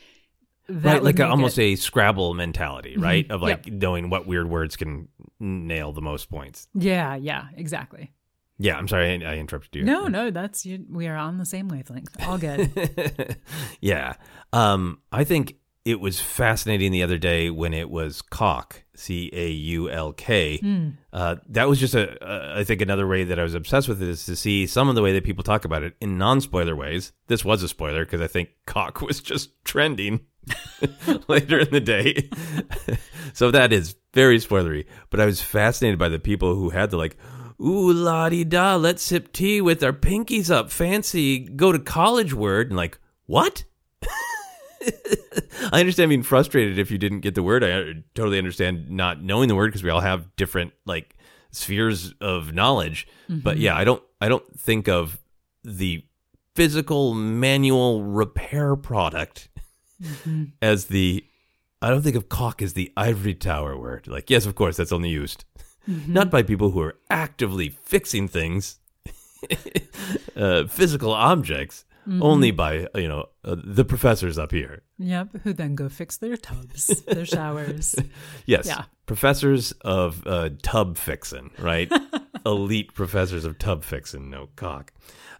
that 0.68 0.94
right 0.96 1.04
like 1.04 1.20
a, 1.20 1.26
almost 1.28 1.58
it- 1.58 1.64
a 1.64 1.76
scrabble 1.78 2.34
mentality 2.34 2.96
right 2.98 3.24
mm-hmm. 3.26 3.34
of 3.34 3.42
like 3.42 3.66
Yep. 3.66 3.76
knowing 3.82 4.10
what 4.10 4.28
weird 4.28 4.48
words 4.50 4.76
can 4.76 5.08
nail 5.40 5.92
the 5.94 6.02
most 6.02 6.30
points 6.30 6.68
Yeah, 6.76 7.16
yeah, 7.16 7.46
exactly. 7.56 8.12
Yeah 8.60 8.78
i'm 8.78 8.88
sorry 8.88 9.26
i, 9.26 9.34
I 9.34 9.38
interrupted 9.38 9.76
you 9.76 9.84
No, 9.84 10.08
no, 10.08 10.30
that's 10.32 10.66
you. 10.66 10.86
We 10.92 11.08
are 11.08 11.16
on 11.16 11.38
the 11.38 11.46
same 11.46 11.68
wavelength. 11.70 12.16
All 12.28 12.38
good. 12.38 13.38
yeah. 13.82 14.14
Um, 14.54 15.00
I 15.12 15.24
think 15.24 15.56
it 15.86 16.00
was 16.00 16.20
fascinating 16.20 16.92
the 16.92 17.02
other 17.04 17.18
day 17.18 17.50
when 17.50 17.74
it 17.74 17.90
was 17.90 18.22
caulk, 18.22 18.84
C 18.96 19.30
A 19.34 19.50
U 19.50 19.90
L 19.90 20.12
K. 20.14 20.60
Uh, 21.14 21.38
that 21.48 21.68
was 21.70 21.80
just 21.80 21.96
a, 21.96 22.22
uh, 22.24 22.60
I 22.60 22.64
think 22.64 22.82
another 22.82 23.08
way 23.08 23.24
that 23.24 23.40
I 23.40 23.44
was 23.44 23.56
obsessed 23.56 23.88
with 23.88 24.02
it 24.04 24.08
is 24.10 24.26
to 24.26 24.36
see 24.36 24.68
some 24.68 24.90
of 24.90 24.96
the 24.96 25.02
way 25.02 25.14
that 25.14 25.24
people 25.24 25.44
talk 25.44 25.66
about 25.66 25.84
it 25.84 25.96
in 26.02 26.18
non 26.18 26.42
spoiler 26.42 26.76
ways. 26.76 27.14
This 27.28 27.46
was 27.46 27.64
a 27.64 27.68
spoiler 27.70 28.04
because 28.06 28.22
I 28.22 28.28
think 28.28 28.50
caulk 28.66 29.02
was 29.08 29.22
just 29.22 29.64
trending 29.64 30.20
later 31.28 31.60
in 31.60 31.70
the 31.72 31.80
day. 31.82 32.30
so 33.34 33.50
that 33.52 33.72
is 33.74 33.96
very 34.14 34.38
spoilery. 34.40 34.86
But 35.10 35.22
I 35.22 35.26
was 35.26 35.42
fascinated 35.42 35.98
by 35.98 36.10
the 36.10 36.20
people 36.20 36.56
who 36.56 36.70
had 36.70 36.92
the 36.92 36.98
like, 36.98 37.18
ooh 37.62 37.92
la 37.92 38.30
di 38.30 38.44
da, 38.44 38.76
let's 38.76 39.02
sip 39.02 39.32
tea 39.34 39.62
with 39.62 39.84
our 39.84 39.94
pinkies 39.94 40.50
up, 40.50 40.72
fancy, 40.72 41.40
go 41.40 41.72
to 41.72 41.80
college 41.80 42.34
word, 42.34 42.70
and 42.70 42.78
like, 42.78 42.98
what? 43.26 43.64
I 45.72 45.80
understand 45.80 46.10
being 46.10 46.24
frustrated 46.24 46.80
if 46.80 46.90
you 46.90 46.98
didn't 46.98 47.20
get 47.20 47.36
the 47.36 47.44
word. 47.44 47.64
I 47.64 47.72
uh, 47.72 47.94
totally 48.16 48.38
understand 48.38 48.90
not 48.90 49.22
knowing 49.22 49.50
the 49.50 49.56
word 49.56 49.68
because 49.68 49.84
we 49.84 49.90
all 49.90 50.00
have 50.00 50.36
different 50.36 50.74
like 50.86 51.18
spheres 51.52 52.14
of 52.22 52.54
knowledge. 52.54 53.08
But 53.28 53.58
yeah, 53.58 53.76
I 53.76 53.84
don't 53.84 54.02
I 54.22 54.30
don't 54.30 54.60
think 54.60 54.88
of 54.88 55.20
the 55.64 56.06
physical 56.56 57.14
manual 57.14 58.04
repair 58.04 58.76
product 58.76 59.50
as 60.62 60.86
the 60.86 61.26
I 61.82 61.90
don't 61.90 62.02
think 62.02 62.16
of 62.16 62.30
caulk 62.30 62.62
as 62.62 62.74
the 62.74 62.92
ivory 62.98 63.36
tower 63.36 63.78
word. 63.78 64.08
Like, 64.08 64.30
yes, 64.30 64.46
of 64.46 64.56
course, 64.56 64.78
that's 64.78 64.92
only 64.92 65.10
used 65.10 65.46
not 65.88 66.30
by 66.30 66.44
people 66.44 66.72
who 66.72 66.82
are 66.82 66.96
actively 67.10 67.70
fixing 67.70 68.28
things, 68.28 68.80
uh, 70.36 70.68
physical 70.68 71.12
objects, 71.14 71.86
only 72.22 72.50
by 72.52 72.88
you 72.96 73.08
know 73.08 73.26
uh, 73.44 73.56
the 73.64 73.86
professors 73.86 74.38
up 74.40 74.52
here. 74.52 74.82
yep. 74.98 75.30
Who 75.44 75.54
then 75.54 75.76
go 75.76 75.90
fix 75.90 76.18
their 76.18 76.38
tubs, 76.38 76.88
their 77.08 77.26
showers. 77.26 77.96
Yes, 78.46 78.66
Yeah. 78.68 78.86
professors 79.06 79.72
of 79.82 80.26
uh, 80.26 80.50
tub 80.64 80.98
fixing, 80.98 81.52
right? 81.60 81.92
Elite 82.46 82.94
professors 82.96 83.46
of 83.46 83.58
tub 83.60 83.84
fixing, 83.84 84.30
no 84.30 84.50
cock. 84.56 84.94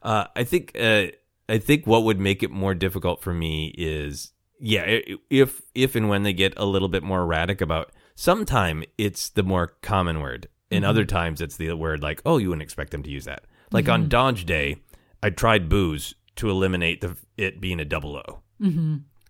Uh, 0.04 0.26
I 0.36 0.44
think. 0.44 0.78
Uh, 0.80 1.08
I 1.52 1.58
think 1.58 1.88
what 1.88 2.04
would 2.04 2.20
make 2.20 2.44
it 2.44 2.52
more 2.52 2.76
difficult 2.76 3.24
for 3.24 3.34
me 3.34 3.74
is, 3.76 4.34
yeah, 4.60 5.00
if 5.32 5.64
if 5.74 5.96
and 5.96 6.08
when 6.08 6.22
they 6.22 6.32
get 6.34 6.54
a 6.58 6.66
little 6.66 6.90
bit 6.90 7.02
more 7.02 7.22
erratic 7.22 7.62
about. 7.62 7.92
Sometime 8.20 8.84
it's 8.98 9.30
the 9.30 9.44
more 9.44 9.78
common 9.82 10.20
word, 10.20 10.50
and 10.70 10.84
other 10.84 11.06
times 11.06 11.40
it's 11.40 11.56
the 11.56 11.72
word 11.72 12.04
like, 12.04 12.22
oh, 12.26 12.38
you 12.38 12.50
wouldn't 12.50 12.64
expect 12.64 12.92
them 12.92 13.02
to 13.04 13.10
use 13.10 13.24
that. 13.24 13.46
Like 13.72 13.88
on 13.88 14.10
Dodge 14.10 14.46
Day, 14.46 14.82
I 15.24 15.30
tried 15.30 15.70
booze 15.70 16.16
to 16.36 16.50
eliminate 16.50 17.00
the 17.00 17.16
it 17.38 17.62
being 17.62 17.80
a 17.80 17.86
double 17.86 18.18
O. 18.18 18.40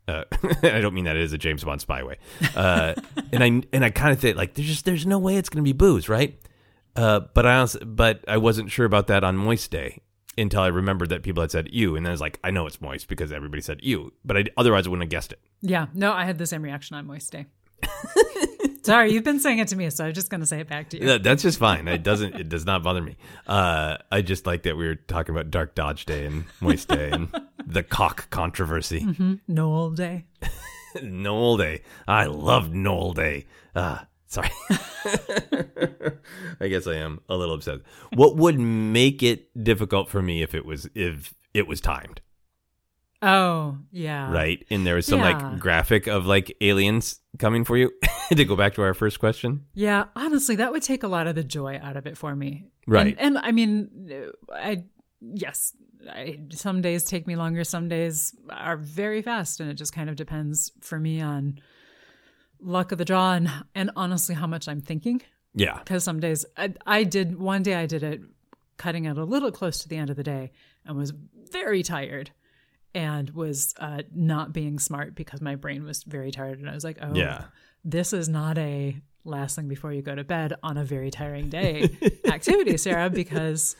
Uh, 0.07 0.23
I 0.63 0.79
don't 0.79 0.95
mean 0.95 1.05
that 1.05 1.15
it 1.15 1.21
is 1.21 1.33
a 1.33 1.37
James 1.37 1.63
Bond 1.63 1.85
spyway. 1.85 2.15
Uh, 2.55 2.95
and 3.31 3.43
I 3.43 3.61
and 3.71 3.85
I 3.85 3.91
kind 3.91 4.11
of 4.11 4.19
think 4.19 4.37
like 4.37 4.55
there's 4.55 4.67
just 4.67 4.85
there's 4.85 5.05
no 5.05 5.19
way 5.19 5.35
it's 5.35 5.49
going 5.49 5.63
to 5.63 5.69
be 5.69 5.71
booze, 5.71 6.09
right? 6.09 6.41
Uh, 6.95 7.19
but 7.35 7.45
I 7.45 7.59
also, 7.59 7.77
but 7.85 8.25
I 8.27 8.37
wasn't 8.37 8.71
sure 8.71 8.87
about 8.87 9.05
that 9.05 9.23
on 9.23 9.37
Moist 9.37 9.69
Day 9.69 10.01
until 10.35 10.61
I 10.61 10.67
remembered 10.69 11.09
that 11.09 11.21
people 11.21 11.41
had 11.41 11.51
said 11.51 11.69
you, 11.71 11.95
and 11.95 12.07
then 12.07 12.09
I 12.09 12.13
was 12.13 12.21
like, 12.21 12.39
I 12.43 12.49
know 12.49 12.65
it's 12.65 12.81
moist 12.81 13.07
because 13.07 13.31
everybody 13.31 13.61
said 13.61 13.81
you, 13.83 14.13
but 14.25 14.35
I, 14.35 14.45
otherwise 14.57 14.87
I 14.87 14.89
wouldn't 14.89 15.03
have 15.03 15.11
guessed 15.11 15.31
it. 15.31 15.39
Yeah, 15.61 15.85
no, 15.93 16.11
I 16.11 16.25
had 16.25 16.39
the 16.39 16.47
same 16.47 16.63
reaction 16.63 16.95
on 16.95 17.05
Moist 17.05 17.31
Day. 17.31 17.45
Sorry, 18.83 19.11
you've 19.13 19.23
been 19.23 19.39
saying 19.39 19.59
it 19.59 19.67
to 19.69 19.75
me, 19.75 19.89
so 19.89 20.05
I'm 20.05 20.13
just 20.13 20.29
going 20.29 20.41
to 20.41 20.47
say 20.47 20.59
it 20.59 20.67
back 20.67 20.89
to 20.91 20.99
you. 20.99 21.05
That, 21.07 21.23
that's 21.23 21.43
just 21.43 21.59
fine. 21.59 21.87
It 21.87 22.03
doesn't. 22.03 22.35
It 22.35 22.49
does 22.49 22.65
not 22.65 22.81
bother 22.83 23.01
me. 23.01 23.17
Uh, 23.47 23.97
I 24.11 24.21
just 24.21 24.45
like 24.45 24.63
that 24.63 24.77
we 24.77 24.85
were 24.87 24.95
talking 24.95 25.33
about 25.35 25.51
Dark 25.51 25.75
Dodge 25.75 26.05
Day 26.05 26.25
and 26.25 26.45
Moist 26.61 26.87
Day 26.87 27.11
and 27.11 27.29
the 27.65 27.83
caulk 27.83 28.29
controversy. 28.29 29.39
Noel 29.47 29.91
Day. 29.91 30.25
Noel 31.03 31.57
Day. 31.57 31.81
I 32.07 32.25
love 32.25 32.73
Noel 32.73 33.13
Day. 33.13 33.45
Uh, 33.75 33.99
sorry. 34.27 34.49
I 36.61 36.67
guess 36.67 36.87
I 36.87 36.95
am 36.95 37.21
a 37.29 37.35
little 37.35 37.55
upset. 37.55 37.79
What 38.13 38.35
would 38.37 38.59
make 38.59 39.23
it 39.23 39.49
difficult 39.63 40.09
for 40.09 40.21
me 40.21 40.41
if 40.41 40.53
it 40.55 40.65
was 40.65 40.89
if 40.95 41.33
it 41.53 41.67
was 41.67 41.81
timed, 41.81 42.21
Oh, 43.21 43.77
yeah. 43.91 44.31
right? 44.31 44.63
And 44.69 44.85
there 44.85 44.95
was 44.95 45.05
some 45.05 45.19
Yeah. 45.19 45.37
like 45.37 45.59
graphic 45.59 46.07
of 46.07 46.25
like 46.25 46.55
aliens 46.61 47.19
coming 47.37 47.65
for 47.65 47.75
you. 47.77 47.91
to 48.37 48.45
go 48.45 48.55
back 48.55 48.73
to 48.75 48.81
our 48.81 48.93
first 48.93 49.19
question. 49.19 49.65
Yeah, 49.73 50.05
honestly, 50.15 50.55
that 50.57 50.71
would 50.71 50.83
take 50.83 51.03
a 51.03 51.07
lot 51.07 51.27
of 51.27 51.35
the 51.35 51.43
joy 51.43 51.79
out 51.81 51.97
of 51.97 52.05
it 52.05 52.17
for 52.17 52.35
me. 52.35 52.65
Right. 52.87 53.15
And, 53.19 53.37
and 53.37 53.45
I 53.45 53.51
mean, 53.51 54.31
I 54.51 54.83
yes, 55.21 55.73
I, 56.09 56.39
some 56.51 56.81
days 56.81 57.03
take 57.03 57.27
me 57.27 57.35
longer. 57.35 57.63
Some 57.63 57.89
days 57.89 58.35
are 58.49 58.77
very 58.77 59.21
fast, 59.21 59.59
and 59.59 59.69
it 59.69 59.75
just 59.75 59.93
kind 59.93 60.09
of 60.09 60.15
depends 60.15 60.71
for 60.81 60.99
me 60.99 61.21
on 61.21 61.59
luck 62.61 62.91
of 62.91 62.97
the 62.97 63.05
draw 63.05 63.33
and 63.33 63.49
and 63.73 63.91
honestly 63.95 64.35
how 64.35 64.47
much 64.47 64.67
I'm 64.67 64.81
thinking. 64.81 65.21
Yeah. 65.55 65.79
Because 65.79 66.03
some 66.03 66.19
days 66.19 66.45
I, 66.57 66.73
I 66.85 67.03
did 67.03 67.39
one 67.39 67.63
day 67.63 67.75
I 67.75 67.85
did 67.85 68.03
it 68.03 68.21
cutting 68.77 69.05
it 69.05 69.17
a 69.17 69.23
little 69.23 69.51
close 69.51 69.79
to 69.79 69.89
the 69.89 69.97
end 69.97 70.09
of 70.09 70.15
the 70.15 70.23
day 70.23 70.51
and 70.85 70.97
was 70.97 71.13
very 71.51 71.83
tired 71.83 72.31
and 72.95 73.29
was 73.31 73.73
uh, 73.79 74.01
not 74.13 74.53
being 74.53 74.79
smart 74.79 75.15
because 75.15 75.41
my 75.41 75.55
brain 75.55 75.83
was 75.83 76.03
very 76.03 76.31
tired 76.31 76.59
and 76.59 76.69
I 76.69 76.73
was 76.73 76.83
like, 76.83 76.97
oh, 77.01 77.13
Yeah. 77.15 77.45
this 77.83 78.13
is 78.13 78.27
not 78.29 78.57
a 78.57 78.99
last 79.25 79.55
thing 79.55 79.67
before 79.67 79.93
you 79.93 80.01
go 80.01 80.15
to 80.15 80.23
bed 80.23 80.53
on 80.63 80.77
a 80.77 80.83
very 80.83 81.11
tiring 81.11 81.49
day 81.49 81.89
activity, 82.25 82.77
Sara, 82.77 83.09
because 83.09 83.75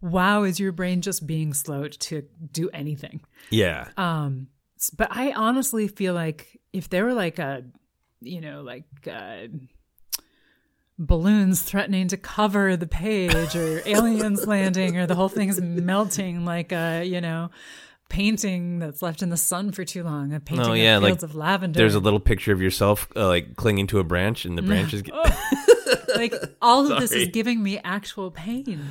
wow, 0.00 0.42
is 0.42 0.60
your 0.60 0.72
brain 0.72 1.00
just 1.00 1.26
being 1.26 1.54
slow 1.54 1.88
to 1.88 2.24
do 2.52 2.68
anything? 2.70 3.20
Yeah. 3.50 3.88
Um, 3.96 4.48
but 4.96 5.08
I 5.10 5.32
honestly 5.32 5.88
feel 5.88 6.12
like 6.14 6.60
if 6.72 6.88
there 6.88 7.04
were 7.04 7.14
like 7.14 7.38
a, 7.38 7.64
you 8.20 8.40
know, 8.40 8.62
like 8.62 8.84
uh, 9.10 9.46
balloons 10.98 11.62
threatening 11.62 12.08
to 12.08 12.16
cover 12.16 12.76
the 12.76 12.86
page, 12.86 13.56
or 13.56 13.82
aliens 13.86 14.46
landing, 14.46 14.96
or 14.96 15.06
the 15.06 15.14
whole 15.14 15.28
thing's 15.28 15.60
melting, 15.60 16.44
like 16.44 16.72
a, 16.72 17.04
you 17.04 17.20
know, 17.20 17.50
painting 18.12 18.78
that's 18.78 19.00
left 19.02 19.22
in 19.22 19.30
the 19.30 19.36
sun 19.38 19.72
for 19.72 19.84
too 19.84 20.04
long, 20.04 20.32
a 20.34 20.38
painting 20.40 20.66
Oh, 20.66 20.72
yeah, 20.74 20.98
of 20.98 21.02
like, 21.02 21.10
fields 21.12 21.24
of 21.24 21.34
lavender. 21.34 21.78
There's 21.78 21.94
a 21.94 22.00
little 22.00 22.20
picture 22.20 22.52
of 22.52 22.60
yourself 22.60 23.08
uh, 23.16 23.26
like 23.26 23.56
clinging 23.56 23.86
to 23.88 23.98
a 23.98 24.04
branch, 24.04 24.44
and 24.44 24.56
the 24.56 24.62
branch 24.62 24.92
is. 24.92 25.02
like 26.16 26.34
all 26.60 26.90
of 26.92 27.00
this 27.00 27.10
is 27.12 27.28
giving 27.28 27.62
me 27.62 27.78
actual 27.82 28.30
pain. 28.30 28.86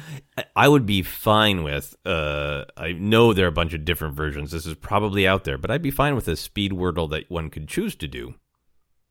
I 0.56 0.68
would 0.68 0.86
be 0.86 1.04
fine 1.04 1.64
with. 1.64 1.96
Uh, 2.06 2.66
I 2.76 2.94
know 2.94 3.34
there 3.34 3.46
are 3.46 3.50
a 3.50 3.52
bunch 3.54 3.74
of 3.74 3.86
different 3.86 4.16
versions. 4.16 4.52
This 4.52 4.66
is 4.66 4.74
probably 4.76 5.28
out 5.28 5.44
there, 5.44 5.58
but 5.60 5.70
I'd 5.72 5.82
be 5.84 5.92
fine 5.92 6.16
with 6.16 6.28
a 6.28 6.36
speed 6.36 6.72
wordle 6.72 7.10
that 7.12 7.30
one 7.30 7.50
could 7.50 7.68
choose 7.68 7.96
to 7.98 8.08
do. 8.08 8.34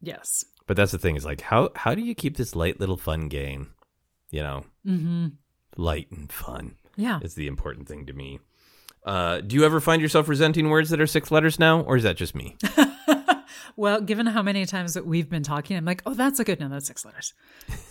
Yes. 0.02 0.44
But 0.66 0.76
that's 0.76 0.92
the 0.92 0.98
thing 0.98 1.16
is 1.16 1.24
like 1.24 1.40
how 1.40 1.70
how 1.76 1.94
do 1.94 2.02
you 2.02 2.14
keep 2.14 2.36
this 2.36 2.54
light 2.56 2.80
little 2.80 2.96
fun 2.96 3.28
game? 3.28 3.72
You 4.30 4.42
know, 4.42 4.64
Mm-hmm. 4.86 5.26
light 5.76 6.10
and 6.10 6.30
fun 6.32 6.76
Yeah. 6.96 7.20
is 7.22 7.34
the 7.34 7.46
important 7.46 7.86
thing 7.88 8.06
to 8.06 8.12
me. 8.12 8.40
Uh, 9.04 9.40
do 9.40 9.56
you 9.56 9.64
ever 9.64 9.80
find 9.80 10.02
yourself 10.02 10.28
resenting 10.28 10.68
words 10.68 10.90
that 10.90 11.00
are 11.00 11.06
six 11.06 11.30
letters 11.30 11.58
now, 11.58 11.80
or 11.80 11.96
is 11.96 12.02
that 12.02 12.16
just 12.16 12.34
me? 12.34 12.56
Well, 13.76 14.02
given 14.02 14.26
how 14.26 14.42
many 14.42 14.66
times 14.66 14.92
that 14.92 15.06
we've 15.06 15.30
been 15.30 15.42
talking, 15.42 15.74
I'm 15.76 15.86
like, 15.86 16.02
oh, 16.04 16.12
that's 16.12 16.38
a 16.38 16.44
good 16.44 16.60
no. 16.60 16.68
That's 16.68 16.86
six 16.86 17.02
letters. 17.02 17.32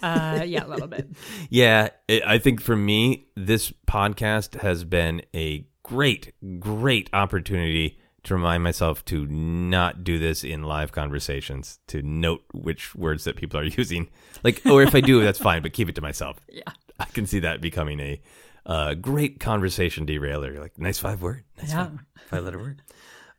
Uh, 0.04 0.44
yeah, 0.46 0.66
a 0.66 0.68
little 0.68 0.88
bit. 0.88 1.10
Yeah, 1.50 1.90
it, 2.08 2.22
I 2.26 2.38
think 2.38 2.62
for 2.62 2.76
me, 2.76 3.28
this 3.36 3.74
podcast 3.88 4.62
has 4.62 4.84
been 4.84 5.24
a 5.36 5.66
great, 5.82 6.34
great 6.60 7.10
opportunity 7.12 7.98
to 8.24 8.36
remind 8.36 8.62
myself 8.62 9.04
to 9.06 9.26
not 9.26 10.04
do 10.04 10.20
this 10.20 10.44
in 10.44 10.62
live 10.62 10.92
conversations, 10.92 11.80
to 11.88 12.04
note 12.04 12.44
which 12.54 12.94
words 12.94 13.24
that 13.24 13.36
people 13.36 13.60
are 13.60 13.64
using. 13.78 14.10
Like, 14.44 14.62
or 14.66 14.84
if 14.84 14.94
I 14.94 15.02
do, 15.02 15.24
that's 15.24 15.40
fine, 15.40 15.64
but 15.64 15.74
keep 15.74 15.90
it 15.90 15.96
to 15.96 16.02
myself. 16.02 16.40
Yeah. 16.50 16.72
I 17.00 17.06
can 17.06 17.26
see 17.26 17.40
that 17.40 17.62
becoming 17.62 18.00
a 18.00 18.22
uh, 18.66 18.94
great 18.94 19.40
conversation 19.40 20.06
derailer. 20.06 20.52
You're 20.52 20.62
like, 20.62 20.78
nice 20.78 21.00
five 21.00 21.22
word, 21.22 21.44
nice 21.58 21.70
Yeah. 21.72 21.86
five, 21.86 22.00
five 22.30 22.44
letter 22.44 22.60
word. 22.60 22.82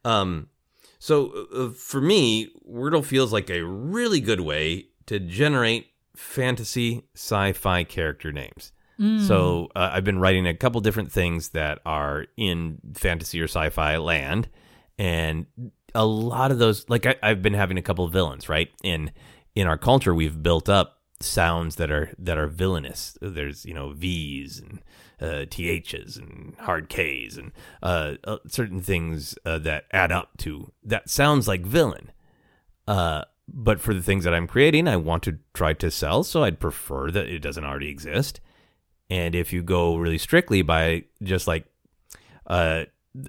Um, 0.05 0.49
so 0.99 1.47
uh, 1.55 1.71
for 1.71 2.01
me, 2.01 2.49
Wordle 2.69 3.05
feels 3.05 3.33
like 3.33 3.49
a 3.51 3.63
really 3.65 4.21
good 4.21 4.41
way 4.41 4.87
to 5.07 5.19
generate 5.19 5.87
fantasy 6.17 7.05
sci-fi 7.15 7.85
character 7.85 8.33
names. 8.33 8.73
So 9.27 9.69
uh, 9.75 9.93
I've 9.95 10.05
been 10.05 10.19
writing 10.19 10.47
a 10.47 10.53
couple 10.53 10.79
different 10.83 11.11
things 11.11 11.49
that 11.51 11.79
are 11.87 12.27
in 12.37 12.81
fantasy 12.93 13.41
or 13.41 13.45
sci-fi 13.45 13.97
land, 13.97 14.51
and 14.99 15.47
a 15.95 16.05
lot 16.05 16.51
of 16.51 16.59
those, 16.59 16.85
like 16.91 17.07
I, 17.07 17.15
I've 17.23 17.41
been 17.41 17.55
having 17.55 17.79
a 17.79 17.83
couple 17.83 18.05
of 18.05 18.13
villains, 18.13 18.51
right? 18.51 18.69
In 18.85 19.11
in 19.55 19.67
our 19.67 19.79
culture, 19.79 20.15
we've 20.15 20.43
built 20.43 20.69
up 20.69 20.99
sounds 21.19 21.77
that 21.77 21.91
are 21.91 22.13
that 22.19 22.37
are 22.37 22.47
villainous. 22.47 23.17
There's 23.23 23.65
you 23.65 23.73
know 23.73 23.93
V's 23.93 24.59
and 24.59 24.83
uh, 25.21 25.45
THs 25.51 26.17
and 26.17 26.55
hard 26.61 26.89
Ks 26.89 27.37
and 27.37 27.53
uh, 27.83 28.15
uh, 28.25 28.39
certain 28.47 28.81
things 28.81 29.37
uh, 29.45 29.59
that 29.59 29.85
add 29.93 30.13
up 30.13 30.37
to 30.39 30.73
that 30.83 31.09
sounds 31.09 31.47
like 31.47 31.63
villain. 31.63 32.11
Uh, 32.87 33.25
but 33.53 33.81
for 33.81 33.93
the 33.95 34.03
things 34.03 34.25
that 34.25 34.35
I'm 34.35 34.47
creating, 34.47 34.87
I 34.89 34.97
want 34.97 35.23
to 35.25 35.39
try 35.55 35.73
to 35.75 35.91
sell, 35.91 36.23
so 36.23 36.45
I'd 36.45 36.61
prefer 36.61 37.11
that 37.11 37.27
it 37.27 37.41
doesn't 37.41 37.65
already 37.65 37.89
exist. 37.89 38.41
And 39.09 39.35
if 39.35 39.53
you 39.53 39.63
go 39.63 39.97
really 39.97 40.19
strictly 40.19 40.63
by 40.63 41.05
just 41.23 41.49
like 41.49 41.67
uh, 42.47 42.85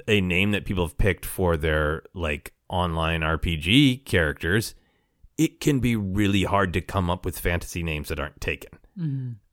a 0.07 0.21
name 0.21 0.51
that 0.51 0.65
people 0.65 0.85
have 0.85 0.97
picked 0.97 1.25
for 1.25 1.57
their 1.57 2.03
like 2.13 2.53
online 2.69 3.21
RPG 3.21 4.05
characters, 4.05 4.75
it 5.37 5.59
can 5.59 5.79
be 5.79 5.95
really 5.95 6.43
hard 6.43 6.71
to 6.73 6.81
come 6.81 7.09
up 7.09 7.25
with 7.25 7.39
fantasy 7.39 7.81
names 7.81 8.09
that 8.09 8.19
aren't 8.19 8.39
taken. 8.39 8.77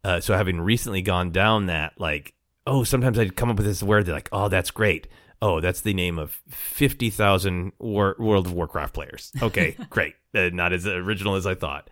Uh, 0.05 0.21
so 0.21 0.35
having 0.35 0.61
recently 0.61 1.03
gone 1.03 1.31
down 1.31 1.67
that, 1.67 1.95
like, 1.99 2.35
oh, 2.67 2.85
sometimes 2.85 3.19
I'd 3.19 3.37
come 3.37 3.51
up 3.51 3.57
with 3.57 3.67
this 3.67 3.83
word 3.83 4.07
They're 4.07 4.15
like, 4.15 4.29
oh, 4.33 4.49
that's 4.49 4.71
great. 4.71 5.09
Oh, 5.41 5.61
that's 5.61 5.81
the 5.83 5.95
name 5.95 6.19
of 6.19 6.41
fifty 6.49 7.11
thousand 7.11 7.73
War- 7.79 8.17
World 8.19 8.47
of 8.47 8.53
Warcraft 8.53 8.95
players. 8.95 9.33
Okay, 9.41 9.77
great. 9.91 10.15
Uh, 10.35 10.51
not 10.53 10.73
as 10.73 10.87
original 10.87 11.37
as 11.37 11.47
I 11.47 11.55
thought. 11.55 11.89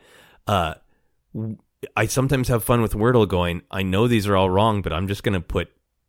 Uh, 0.47 0.75
I 1.97 2.07
sometimes 2.07 2.49
have 2.49 2.65
fun 2.65 2.83
with 2.83 2.95
Wordle 2.95 3.29
going, 3.29 3.63
I 3.71 3.83
know 3.83 4.09
these 4.09 4.27
are 4.27 4.37
all 4.37 4.51
wrong, 4.51 4.83
but 4.83 4.93
I'm 4.93 5.07
just 5.09 5.23
going 5.23 5.35
to 5.35 5.41
put, 5.41 5.69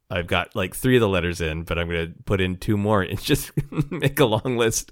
I've 0.09 0.27
got 0.27 0.55
like 0.55 0.73
three 0.73 0.95
of 0.95 1.01
the 1.01 1.09
letters 1.09 1.41
in, 1.41 1.63
but 1.63 1.77
I'm 1.77 1.89
going 1.89 2.07
to 2.07 2.23
put 2.23 2.39
in 2.39 2.57
two 2.57 2.77
more 2.77 3.01
and 3.01 3.21
just 3.21 3.51
make 3.91 4.19
a 4.19 4.25
long 4.25 4.57
list 4.57 4.91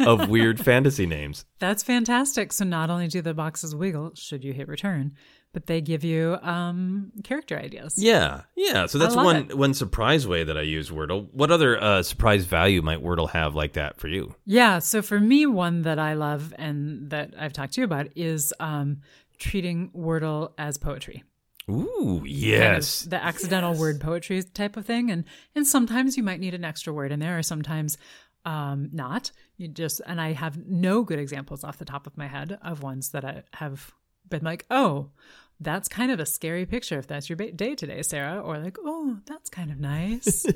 of 0.00 0.28
weird 0.28 0.58
fantasy 0.64 1.06
names. 1.06 1.44
That's 1.58 1.82
fantastic. 1.82 2.52
So 2.52 2.64
not 2.64 2.90
only 2.90 3.08
do 3.08 3.22
the 3.22 3.34
boxes 3.34 3.74
wiggle 3.74 4.12
should 4.16 4.44
you 4.44 4.52
hit 4.52 4.66
return, 4.68 5.14
but 5.52 5.66
they 5.66 5.80
give 5.80 6.04
you 6.04 6.36
um, 6.42 7.12
character 7.24 7.58
ideas. 7.58 7.94
Yeah, 7.96 8.42
yeah. 8.56 8.86
So 8.86 8.98
that's 8.98 9.16
one 9.16 9.36
it. 9.36 9.56
one 9.56 9.72
surprise 9.72 10.26
way 10.26 10.44
that 10.44 10.58
I 10.58 10.62
use 10.62 10.90
Wordle. 10.90 11.28
What 11.32 11.50
other 11.50 11.82
uh, 11.82 12.02
surprise 12.02 12.44
value 12.44 12.82
might 12.82 13.02
Wordle 13.02 13.30
have 13.30 13.54
like 13.54 13.72
that 13.74 13.98
for 13.98 14.08
you? 14.08 14.34
Yeah. 14.44 14.80
So 14.80 15.00
for 15.00 15.18
me, 15.18 15.46
one 15.46 15.82
that 15.82 15.98
I 15.98 16.12
love 16.12 16.52
and 16.58 17.08
that 17.08 17.32
I've 17.38 17.54
talked 17.54 17.74
to 17.74 17.80
you 17.80 17.86
about 17.86 18.08
is 18.16 18.52
um, 18.60 18.98
treating 19.38 19.90
Wordle 19.96 20.52
as 20.58 20.76
poetry. 20.76 21.24
Ooh, 21.68 22.18
kind 22.18 22.20
of 22.20 22.26
yes. 22.28 23.02
the 23.02 23.22
accidental 23.22 23.74
word 23.74 24.00
poetry 24.00 24.42
type 24.42 24.76
of 24.76 24.86
thing 24.86 25.10
and 25.10 25.24
and 25.54 25.66
sometimes 25.66 26.16
you 26.16 26.22
might 26.22 26.38
need 26.40 26.54
an 26.54 26.64
extra 26.64 26.92
word 26.92 27.10
in 27.12 27.18
there 27.20 27.36
or 27.38 27.42
sometimes 27.42 27.98
um 28.44 28.88
not 28.92 29.32
you 29.56 29.66
just 29.66 30.00
and 30.06 30.20
i 30.20 30.32
have 30.32 30.56
no 30.66 31.02
good 31.02 31.18
examples 31.18 31.64
off 31.64 31.78
the 31.78 31.84
top 31.84 32.06
of 32.06 32.16
my 32.16 32.28
head 32.28 32.56
of 32.62 32.82
ones 32.82 33.10
that 33.10 33.24
i 33.24 33.42
have 33.54 33.92
been 34.28 34.44
like 34.44 34.64
oh 34.70 35.10
that's 35.58 35.88
kind 35.88 36.12
of 36.12 36.20
a 36.20 36.26
scary 36.26 36.64
picture 36.66 36.98
if 36.98 37.08
that's 37.08 37.28
your 37.28 37.36
ba- 37.36 37.50
day 37.50 37.74
today 37.74 38.00
sara 38.02 38.38
or 38.40 38.58
like 38.58 38.76
oh 38.84 39.18
that's 39.26 39.50
kind 39.50 39.72
of 39.72 39.80
nice 39.80 40.46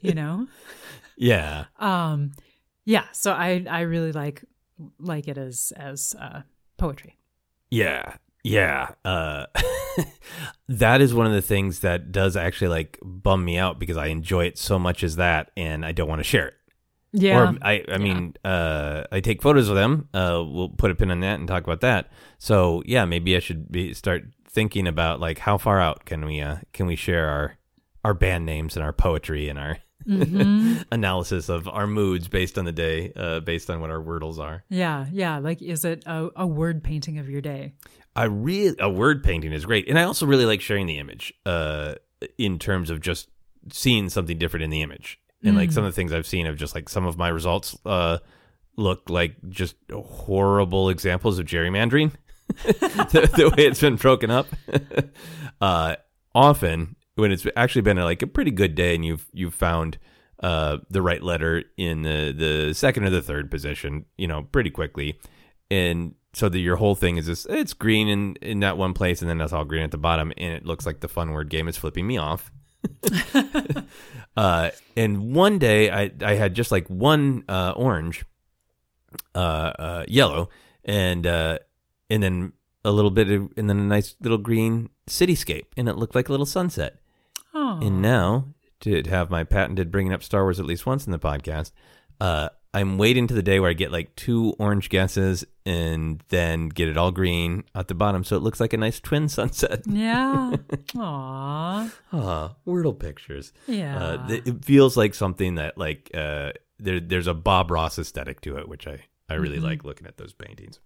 you 0.00 0.14
know 0.20 0.46
Yeah. 1.18 1.66
um 1.78 2.32
yeah 2.86 3.04
so 3.12 3.32
i 3.32 3.66
i 3.68 3.80
really 3.82 4.12
like 4.12 4.42
like 4.98 5.28
it 5.28 5.36
as 5.36 5.72
as 5.76 6.14
uh 6.18 6.40
poetry 6.78 7.18
Yeah. 7.70 8.16
Yeah. 8.44 8.90
Uh, 9.04 9.46
that 10.68 11.00
is 11.00 11.14
one 11.14 11.26
of 11.26 11.32
the 11.32 11.42
things 11.42 11.80
that 11.80 12.12
does 12.12 12.36
actually 12.36 12.68
like 12.68 12.98
bum 13.02 13.44
me 13.44 13.56
out 13.56 13.78
because 13.78 13.96
I 13.96 14.06
enjoy 14.06 14.44
it 14.44 14.58
so 14.58 14.78
much 14.78 15.02
as 15.02 15.16
that 15.16 15.50
and 15.56 15.84
I 15.84 15.92
don't 15.92 16.08
want 16.08 16.20
to 16.20 16.24
share 16.24 16.48
it. 16.48 16.54
Yeah. 17.12 17.38
Or 17.40 17.56
I, 17.62 17.84
I 17.88 17.98
mean, 17.98 18.34
uh, 18.44 19.04
I 19.10 19.20
take 19.20 19.40
photos 19.40 19.68
of 19.68 19.76
them. 19.76 20.08
Uh, 20.12 20.44
we'll 20.46 20.68
put 20.68 20.90
a 20.90 20.94
pin 20.94 21.10
on 21.10 21.20
that 21.20 21.38
and 21.38 21.48
talk 21.48 21.62
about 21.62 21.80
that. 21.80 22.10
So 22.38 22.82
yeah, 22.86 23.04
maybe 23.04 23.36
I 23.36 23.38
should 23.38 23.70
be, 23.72 23.94
start 23.94 24.24
thinking 24.48 24.86
about 24.86 25.20
like 25.20 25.38
how 25.38 25.56
far 25.56 25.80
out 25.80 26.04
can 26.04 26.24
we 26.26 26.40
uh, 26.40 26.58
can 26.72 26.86
we 26.86 26.96
share 26.96 27.28
our 27.28 27.56
our 28.04 28.14
band 28.14 28.46
names 28.46 28.76
and 28.76 28.84
our 28.84 28.92
poetry 28.92 29.48
and 29.48 29.58
our 29.58 29.78
Mm-hmm. 30.06 30.82
analysis 30.92 31.48
of 31.48 31.66
our 31.66 31.86
moods 31.86 32.28
based 32.28 32.58
on 32.58 32.66
the 32.66 32.72
day, 32.72 33.10
uh, 33.16 33.40
based 33.40 33.70
on 33.70 33.80
what 33.80 33.88
our 33.88 34.02
wordles 34.02 34.38
are. 34.38 34.62
Yeah, 34.68 35.06
yeah. 35.10 35.38
Like, 35.38 35.62
is 35.62 35.84
it 35.86 36.02
a, 36.04 36.28
a 36.36 36.46
word 36.46 36.84
painting 36.84 37.18
of 37.18 37.30
your 37.30 37.40
day? 37.40 37.72
I 38.16 38.24
really 38.24 38.76
a 38.78 38.88
word 38.88 39.24
painting 39.24 39.52
is 39.52 39.66
great, 39.66 39.88
and 39.88 39.98
I 39.98 40.04
also 40.04 40.26
really 40.26 40.46
like 40.46 40.60
sharing 40.60 40.86
the 40.86 40.98
image. 40.98 41.32
Uh, 41.44 41.94
in 42.38 42.58
terms 42.58 42.88
of 42.90 43.00
just 43.00 43.28
seeing 43.70 44.08
something 44.08 44.38
different 44.38 44.64
in 44.64 44.70
the 44.70 44.82
image, 44.82 45.18
and 45.42 45.56
like 45.56 45.72
some 45.72 45.84
of 45.84 45.92
the 45.92 45.96
things 45.96 46.12
I've 46.12 46.26
seen 46.26 46.46
of 46.46 46.56
just 46.56 46.74
like 46.74 46.88
some 46.88 47.04
of 47.06 47.18
my 47.18 47.28
results 47.28 47.76
uh 47.84 48.18
look 48.76 49.08
like 49.08 49.36
just 49.48 49.76
horrible 49.92 50.88
examples 50.88 51.38
of 51.38 51.46
gerrymandering. 51.46 52.12
the, 52.64 53.30
the 53.36 53.54
way 53.56 53.66
it's 53.66 53.80
been 53.80 53.96
broken 53.96 54.30
up. 54.30 54.46
uh, 55.60 55.96
often 56.34 56.96
when 57.14 57.32
it's 57.32 57.46
actually 57.56 57.82
been 57.82 57.96
like 57.98 58.22
a 58.22 58.26
pretty 58.26 58.50
good 58.50 58.74
day, 58.74 58.94
and 58.94 59.04
you've 59.04 59.26
you've 59.32 59.54
found 59.54 59.98
uh 60.42 60.78
the 60.90 61.02
right 61.02 61.22
letter 61.22 61.64
in 61.76 62.02
the 62.02 62.34
the 62.36 62.74
second 62.74 63.04
or 63.04 63.10
the 63.10 63.22
third 63.22 63.50
position, 63.50 64.04
you 64.16 64.26
know, 64.26 64.42
pretty 64.42 64.70
quickly, 64.70 65.18
and 65.70 66.14
so 66.34 66.48
that 66.48 66.58
your 66.58 66.76
whole 66.76 66.94
thing 66.94 67.16
is 67.16 67.26
just 67.26 67.46
it's 67.48 67.72
green 67.72 68.08
in 68.08 68.36
in 68.36 68.60
that 68.60 68.76
one 68.76 68.92
place 68.92 69.20
and 69.20 69.30
then 69.30 69.38
that's 69.38 69.52
all 69.52 69.64
green 69.64 69.82
at 69.82 69.90
the 69.90 69.98
bottom 69.98 70.32
and 70.36 70.52
it 70.52 70.66
looks 70.66 70.84
like 70.84 71.00
the 71.00 71.08
fun 71.08 71.30
word 71.32 71.48
game 71.48 71.68
is 71.68 71.76
flipping 71.76 72.06
me 72.06 72.16
off. 72.16 72.50
Uh 74.36 74.70
and 74.96 75.32
one 75.32 75.60
day 75.60 75.88
i 75.92 76.10
i 76.20 76.34
had 76.34 76.54
just 76.54 76.72
like 76.72 76.88
one 76.88 77.44
uh 77.48 77.72
orange 77.76 78.24
uh 79.36 79.38
uh 79.38 80.04
yellow 80.08 80.48
and 80.84 81.24
uh 81.24 81.56
and 82.10 82.20
then 82.20 82.52
a 82.84 82.90
little 82.90 83.10
bit 83.10 83.30
of 83.30 83.48
and 83.56 83.68
then 83.68 83.78
a 83.78 83.84
nice 83.84 84.14
little 84.20 84.38
green 84.38 84.90
cityscape 85.06 85.66
and 85.76 85.88
it 85.88 85.96
looked 85.96 86.14
like 86.14 86.28
a 86.28 86.32
little 86.32 86.46
sunset. 86.46 86.98
Oh, 87.54 87.78
and 87.82 88.02
now 88.02 88.48
to 88.80 89.02
have 89.04 89.30
my 89.30 89.44
patented 89.44 89.90
bringing 89.90 90.12
up 90.12 90.22
Star 90.22 90.42
Wars 90.42 90.60
at 90.60 90.66
least 90.66 90.84
once 90.84 91.06
in 91.06 91.12
the 91.12 91.18
podcast, 91.18 91.72
uh, 92.20 92.50
I'm 92.74 92.98
waiting 92.98 93.26
to 93.28 93.34
the 93.34 93.42
day 93.42 93.60
where 93.60 93.70
I 93.70 93.72
get 93.72 93.92
like 93.92 94.14
two 94.16 94.54
orange 94.58 94.88
guesses 94.90 95.44
and 95.64 96.22
then 96.28 96.68
get 96.68 96.88
it 96.88 96.96
all 96.98 97.10
green 97.12 97.64
at 97.74 97.88
the 97.88 97.94
bottom, 97.94 98.24
so 98.24 98.36
it 98.36 98.42
looks 98.42 98.58
like 98.60 98.72
a 98.72 98.76
nice 98.76 98.98
twin 99.00 99.28
sunset. 99.38 99.82
yeah. 99.86 100.56
Aw. 100.98 101.90
Ah, 102.12 102.54
Wordle 102.66 102.98
pictures. 102.98 103.52
Yeah. 103.66 103.98
Uh, 103.98 104.26
th- 104.28 104.42
it 104.46 104.64
feels 104.64 104.96
like 104.96 105.14
something 105.14 105.54
that 105.54 105.78
like 105.78 106.10
uh, 106.14 106.52
there, 106.78 107.00
there's 107.00 107.26
a 107.28 107.34
Bob 107.34 107.70
Ross 107.70 107.98
aesthetic 107.98 108.40
to 108.42 108.56
it, 108.58 108.68
which 108.68 108.86
I 108.86 109.04
I 109.28 109.34
really 109.34 109.60
like 109.60 109.84
looking 109.84 110.06
at 110.06 110.16
those 110.18 110.32
paintings. 110.34 110.80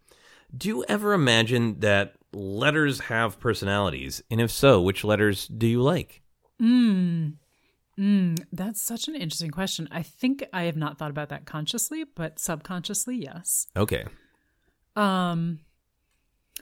Do 0.57 0.69
you 0.69 0.85
ever 0.89 1.13
imagine 1.13 1.81
that 1.81 2.15
letters 2.33 3.01
have 3.01 3.41
personalities, 3.41 4.23
and 4.31 4.41
if 4.41 4.51
so, 4.51 4.81
which 4.81 5.05
letters 5.05 5.47
do 5.49 5.67
you 5.67 5.83
like? 5.83 6.23
Mm. 6.63 7.35
Mm, 7.99 8.39
that's 8.53 8.81
such 8.81 9.09
an 9.09 9.17
interesting 9.17 9.51
question. 9.51 9.89
I 9.91 10.03
think 10.03 10.45
I 10.53 10.65
have 10.65 10.77
not 10.77 10.99
thought 10.99 11.11
about 11.11 11.31
that 11.31 11.47
consciously, 11.47 12.05
but 12.15 12.39
subconsciously, 12.39 13.17
yes. 13.17 13.67
Okay. 13.77 14.05
Um, 14.95 15.61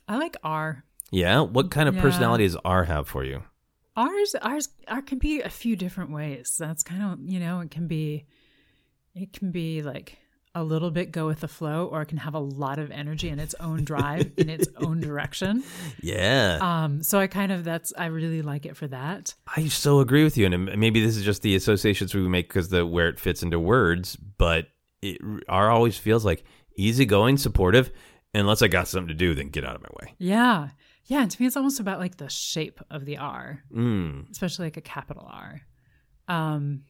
I 0.08 0.16
like 0.16 0.36
R. 0.42 0.84
Yeah. 1.10 1.40
What 1.40 1.70
kind 1.70 1.88
of 1.88 1.94
Yeah. 1.96 2.02
personality 2.02 2.44
does 2.44 2.56
R 2.64 2.84
have 2.84 3.06
for 3.06 3.22
you? 3.24 3.42
Ours, 3.96 4.34
ours, 4.42 4.68
R 4.88 5.02
can 5.02 5.18
be 5.18 5.40
a 5.40 5.48
few 5.50 5.76
different 5.76 6.10
ways. 6.10 6.56
That's 6.58 6.82
kind 6.82 7.02
of 7.02 7.18
you 7.30 7.38
know, 7.40 7.60
it 7.60 7.70
can 7.70 7.86
be, 7.86 8.26
it 9.14 9.32
can 9.32 9.50
be 9.50 9.82
like 9.82 10.18
a 10.56 10.64
little 10.64 10.90
bit 10.90 11.12
go 11.12 11.26
with 11.26 11.40
the 11.40 11.48
flow, 11.48 11.84
or 11.84 12.00
it 12.00 12.06
can 12.06 12.16
have 12.16 12.34
a 12.34 12.40
lot 12.40 12.78
of 12.78 12.90
energy 12.90 13.28
and 13.28 13.38
its 13.38 13.54
own 13.60 13.84
drive 13.84 14.32
in 14.38 14.48
its 14.48 14.66
own 14.78 15.00
direction. 15.00 15.62
Yeah. 16.00 16.58
Um, 16.62 17.02
so 17.02 17.18
I 17.18 17.26
kind 17.26 17.52
of 17.52 17.62
that's 17.62 17.92
I 17.96 18.06
really 18.06 18.40
like 18.40 18.64
it 18.64 18.74
for 18.74 18.88
that. 18.88 19.34
I 19.54 19.68
so 19.68 20.00
agree 20.00 20.24
with 20.24 20.38
you, 20.38 20.46
and 20.46 20.64
maybe 20.80 21.04
this 21.04 21.14
is 21.14 21.24
just 21.24 21.42
the 21.42 21.54
associations 21.54 22.14
we 22.14 22.22
make 22.22 22.48
because 22.48 22.70
the 22.70 22.86
where 22.86 23.08
it 23.08 23.20
fits 23.20 23.42
into 23.42 23.60
words. 23.60 24.16
But 24.16 24.68
it 25.02 25.20
R 25.46 25.70
always 25.70 25.98
feels 25.98 26.24
like 26.24 26.42
easygoing, 26.74 27.36
supportive. 27.36 27.92
Unless 28.32 28.62
I 28.62 28.68
got 28.68 28.88
something 28.88 29.08
to 29.08 29.14
do, 29.14 29.34
then 29.34 29.50
get 29.50 29.64
out 29.64 29.76
of 29.76 29.82
my 29.82 29.88
way. 30.00 30.14
Yeah, 30.18 30.70
yeah. 31.04 31.20
And 31.20 31.30
to 31.30 31.40
me, 31.40 31.46
it's 31.46 31.56
almost 31.56 31.80
about 31.80 31.98
like 32.00 32.16
the 32.16 32.30
shape 32.30 32.80
of 32.90 33.04
the 33.04 33.18
R. 33.18 33.62
Mm. 33.70 34.30
especially 34.30 34.66
like 34.66 34.78
a 34.78 34.82
capital 34.82 35.28
R. 35.30 35.60
Um, 36.28 36.82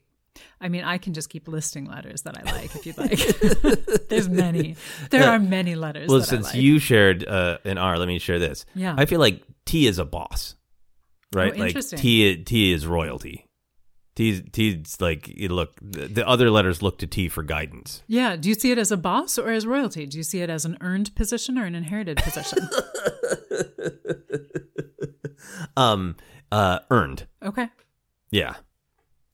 I 0.61 0.69
mean, 0.69 0.85
I 0.85 0.99
can 0.99 1.13
just 1.15 1.29
keep 1.31 1.49
listing 1.49 1.87
letters 1.87 2.23
that 2.23 2.37
I 2.39 2.43
like 2.53 2.75
if 2.75 2.87
you'd 2.87 2.99
like. 2.99 3.19
There's 4.09 4.29
many. 4.29 4.77
There 5.11 5.29
are 5.29 5.39
many 5.39 5.75
letters. 5.75 6.09
Well, 6.09 6.21
that 6.21 6.27
since 6.27 6.47
I 6.47 6.51
like. 6.51 6.61
you 6.63 6.79
shared 6.79 7.27
uh, 7.27 7.59
an 7.65 7.79
R, 7.79 7.99
let 7.99 8.09
me 8.09 8.19
share 8.19 8.39
this. 8.39 8.65
Yeah. 8.75 8.95
I 8.97 9.07
feel 9.07 9.21
like 9.21 9.43
T 9.65 9.87
is 9.87 9.99
a 9.99 10.05
boss, 10.05 10.55
right? 11.33 11.53
Oh, 11.55 11.59
like. 11.59 11.79
T 11.79 12.37
T 12.45 12.73
is 12.73 12.87
royalty. 12.87 13.43
T 14.15 14.41
T's 14.41 15.01
like 15.01 15.29
you 15.29 15.49
look. 15.49 15.79
The 15.83 16.09
the 16.09 16.27
other 16.27 16.51
letters 16.51 16.81
look 16.83 16.99
to 17.01 17.07
T 17.07 17.29
for 17.29 17.43
guidance. 17.43 18.03
yeah. 18.07 18.37
Do 18.37 18.49
you 18.49 18.55
see 18.55 18.71
it 18.71 18.79
as 18.79 18.91
a 18.91 18.97
boss 18.97 19.37
or 19.39 19.51
as 19.51 19.67
royalty? 19.67 20.07
Do 20.07 20.17
you 20.17 20.25
see 20.25 20.41
it 20.41 20.49
as 20.49 20.65
an 20.65 20.79
earned 20.81 21.15
position 21.15 21.59
or 21.59 21.65
an 21.65 21.75
inherited 21.75 22.17
position? 22.19 22.67
Um, 25.77 26.17
uh, 26.51 26.81
earned. 26.91 27.27
okay. 27.43 27.69
Yeah. 28.31 28.55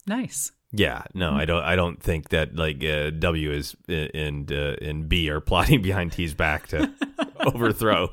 Nice. 0.06 0.50
Yeah, 0.74 1.02
no, 1.12 1.32
I 1.32 1.44
don't. 1.44 1.62
I 1.62 1.76
don't 1.76 2.02
think 2.02 2.30
that 2.30 2.56
like 2.56 2.82
uh, 2.82 3.10
W 3.10 3.50
is 3.52 3.76
uh, 3.88 3.92
and 3.92 4.50
uh, 4.50 4.76
and 4.80 5.08
B 5.08 5.28
are 5.30 5.40
plotting 5.40 5.82
behind 5.88 6.12
T's 6.12 6.32
back 6.34 6.68
to 6.68 6.90
overthrow. 7.40 8.08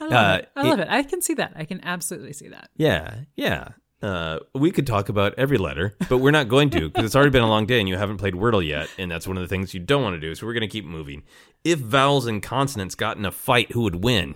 I 0.00 0.04
love 0.06 0.12
Uh, 0.12 0.38
it. 0.38 0.48
I 0.56 0.62
love 0.68 0.78
it. 0.80 0.88
I 0.90 1.02
can 1.02 1.22
see 1.22 1.34
that. 1.34 1.52
I 1.56 1.64
can 1.64 1.80
absolutely 1.84 2.32
see 2.32 2.48
that. 2.48 2.70
Yeah, 2.76 3.16
yeah. 3.36 3.68
Uh, 4.02 4.38
we 4.54 4.70
could 4.70 4.86
talk 4.86 5.08
about 5.08 5.32
every 5.38 5.56
letter, 5.56 5.96
but 6.10 6.18
we're 6.18 6.30
not 6.30 6.48
going 6.48 6.68
to 6.70 6.88
because 6.90 7.04
it's 7.06 7.16
already 7.16 7.30
been 7.30 7.42
a 7.42 7.48
long 7.48 7.64
day 7.64 7.80
and 7.80 7.88
you 7.88 7.96
haven't 7.96 8.18
played 8.18 8.34
Wordle 8.34 8.66
yet, 8.66 8.88
and 8.98 9.10
that's 9.10 9.26
one 9.26 9.38
of 9.38 9.42
the 9.42 9.48
things 9.48 9.72
you 9.72 9.80
don't 9.80 10.02
want 10.02 10.14
to 10.14 10.20
do. 10.20 10.34
So 10.34 10.46
we're 10.46 10.52
going 10.52 10.60
to 10.62 10.68
keep 10.68 10.84
moving. 10.84 11.22
If 11.64 11.78
vowels 11.78 12.26
and 12.26 12.42
consonants 12.42 12.94
got 12.94 13.16
in 13.16 13.24
a 13.24 13.30
fight, 13.30 13.72
who 13.72 13.80
would 13.82 14.04
win? 14.04 14.34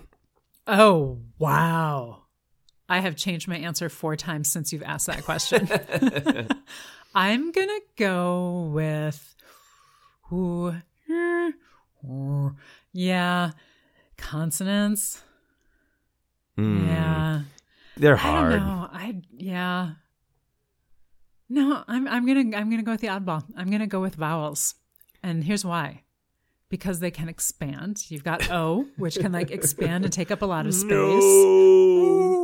Oh, 0.65 1.19
wow. 1.37 2.23
I 2.89 2.99
have 2.99 3.15
changed 3.15 3.47
my 3.47 3.57
answer 3.57 3.87
four 3.89 4.15
times 4.15 4.49
since 4.49 4.73
you've 4.73 4.83
asked 4.83 5.07
that 5.07 5.23
question. 5.23 5.67
I'm 7.15 7.51
going 7.51 7.67
to 7.67 7.81
go 7.97 8.69
with 8.73 9.35
who? 10.23 10.73
Yeah, 12.93 13.51
consonants. 14.17 15.21
Hmm, 16.55 16.85
Yeah. 16.87 17.41
they're 17.97 18.17
I 18.17 18.23
don't 18.23 18.31
hard. 18.33 18.61
know. 18.61 18.89
I 18.91 19.21
yeah. 19.37 19.91
No, 21.49 21.83
I'm 21.87 22.07
I'm 22.07 22.25
going 22.25 22.51
to 22.51 22.57
I'm 22.57 22.69
going 22.69 22.79
to 22.81 22.85
go 22.85 22.91
with 22.91 23.01
the 23.01 23.07
oddball. 23.07 23.43
I'm 23.57 23.69
going 23.69 23.79
to 23.81 23.87
go 23.87 23.99
with 24.01 24.15
vowels. 24.15 24.75
And 25.23 25.43
here's 25.43 25.65
why. 25.65 26.03
Because 26.69 26.99
they 26.99 27.09
can 27.11 27.27
expand. 27.27 28.03
You've 28.09 28.23
got 28.23 28.51
O, 28.51 28.85
which 28.97 29.17
can 29.19 29.31
like 29.31 29.49
expand 29.51 30.03
and 30.05 30.13
take 30.13 30.29
up 30.31 30.41
a 30.43 30.45
lot 30.45 30.67
of 30.67 30.73
space. 30.75 30.91
Ooh. 30.93 32.38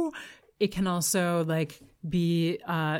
It 0.59 0.71
can 0.71 0.87
also 0.87 1.43
like 1.45 1.79
be 2.07 2.59
uh 2.67 2.99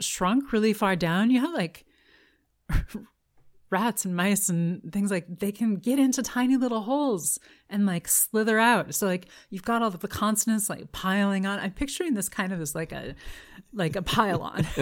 shrunk 0.00 0.52
really 0.52 0.72
far 0.72 0.96
down. 0.96 1.30
You 1.30 1.40
have 1.40 1.54
like 1.54 1.84
rats 3.70 4.04
and 4.04 4.14
mice 4.14 4.48
and 4.48 4.92
things 4.92 5.10
like 5.10 5.26
they 5.40 5.50
can 5.50 5.76
get 5.76 5.98
into 5.98 6.22
tiny 6.22 6.56
little 6.56 6.82
holes 6.82 7.38
and 7.68 7.84
like 7.84 8.06
slither 8.06 8.60
out. 8.60 8.94
So 8.94 9.06
like 9.06 9.26
you've 9.50 9.64
got 9.64 9.82
all 9.82 9.90
the 9.90 10.06
consonants 10.06 10.70
like 10.70 10.92
piling 10.92 11.46
on. 11.46 11.58
I'm 11.58 11.72
picturing 11.72 12.14
this 12.14 12.28
kind 12.28 12.52
of 12.52 12.60
as 12.60 12.74
like 12.76 12.92
a 12.92 13.14
like 13.72 13.96
a 13.96 14.02
pylon. 14.02 14.64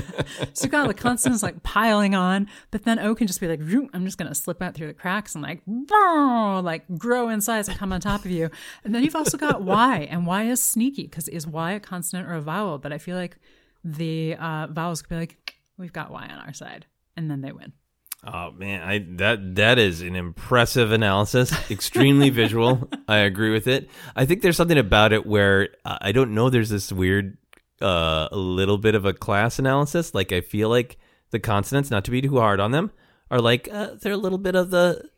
so 0.53 0.64
you've 0.64 0.70
got 0.70 0.82
all 0.82 0.89
the 0.89 0.95
consonants 0.95 1.43
like 1.43 1.62
piling 1.62 2.14
on, 2.14 2.47
but 2.70 2.85
then 2.85 2.99
O 2.99 3.14
can 3.14 3.26
just 3.26 3.41
be 3.41 3.49
like, 3.49 3.61
I'm 3.95 4.05
just 4.05 4.18
gonna 4.18 4.35
slip 4.35 4.61
out 4.61 4.74
through 4.74 4.89
the 4.89 4.95
cracks 4.95 5.35
and 5.35 5.43
like 5.43 5.62
like 5.66 6.85
grow 6.99 7.30
in 7.30 7.41
size 7.41 7.68
and 7.68 7.78
come 7.78 7.93
on 7.93 8.01
top 8.01 8.24
of 8.26 8.30
you. 8.30 8.51
And 8.85 8.95
then 8.95 9.03
you've 9.03 9.16
also 9.16 9.39
got 9.39 9.62
Y, 9.62 10.09
and 10.11 10.26
Y 10.26 10.45
is 10.45 10.62
sneaky 10.62 11.05
because 11.05 11.28
is 11.28 11.47
Y 11.47 11.72
a 11.72 11.80
consonant 11.80 12.28
or 12.28 12.35
a 12.35 12.43
vowel? 12.43 12.78
But 12.78 12.93
I 12.93 12.99
feel 12.99 13.16
like 13.16 13.39
the 13.82 14.37
uh, 14.39 14.66
vowels 14.68 15.01
could 15.01 15.09
be 15.11 15.16
like, 15.16 15.55
we've 15.78 15.93
got 15.93 16.11
Y 16.11 16.24
on 16.26 16.39
our 16.39 16.53
side, 16.53 16.85
and 17.16 17.30
then 17.30 17.41
they 17.41 17.53
win. 17.53 17.72
Oh 18.26 18.52
man, 18.52 18.82
I 18.82 19.04
that 19.16 19.56
that 19.56 19.78
is 19.78 20.00
an 20.00 20.16
impressive 20.16 20.92
analysis. 20.92 21.52
Extremely 21.70 22.30
visual. 22.30 22.88
I 23.06 23.18
agree 23.18 23.50
with 23.50 23.66
it. 23.66 23.90
I 24.16 24.24
think 24.24 24.42
there's 24.42 24.56
something 24.56 24.78
about 24.78 25.12
it 25.12 25.26
where 25.26 25.68
I 25.84 26.12
don't 26.12 26.34
know. 26.34 26.48
There's 26.48 26.70
this 26.70 26.90
weird, 26.90 27.36
uh, 27.82 28.28
a 28.32 28.36
little 28.36 28.78
bit 28.78 28.94
of 28.94 29.04
a 29.04 29.12
class 29.12 29.58
analysis. 29.58 30.14
Like 30.14 30.32
I 30.32 30.40
feel 30.40 30.68
like 30.70 30.96
the 31.30 31.38
consonants, 31.38 31.90
not 31.90 32.04
to 32.04 32.10
be 32.10 32.22
too 32.22 32.38
hard 32.38 32.60
on 32.60 32.70
them, 32.70 32.92
are 33.30 33.40
like 33.40 33.68
uh, 33.70 33.94
they're 34.00 34.12
a 34.12 34.16
little 34.16 34.38
bit 34.38 34.54
of 34.54 34.70
the 34.70 35.10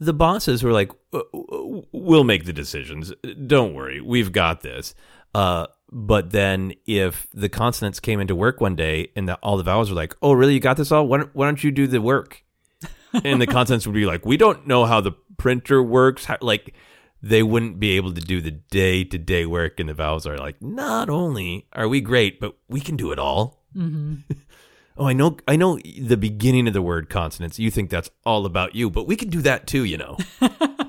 the 0.00 0.14
bosses 0.14 0.62
who 0.62 0.68
are 0.68 0.72
like, 0.72 0.90
"Uh, 1.12 1.18
uh, 1.18 1.82
we'll 1.92 2.24
make 2.24 2.46
the 2.46 2.52
decisions. 2.52 3.12
Don't 3.46 3.74
worry, 3.74 4.00
we've 4.00 4.32
got 4.32 4.62
this. 4.62 4.94
Uh, 5.34 5.66
but 5.92 6.30
then 6.30 6.74
if 6.86 7.26
the 7.34 7.48
consonants 7.48 8.00
came 8.00 8.20
into 8.20 8.34
work 8.34 8.60
one 8.60 8.76
day 8.76 9.10
and 9.16 9.28
the, 9.28 9.34
all 9.36 9.56
the 9.56 9.62
vowels 9.62 9.90
were 9.90 9.96
like, 9.96 10.16
"Oh, 10.22 10.32
really? 10.32 10.54
You 10.54 10.60
got 10.60 10.76
this 10.76 10.92
all? 10.92 11.06
Why 11.06 11.18
don't, 11.18 11.34
why 11.34 11.46
don't 11.46 11.62
you 11.62 11.70
do 11.70 11.86
the 11.86 12.00
work?" 12.00 12.44
and 13.24 13.40
the 13.40 13.46
consonants 13.46 13.86
would 13.86 13.94
be 13.94 14.06
like, 14.06 14.24
"We 14.24 14.36
don't 14.36 14.66
know 14.66 14.84
how 14.84 15.00
the 15.00 15.12
printer 15.36 15.82
works." 15.82 16.26
How, 16.26 16.38
like 16.40 16.74
they 17.22 17.42
wouldn't 17.42 17.80
be 17.80 17.96
able 17.96 18.14
to 18.14 18.20
do 18.20 18.40
the 18.40 18.52
day 18.52 19.04
to 19.04 19.18
day 19.18 19.46
work, 19.46 19.80
and 19.80 19.88
the 19.88 19.94
vowels 19.94 20.26
are 20.26 20.38
like, 20.38 20.62
"Not 20.62 21.10
only 21.10 21.66
are 21.72 21.88
we 21.88 22.00
great, 22.00 22.40
but 22.40 22.56
we 22.68 22.80
can 22.80 22.96
do 22.96 23.10
it 23.10 23.18
all." 23.18 23.64
Mm-hmm. 23.76 24.32
oh, 24.96 25.06
I 25.06 25.12
know, 25.12 25.38
I 25.48 25.56
know 25.56 25.78
the 25.78 26.16
beginning 26.16 26.68
of 26.68 26.72
the 26.72 26.82
word 26.82 27.08
consonants. 27.08 27.58
You 27.58 27.70
think 27.70 27.90
that's 27.90 28.10
all 28.24 28.46
about 28.46 28.74
you, 28.74 28.90
but 28.90 29.06
we 29.06 29.16
can 29.16 29.28
do 29.28 29.42
that 29.42 29.66
too, 29.66 29.84
you 29.84 29.96
know. 29.96 30.16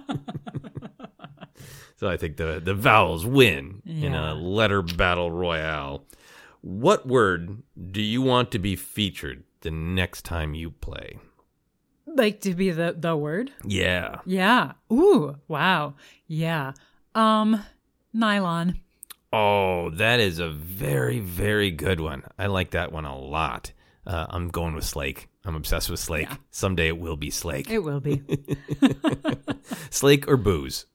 So 2.02 2.10
I 2.10 2.18
think 2.18 2.38
the 2.38 2.60
the 2.60 2.74
vowels 2.74 3.28
win 3.28 3.84
in 3.86 4.16
a 4.16 4.34
letter 4.34 4.82
battle 4.82 5.30
royale. 5.30 6.08
What 6.62 7.08
word 7.08 7.62
do 7.92 8.02
you 8.02 8.24
want 8.24 8.50
to 8.54 8.58
be 8.58 8.76
featured 8.76 9.44
the 9.60 9.70
next 9.70 10.26
time 10.26 10.56
you 10.56 10.72
play? 10.72 11.20
Like 12.08 12.42
to 12.42 12.56
be 12.56 12.72
the 12.72 12.96
the 12.98 13.16
word? 13.16 13.52
Yeah. 13.64 14.22
Yeah. 14.26 14.72
Ooh, 14.92 15.36
wow. 15.48 15.94
Yeah. 16.26 16.74
Um 17.14 17.64
nylon. 18.14 18.80
Oh, 19.32 19.92
that 19.92 20.20
is 20.20 20.40
a 20.40 20.50
very 20.50 21.20
very 21.20 21.70
good 21.70 22.00
one. 22.00 22.24
I 22.36 22.48
like 22.48 22.72
that 22.72 22.92
one 22.92 23.06
a 23.06 23.16
lot. 23.16 23.74
Uh, 24.08 24.26
I'm 24.28 24.48
going 24.50 24.74
with 24.74 24.86
Slake. 24.86 25.28
I'm 25.46 25.54
obsessed 25.54 25.92
with 25.92 26.00
Slake. 26.00 26.30
Yeah. 26.32 26.38
Someday 26.50 26.88
it 26.88 26.98
will 26.98 27.16
be 27.16 27.30
Slake. 27.30 27.70
It 27.70 27.84
will 27.84 28.00
be. 28.00 28.24
Slake 29.92 30.28
or 30.28 30.38
booze. 30.38 30.88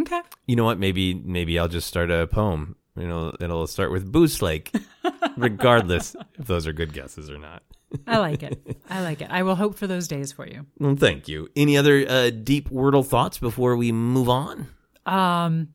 Okay. 0.00 0.20
You 0.46 0.56
know 0.56 0.64
what? 0.64 0.78
Maybe 0.78 1.14
maybe 1.14 1.58
I'll 1.58 1.68
just 1.68 1.88
start 1.88 2.10
a 2.10 2.26
poem. 2.26 2.76
You 2.96 3.08
know, 3.08 3.32
it'll 3.40 3.66
start 3.66 3.90
with 3.90 4.10
booze 4.10 4.34
Slake, 4.34 4.72
regardless 5.36 6.14
if 6.38 6.46
those 6.46 6.66
are 6.66 6.72
good 6.72 6.92
guesses 6.92 7.28
or 7.28 7.38
not. 7.38 7.62
I 8.06 8.18
like 8.18 8.42
it. 8.42 8.78
I 8.90 9.02
like 9.02 9.20
it. 9.20 9.28
I 9.30 9.42
will 9.42 9.56
hope 9.56 9.76
for 9.76 9.86
those 9.86 10.08
days 10.08 10.32
for 10.32 10.46
you. 10.46 10.66
Well, 10.78 10.96
thank 10.96 11.28
you. 11.28 11.48
Any 11.56 11.76
other 11.76 12.04
uh, 12.08 12.30
deep 12.30 12.70
Wordle 12.70 13.06
thoughts 13.06 13.38
before 13.38 13.76
we 13.76 13.92
move 13.92 14.28
on? 14.28 14.68
Um 15.06 15.68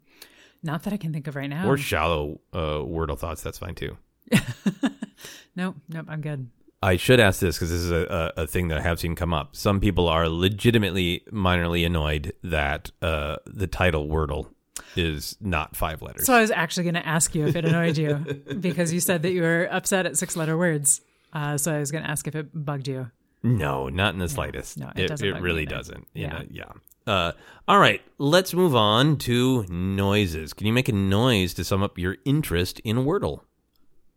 not 0.62 0.84
that 0.84 0.94
I 0.94 0.98
can 0.98 1.14
think 1.14 1.28
of 1.28 1.36
right 1.36 1.50
now. 1.50 1.68
Or 1.68 1.78
shallow 1.78 2.42
uh, 2.52 2.80
Wordle 2.80 3.18
thoughts? 3.18 3.42
That's 3.42 3.58
fine 3.58 3.76
too. 3.76 3.98
nope, 5.56 5.78
nope, 5.88 6.06
I'm 6.10 6.22
good. 6.22 6.50
I 6.82 6.96
should 6.96 7.20
ask 7.20 7.42
this 7.42 7.58
because 7.58 7.70
this 7.72 7.82
is 7.82 7.92
a, 7.92 8.32
a, 8.38 8.44
a 8.44 8.48
thing 8.48 8.70
that 8.70 8.78
I 8.78 8.82
have 8.82 9.00
seen 9.00 9.16
come 9.16 9.34
up. 9.34 9.56
Some 9.56 9.80
people 9.80 10.08
are 10.08 10.30
legitimately 10.30 11.24
minorly 11.32 11.86
annoyed 11.86 12.34
that 12.44 12.92
uh, 13.02 13.38
the 13.46 13.68
title 13.68 14.08
Wordle 14.08 14.48
is 14.96 15.36
not 15.42 15.76
five 15.76 16.02
letters. 16.02 16.26
So 16.26 16.34
I 16.34 16.42
was 16.42 16.52
actually 16.52 16.84
going 16.84 16.96
to 16.96 17.06
ask 17.06 17.36
you 17.36 17.48
if 17.48 17.56
it 17.56 17.66
annoyed 17.66 17.98
you 17.98 18.16
because 18.60 18.94
you 18.94 19.02
said 19.02 19.24
that 19.24 19.32
you 19.32 19.42
were 19.42 19.68
upset 19.70 20.06
at 20.06 20.18
six 20.18 20.36
letter 20.38 20.58
words. 20.58 21.02
Uh, 21.34 21.58
so 21.58 21.76
I 21.76 21.80
was 21.80 21.92
going 21.92 22.04
to 22.04 22.10
ask 22.10 22.28
if 22.28 22.36
it 22.36 22.48
bugged 22.54 22.88
you. 22.88 23.12
no, 23.44 23.90
not 23.90 24.14
in 24.14 24.20
the 24.20 24.30
slightest. 24.30 24.78
no, 24.78 24.90
it 24.96 25.04
it, 25.04 25.08
doesn't 25.10 25.28
it 25.28 25.34
bug 25.34 25.42
really 25.44 25.66
doesn't. 25.66 26.08
Yeah. 26.14 26.30
know, 26.30 26.44
yeah. 26.50 26.72
Uh, 27.06 27.32
all 27.68 27.80
right, 27.80 28.02
let's 28.20 28.54
move 28.54 28.76
on 28.76 29.18
to 29.18 29.66
noises. 29.70 30.54
Can 30.54 30.66
you 30.68 30.74
make 30.74 30.90
a 30.90 30.94
noise 30.94 31.54
to 31.56 31.64
sum 31.64 31.84
up 31.84 31.98
your 31.98 32.18
interest 32.24 32.80
in 32.82 32.98
Wordle? 32.98 33.42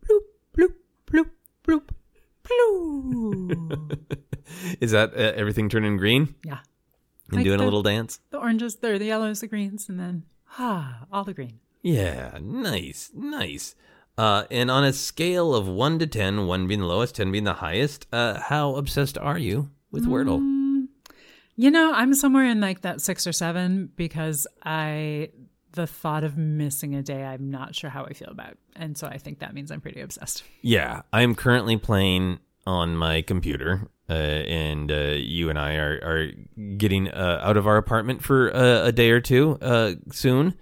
Bloop, 0.06 0.20
bloop, 0.56 0.74
bloop, 1.06 1.30
bloop, 1.66 1.82
bloop. 1.82 1.88
Is 4.80 4.90
that 4.92 5.14
uh, 5.14 5.32
everything 5.36 5.68
turning 5.68 5.96
green 5.96 6.34
yeah. 6.44 6.58
and 7.28 7.36
Like 7.38 7.44
doing 7.44 7.60
a 7.60 7.64
little 7.64 7.82
dance? 7.82 8.20
The 8.30 8.38
oranges, 8.38 8.76
they're 8.76 8.98
the 8.98 9.06
yellows, 9.06 9.40
the 9.40 9.46
greens, 9.46 9.88
and 9.88 9.98
then, 9.98 10.24
ah, 10.58 11.06
all 11.12 11.24
the 11.24 11.34
green. 11.34 11.60
Yeah, 11.82 12.38
nice, 12.40 13.10
nice. 13.14 13.74
Uh, 14.16 14.44
and 14.50 14.70
on 14.70 14.84
a 14.84 14.92
scale 14.92 15.54
of 15.54 15.66
one 15.66 15.98
to 15.98 16.06
ten, 16.06 16.46
one 16.46 16.68
being 16.68 16.80
the 16.80 16.86
lowest, 16.86 17.16
ten 17.16 17.32
being 17.32 17.44
the 17.44 17.54
highest, 17.54 18.06
uh, 18.12 18.38
how 18.38 18.76
obsessed 18.76 19.16
are 19.18 19.38
you 19.38 19.70
with 19.90 20.06
Wordle? 20.06 20.40
Mm. 20.40 20.88
You 21.56 21.70
know, 21.70 21.92
I'm 21.92 22.14
somewhere 22.14 22.44
in 22.44 22.60
like 22.60 22.82
that 22.82 23.00
six 23.00 23.26
or 23.26 23.32
seven 23.32 23.90
because 23.96 24.46
I, 24.62 25.30
the 25.72 25.86
thought 25.86 26.24
of 26.24 26.36
missing 26.36 26.94
a 26.94 27.02
day, 27.02 27.24
I'm 27.24 27.50
not 27.50 27.74
sure 27.74 27.90
how 27.90 28.04
I 28.04 28.12
feel 28.12 28.30
about. 28.30 28.56
And 28.76 28.96
so 28.96 29.06
I 29.06 29.18
think 29.18 29.40
that 29.40 29.54
means 29.54 29.70
I'm 29.70 29.80
pretty 29.80 30.00
obsessed. 30.00 30.44
Yeah, 30.60 31.02
I'm 31.12 31.34
currently 31.34 31.76
playing 31.76 32.38
on 32.66 32.96
my 32.96 33.22
computer, 33.22 33.88
uh, 34.08 34.12
and 34.12 34.90
uh, 34.90 35.14
you 35.16 35.50
and 35.50 35.58
I 35.58 35.76
are 35.76 36.00
are 36.02 36.30
getting 36.76 37.08
uh, 37.08 37.40
out 37.42 37.56
of 37.56 37.66
our 37.66 37.76
apartment 37.76 38.22
for 38.22 38.54
uh, 38.54 38.84
a 38.86 38.92
day 38.92 39.10
or 39.10 39.20
two 39.20 39.58
uh, 39.60 39.94
soon. 40.10 40.54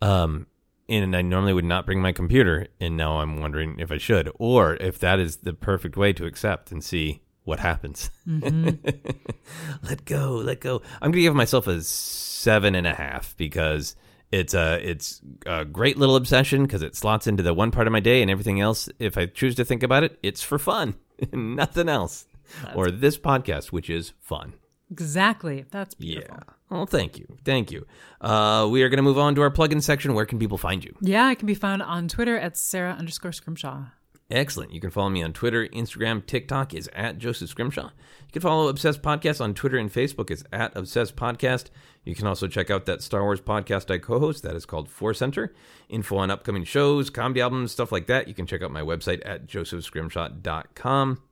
Um, 0.00 0.46
and 0.88 1.16
I 1.16 1.22
normally 1.22 1.54
would 1.54 1.64
not 1.64 1.86
bring 1.86 2.00
my 2.00 2.12
computer, 2.12 2.66
and 2.78 2.96
now 2.96 3.18
I'm 3.20 3.40
wondering 3.40 3.78
if 3.78 3.90
I 3.90 3.98
should, 3.98 4.30
or 4.38 4.76
if 4.76 4.98
that 4.98 5.18
is 5.18 5.38
the 5.38 5.54
perfect 5.54 5.96
way 5.96 6.12
to 6.12 6.26
accept 6.26 6.72
and 6.72 6.84
see 6.84 7.22
what 7.44 7.58
happens. 7.58 8.10
let 8.26 10.04
go, 10.04 10.36
let 10.36 10.60
go. 10.60 10.82
I'm 11.00 11.10
gonna 11.10 11.22
give 11.22 11.34
myself 11.34 11.66
a 11.66 11.80
seven 11.82 12.74
and 12.74 12.86
a 12.86 12.94
half 12.94 13.34
because 13.36 13.96
it's 14.32 14.54
a 14.54 14.78
it's 14.88 15.20
a 15.46 15.64
great 15.64 15.96
little 15.98 16.16
obsession 16.16 16.64
because 16.64 16.82
it 16.82 16.96
slots 16.96 17.26
into 17.26 17.42
the 17.42 17.54
one 17.54 17.70
part 17.70 17.86
of 17.86 17.92
my 17.92 18.00
day 18.00 18.22
and 18.22 18.30
everything 18.30 18.60
else. 18.60 18.88
If 18.98 19.16
I 19.18 19.26
choose 19.26 19.54
to 19.56 19.64
think 19.64 19.82
about 19.82 20.02
it, 20.04 20.18
it's 20.22 20.42
for 20.42 20.58
fun, 20.58 20.94
nothing 21.32 21.88
else. 21.88 22.26
or 22.74 22.90
this 22.90 23.16
podcast, 23.18 23.66
which 23.72 23.88
is 23.88 24.12
fun. 24.20 24.54
Exactly. 24.90 25.64
That's 25.70 25.94
beautiful. 25.94 26.36
Yeah. 26.38 26.52
Well, 26.70 26.86
thank 26.86 27.18
you, 27.18 27.26
thank 27.44 27.70
you. 27.70 27.86
Uh, 28.20 28.68
we 28.70 28.82
are 28.82 28.88
going 28.88 28.98
to 28.98 29.02
move 29.02 29.18
on 29.18 29.34
to 29.36 29.42
our 29.42 29.50
plug-in 29.50 29.80
section. 29.80 30.14
Where 30.14 30.26
can 30.26 30.38
people 30.38 30.58
find 30.58 30.84
you? 30.84 30.94
Yeah, 31.00 31.24
I 31.26 31.34
can 31.34 31.46
be 31.46 31.54
found 31.54 31.82
on 31.82 32.08
Twitter 32.08 32.36
at 32.36 32.56
Sara 32.56 32.92
underscore 32.92 33.32
Scrimshaw. 33.32 33.84
Excellent. 34.30 34.72
You 34.72 34.80
can 34.80 34.90
follow 34.90 35.10
me 35.10 35.22
on 35.22 35.32
Twitter, 35.32 35.66
Instagram, 35.68 36.24
TikTok 36.24 36.72
is 36.72 36.88
at 36.94 37.18
Joseph 37.18 37.50
Scrimshaw. 37.50 37.90
You 38.26 38.32
can 38.32 38.42
follow 38.42 38.68
Obsessed 38.68 39.02
Podcast 39.02 39.40
on 39.40 39.52
Twitter 39.52 39.76
and 39.76 39.92
Facebook 39.92 40.30
is 40.30 40.44
at 40.50 40.74
Obsessed 40.74 41.14
Podcast. 41.14 41.66
You 42.04 42.14
can 42.14 42.26
also 42.26 42.48
check 42.48 42.70
out 42.70 42.86
that 42.86 43.02
Star 43.02 43.22
Wars 43.22 43.40
podcast 43.40 43.90
I 43.90 43.98
co-host 43.98 44.42
that 44.42 44.56
is 44.56 44.64
called 44.66 44.88
Force 44.88 45.18
Center. 45.18 45.54
Info 45.88 46.16
on 46.16 46.30
upcoming 46.30 46.64
shows, 46.64 47.10
comedy 47.10 47.42
albums, 47.42 47.72
stuff 47.72 47.92
like 47.92 48.06
that. 48.06 48.26
You 48.26 48.34
can 48.34 48.46
check 48.46 48.62
out 48.62 48.70
my 48.70 48.80
website 48.82 49.20
at 49.26 49.46
josephscrimshaw.com. 49.46 51.22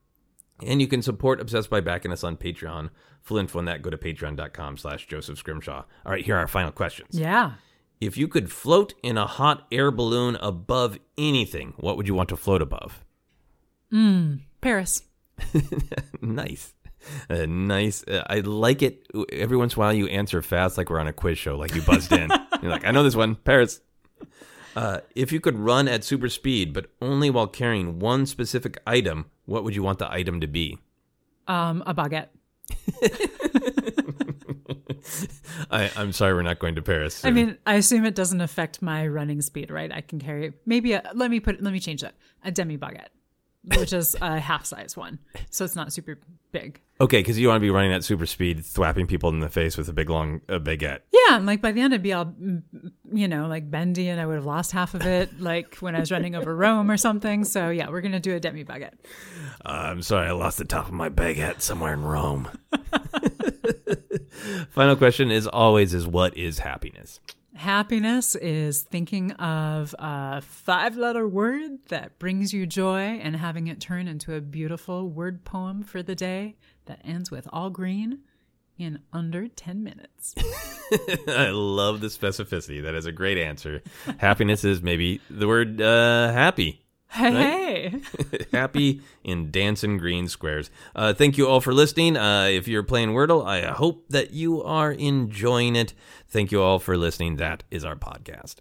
And 0.64 0.80
you 0.80 0.86
can 0.86 1.03
support 1.03 1.40
Obsessed 1.40 1.70
by 1.70 1.80
backing 1.80 2.12
us 2.12 2.22
on 2.22 2.36
Patreon. 2.36 2.90
Full 3.22 3.38
info 3.38 3.59
on 3.59 3.64
that, 3.64 3.82
go 3.82 3.90
to 3.90 3.97
patreon.com 3.97 4.76
slash 4.76 5.07
Joseph 5.07 5.38
Scrimshaw. 5.38 5.84
All 6.05 6.12
right, 6.12 6.24
here 6.24 6.36
are 6.36 6.40
our 6.40 6.49
final 6.49 6.72
questions. 6.72 7.18
Yeah. 7.18 7.53
If 8.03 8.17
you 8.17 8.27
could 8.27 8.51
float 8.51 8.95
in 9.05 9.17
a 9.17 9.29
hot 9.29 9.65
air 9.71 9.93
balloon 9.93 10.35
above 10.41 10.99
anything, 11.17 11.75
what 11.77 11.97
would 11.97 12.09
you 12.09 12.15
want 12.15 12.31
to 12.31 12.37
float 12.37 12.61
above? 12.61 13.05
Paris. 14.61 15.05
nice. 16.21 16.75
Uh, 17.31 17.47
nice. 17.47 18.03
Uh, 18.03 18.25
I 18.29 18.41
like 18.41 18.83
it. 18.83 19.07
Every 19.31 19.57
once 19.57 19.75
in 19.75 19.79
a 19.79 19.81
while, 19.85 19.93
you 19.93 20.09
answer 20.09 20.43
fast, 20.43 20.77
like 20.77 20.91
we're 20.91 20.99
on 20.99 21.07
a 21.07 21.13
quiz 21.13 21.39
show, 21.39 21.57
like 21.57 21.77
you 21.77 21.83
buzzed 21.83 22.11
in. 22.11 22.29
You're 22.61 22.73
like, 22.73 22.85
I 22.85 22.91
know 22.91 23.05
this 23.05 23.15
one, 23.15 23.37
Paris. 23.37 23.81
Uh, 24.75 24.99
if 25.15 25.31
you 25.31 25.39
could 25.39 25.57
run 25.57 25.87
at 25.87 26.03
super 26.03 26.29
speed, 26.29 26.73
but 26.73 26.87
only 27.01 27.31
while 27.31 27.47
carrying 27.47 28.01
one 28.01 28.27
specific 28.27 28.81
item, 28.85 29.27
what 29.45 29.63
would 29.63 29.77
you 29.77 29.85
want 29.85 30.01
the 30.01 30.11
item 30.11 30.41
to 30.41 30.49
be? 30.49 30.77
Um, 31.47 31.85
a 31.87 31.95
baguette. 31.95 32.31
I, 35.70 35.91
I'm 35.97 36.12
sorry, 36.12 36.35
we're 36.35 36.43
not 36.43 36.59
going 36.59 36.75
to 36.75 36.83
Paris. 36.83 37.25
I 37.25 37.31
mean, 37.31 37.59
I 37.66 37.75
assume 37.75 38.05
it 38.05 38.14
doesn't 38.14 38.41
affect 38.41 38.83
my 38.83 39.07
running 39.07 39.41
speed, 39.43 39.70
right? 39.70 39.93
I 39.93 40.01
can 40.01 40.18
carry 40.18 40.53
maybe 40.66 40.93
a, 40.93 41.11
let 41.14 41.31
me 41.31 41.41
put 41.41 41.62
let 41.62 41.73
me 41.73 41.81
change 41.81 42.03
that. 42.03 42.14
A 42.45 42.51
demi 42.51 42.77
baguette, 42.77 43.09
which 43.77 43.93
is 43.93 44.16
a 44.20 44.39
half 44.51 44.64
size 44.66 44.97
one. 44.97 45.18
So 45.51 45.64
it's 45.64 45.77
not 45.77 45.93
super 45.93 46.18
big. 46.51 46.81
okay, 47.01 47.20
because 47.20 47.39
you 47.39 47.49
want 47.49 47.57
to 47.57 47.61
be 47.61 47.70
running 47.70 47.93
at 47.93 48.05
super 48.05 48.27
speed, 48.27 48.59
thwapping 48.64 49.07
people 49.07 49.31
in 49.31 49.41
the 49.41 49.49
face 49.49 49.77
with 49.79 49.89
a 49.89 49.93
big 49.93 50.11
long 50.11 50.41
uh, 50.49 50.59
baguette. 50.59 51.01
Yeah, 51.12 51.37
and 51.37 51.47
like 51.47 51.62
by 51.62 51.73
the 51.73 51.81
end 51.81 51.95
I'd 51.95 52.03
be 52.03 52.12
all 52.12 52.27
mm, 52.27 52.62
you 53.12 53.29
know, 53.29 53.47
like 53.47 53.70
bendy 53.70 54.09
and 54.09 54.20
I 54.20 54.27
would 54.27 54.35
have 54.37 54.45
lost 54.47 54.73
half 54.73 54.95
of 54.95 55.07
it 55.07 55.41
like 55.41 55.77
when 55.77 55.95
I 55.95 56.01
was 56.01 56.11
running 56.11 56.35
over 56.35 56.55
Rome 56.55 56.91
or 56.91 56.97
something. 56.97 57.45
So 57.45 57.70
yeah, 57.70 57.89
we're 57.91 58.01
going 58.01 58.12
to 58.12 58.20
do 58.20 58.35
a 58.35 58.41
demi 58.41 58.64
baguette. 58.64 58.95
Uh, 59.64 59.68
I'm 59.68 60.03
sorry, 60.03 60.29
I 60.29 60.33
lost 60.33 60.59
the 60.59 60.64
top 60.64 60.87
of 60.87 60.93
my 60.93 61.09
baguette 61.09 61.61
somewhere 61.61 61.93
in 61.95 62.03
Rome. 62.03 62.49
Final 64.70 64.97
question 64.97 65.30
is 65.30 65.47
always 65.47 65.95
is 65.95 66.07
what 66.07 66.36
is 66.36 66.61
happiness? 66.61 67.20
Happiness 67.55 68.34
is 68.34 68.82
thinking 68.82 69.32
of 69.32 69.95
a 69.99 70.40
five 70.40 70.97
letter 70.97 71.28
word 71.28 71.78
that 71.88 72.18
brings 72.18 72.53
you 72.53 72.66
joy 72.66 73.20
and 73.22 73.36
having 73.36 73.66
it 73.66 73.78
turn 73.78 74.09
into 74.09 74.34
a 74.34 74.40
beautiful 74.40 75.09
word 75.09 75.45
poem 75.45 75.82
for 75.82 76.03
the 76.03 76.14
day 76.14 76.57
that 76.86 77.01
ends 77.05 77.30
with 77.30 77.47
all 77.53 77.68
green 77.68 78.20
in 78.78 79.01
under 79.12 79.49
10 79.49 79.84
minutes. 79.84 80.34
I 81.28 81.51
love 81.51 82.01
the 82.01 82.09
specificity. 82.09 82.82
That 82.82 82.95
is 82.95 83.07
a 83.07 83.12
great 83.12 83.38
answer. 83.38 83.82
happiness 84.18 84.64
is 84.64 84.82
maybe 84.82 85.20
the 85.28 85.47
word 85.47 85.80
uh, 85.80 86.32
happy. 86.32 86.82
Hey, 87.13 88.01
happy 88.53 89.03
in 89.23 89.51
dancing 89.51 89.99
green 89.99 90.29
squares. 90.29 90.71
Uh, 90.97 91.13
thank 91.13 91.37
you 91.37 91.47
all 91.47 91.61
for 91.61 91.75
listening. 91.75 92.17
Uh, 92.17 92.45
if 92.45 92.67
you're 92.67 92.83
playing 92.83 93.11
Wordle, 93.11 93.47
I 93.47 93.67
hope 93.67 94.07
that 94.09 94.33
you 94.33 94.63
are 94.63 94.93
enjoying 94.93 95.77
it. 95.77 95.93
Thank 96.29 96.53
you 96.53 96.63
all 96.63 96.79
for 96.79 96.97
listening. 96.97 97.37
That 97.37 97.65
is 97.71 97.85
our 97.85 97.97
podcast. 97.97 98.57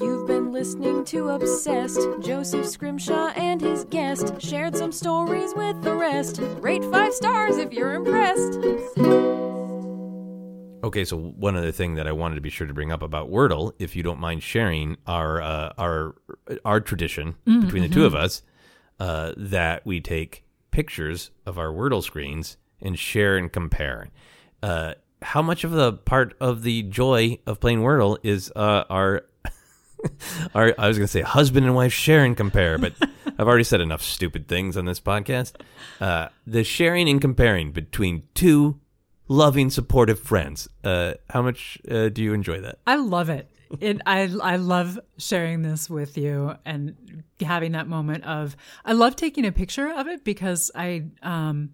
You've 0.00 0.26
been 0.26 0.52
listening 0.52 1.04
to 1.06 1.30
Obsessed. 1.30 2.00
Joseph 2.20 2.66
Scrimshaw 2.66 3.28
and 3.36 3.60
his 3.60 3.84
guest 3.84 4.40
shared 4.40 4.76
some 4.76 4.92
stories 4.92 5.54
with 5.54 5.82
the 5.82 5.94
rest. 5.94 6.40
Rate 6.60 6.84
five 6.84 7.12
stars 7.12 7.56
if 7.56 7.72
you're 7.72 7.94
impressed. 7.94 8.58
Okay, 10.82 11.04
so 11.04 11.16
one 11.16 11.56
other 11.56 11.70
thing 11.70 11.94
that 11.94 12.08
I 12.08 12.12
wanted 12.12 12.34
to 12.34 12.40
be 12.40 12.50
sure 12.50 12.66
to 12.66 12.74
bring 12.74 12.90
up 12.90 13.02
about 13.02 13.30
Wordle, 13.30 13.72
if 13.78 13.94
you 13.94 14.02
don't 14.02 14.18
mind 14.18 14.42
sharing 14.42 14.96
our 15.06 15.40
uh, 15.40 15.72
our 15.78 16.16
our 16.64 16.80
tradition 16.80 17.36
between 17.44 17.82
the 17.82 17.88
two 17.88 18.04
of 18.04 18.14
us, 18.14 18.42
uh, 18.98 19.32
that 19.36 19.86
we 19.86 20.00
take 20.00 20.44
pictures 20.72 21.30
of 21.46 21.58
our 21.58 21.68
Wordle 21.68 22.02
screens 22.02 22.56
and 22.80 22.98
share 22.98 23.36
and 23.36 23.52
compare. 23.52 24.08
Uh, 24.62 24.94
how 25.22 25.40
much 25.40 25.62
of 25.62 25.70
the 25.70 25.92
part 25.92 26.34
of 26.40 26.62
the 26.62 26.82
joy 26.82 27.38
of 27.46 27.60
playing 27.60 27.80
Wordle 27.80 28.18
is 28.24 28.52
uh, 28.56 28.84
our 28.90 29.22
our 30.54 30.74
I 30.76 30.88
was 30.88 30.98
going 30.98 31.06
to 31.06 31.12
say 31.12 31.20
husband 31.20 31.64
and 31.64 31.76
wife 31.76 31.92
share 31.92 32.24
and 32.24 32.36
compare, 32.36 32.76
but 32.76 32.94
I've 33.38 33.46
already 33.46 33.64
said 33.64 33.80
enough 33.80 34.02
stupid 34.02 34.48
things 34.48 34.76
on 34.76 34.84
this 34.84 34.98
podcast. 34.98 35.52
Uh, 36.00 36.28
the 36.44 36.64
sharing 36.64 37.08
and 37.08 37.20
comparing 37.20 37.70
between 37.70 38.24
two 38.34 38.80
loving, 39.32 39.70
supportive 39.70 40.20
friends. 40.20 40.68
Uh, 40.84 41.14
how 41.30 41.42
much 41.42 41.78
uh, 41.90 42.08
do 42.08 42.22
you 42.22 42.34
enjoy 42.34 42.60
that? 42.60 42.78
I 42.86 42.96
love 42.96 43.28
it. 43.30 43.48
It 43.80 44.02
I 44.04 44.30
I 44.42 44.56
love 44.56 45.00
sharing 45.16 45.62
this 45.62 45.88
with 45.88 46.18
you 46.18 46.54
and 46.66 47.24
having 47.40 47.72
that 47.72 47.88
moment 47.88 48.24
of 48.24 48.54
I 48.84 48.92
love 48.92 49.16
taking 49.16 49.46
a 49.46 49.52
picture 49.52 49.88
of 49.88 50.08
it 50.08 50.24
because 50.24 50.70
I 50.74 51.04
um 51.22 51.70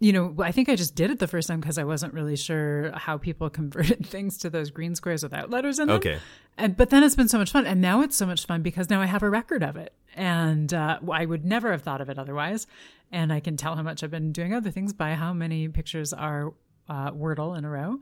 you 0.00 0.12
know 0.12 0.34
I 0.40 0.50
think 0.50 0.68
I 0.68 0.74
just 0.74 0.96
did 0.96 1.12
it 1.12 1.20
the 1.20 1.28
first 1.28 1.46
time 1.46 1.60
because 1.60 1.78
I 1.78 1.84
wasn't 1.84 2.12
really 2.12 2.34
sure 2.34 2.90
how 2.96 3.18
people 3.18 3.48
converted 3.60 4.04
things 4.04 4.36
to 4.38 4.50
those 4.50 4.70
green 4.72 4.96
squares 4.96 5.22
without 5.22 5.48
letters 5.48 5.78
in 5.78 5.86
them. 5.86 5.98
Okay. 5.98 6.18
And 6.58 6.76
but 6.76 6.90
then 6.90 7.04
it's 7.04 7.14
been 7.14 7.28
so 7.28 7.38
much 7.38 7.52
fun 7.52 7.66
and 7.66 7.80
now 7.80 8.02
it's 8.02 8.16
so 8.16 8.26
much 8.26 8.44
fun 8.44 8.62
because 8.62 8.90
now 8.90 9.00
I 9.00 9.06
have 9.06 9.22
a 9.22 9.30
record 9.30 9.62
of 9.62 9.76
it 9.76 9.94
and 10.16 10.74
uh, 10.74 10.98
I 11.10 11.24
would 11.24 11.44
never 11.44 11.70
have 11.70 11.82
thought 11.82 12.00
of 12.00 12.10
it 12.10 12.18
otherwise 12.18 12.66
and 13.12 13.32
I 13.32 13.40
can 13.40 13.56
tell 13.56 13.76
how 13.76 13.82
much 13.82 14.02
I've 14.02 14.10
been 14.10 14.32
doing 14.32 14.54
other 14.54 14.70
things 14.70 14.92
by 14.92 15.14
how 15.14 15.32
many 15.32 15.68
pictures 15.68 16.12
are 16.12 16.52
uh, 16.88 17.10
Wordle 17.12 17.56
in 17.56 17.64
a 17.64 17.70
row. 17.70 17.98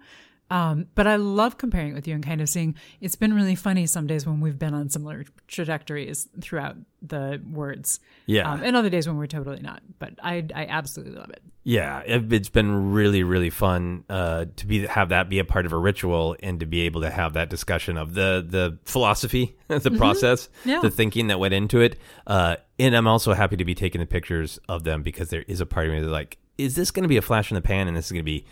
Um, 0.52 0.86
but 0.96 1.06
I 1.06 1.14
love 1.14 1.58
comparing 1.58 1.92
it 1.92 1.94
with 1.94 2.08
you 2.08 2.14
and 2.16 2.24
kind 2.26 2.40
of 2.40 2.48
seeing 2.48 2.74
it's 3.00 3.14
been 3.14 3.32
really 3.32 3.54
funny 3.54 3.86
some 3.86 4.08
days 4.08 4.26
when 4.26 4.40
we've 4.40 4.58
been 4.58 4.74
on 4.74 4.88
similar 4.90 5.24
trajectories 5.46 6.28
throughout 6.40 6.74
the 7.02 7.40
words. 7.52 8.00
Yeah. 8.26 8.50
Um, 8.50 8.62
and 8.64 8.74
other 8.74 8.90
days 8.90 9.06
when 9.06 9.16
we're 9.16 9.28
totally 9.28 9.60
not. 9.60 9.80
But 10.00 10.14
I, 10.20 10.44
I 10.52 10.66
absolutely 10.66 11.14
love 11.14 11.30
it. 11.30 11.40
Yeah, 11.62 12.00
it- 12.04 12.32
it's 12.32 12.48
been 12.48 12.90
really, 12.92 13.22
really 13.22 13.50
fun 13.50 14.02
uh, 14.08 14.46
to 14.56 14.66
be 14.66 14.86
have 14.86 15.10
that 15.10 15.28
be 15.28 15.38
a 15.38 15.44
part 15.44 15.66
of 15.66 15.72
a 15.72 15.76
ritual 15.76 16.34
and 16.42 16.58
to 16.58 16.66
be 16.66 16.80
able 16.80 17.02
to 17.02 17.10
have 17.10 17.34
that 17.34 17.48
discussion 17.48 17.96
of 17.96 18.14
the 18.14 18.44
the 18.44 18.76
philosophy, 18.86 19.54
the 19.68 19.90
process, 19.92 20.48
Yeah. 20.64 20.80
the 20.80 20.90
thinking 20.90 21.28
that 21.28 21.38
went 21.38 21.54
into 21.54 21.78
it. 21.80 21.96
Uh, 22.26 22.56
and 22.78 22.96
I'm 22.96 23.06
also 23.06 23.34
happy 23.34 23.56
to 23.56 23.64
be 23.64 23.76
taking 23.76 24.00
the 24.00 24.06
pictures 24.06 24.58
of 24.68 24.82
them 24.82 25.04
because 25.04 25.28
there 25.30 25.44
is 25.46 25.60
a 25.60 25.66
part 25.66 25.86
of 25.86 25.92
me 25.92 26.00
that's 26.00 26.10
like, 26.10 26.38
is 26.58 26.74
this 26.74 26.90
going 26.90 27.04
to 27.04 27.08
be 27.08 27.18
a 27.18 27.22
flash 27.22 27.52
in 27.52 27.54
the 27.54 27.60
pan 27.62 27.86
and 27.86 27.96
this 27.96 28.06
is 28.06 28.12
going 28.12 28.22
to 28.24 28.24
be 28.24 28.46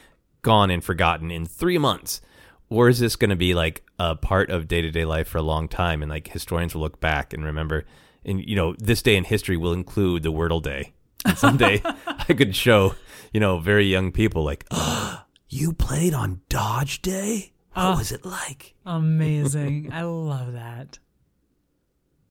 gone 0.49 0.71
and 0.71 0.83
forgotten 0.83 1.31
in 1.31 1.45
three 1.45 1.77
months? 1.77 2.23
Or 2.71 2.89
is 2.89 3.01
this 3.01 3.17
going 3.17 3.29
to 3.29 3.37
be 3.37 3.53
like 3.53 3.83
a 3.99 4.17
part 4.17 4.49
of 4.49 4.67
day 4.67 4.81
to 4.81 4.91
day 4.91 5.05
life 5.05 5.29
for 5.29 5.37
a 5.37 5.43
long 5.43 5.69
time? 5.69 6.01
And 6.01 6.09
like 6.11 6.29
historians 6.29 6.75
will 6.75 6.81
look 6.81 7.01
back 7.01 7.35
and 7.35 7.45
remember, 7.45 7.85
and 8.25 8.43
you 8.43 8.57
know, 8.57 8.75
this 8.79 9.03
day 9.03 9.17
in 9.17 9.25
history 9.25 9.59
will 9.59 9.75
include 9.75 10.23
the 10.23 10.33
Wordle 10.33 10.63
Day. 10.63 10.95
And 11.27 11.37
someday 11.37 11.83
I 12.07 12.33
could 12.33 12.57
show, 12.57 12.95
you 13.31 13.41
know, 13.41 13.59
very 13.59 13.85
young 13.85 14.11
people 14.11 14.43
like, 14.43 14.65
oh, 14.71 15.23
you 15.51 15.75
played 15.75 16.15
on 16.15 16.41
Dodge 16.49 17.03
Day? 17.03 17.53
What 17.75 17.83
ah. 17.83 17.99
was 17.99 18.11
it 18.11 18.25
like? 18.25 18.75
Amazing. 18.87 19.91
I 19.93 20.05
love 20.05 20.55
that. 20.55 20.99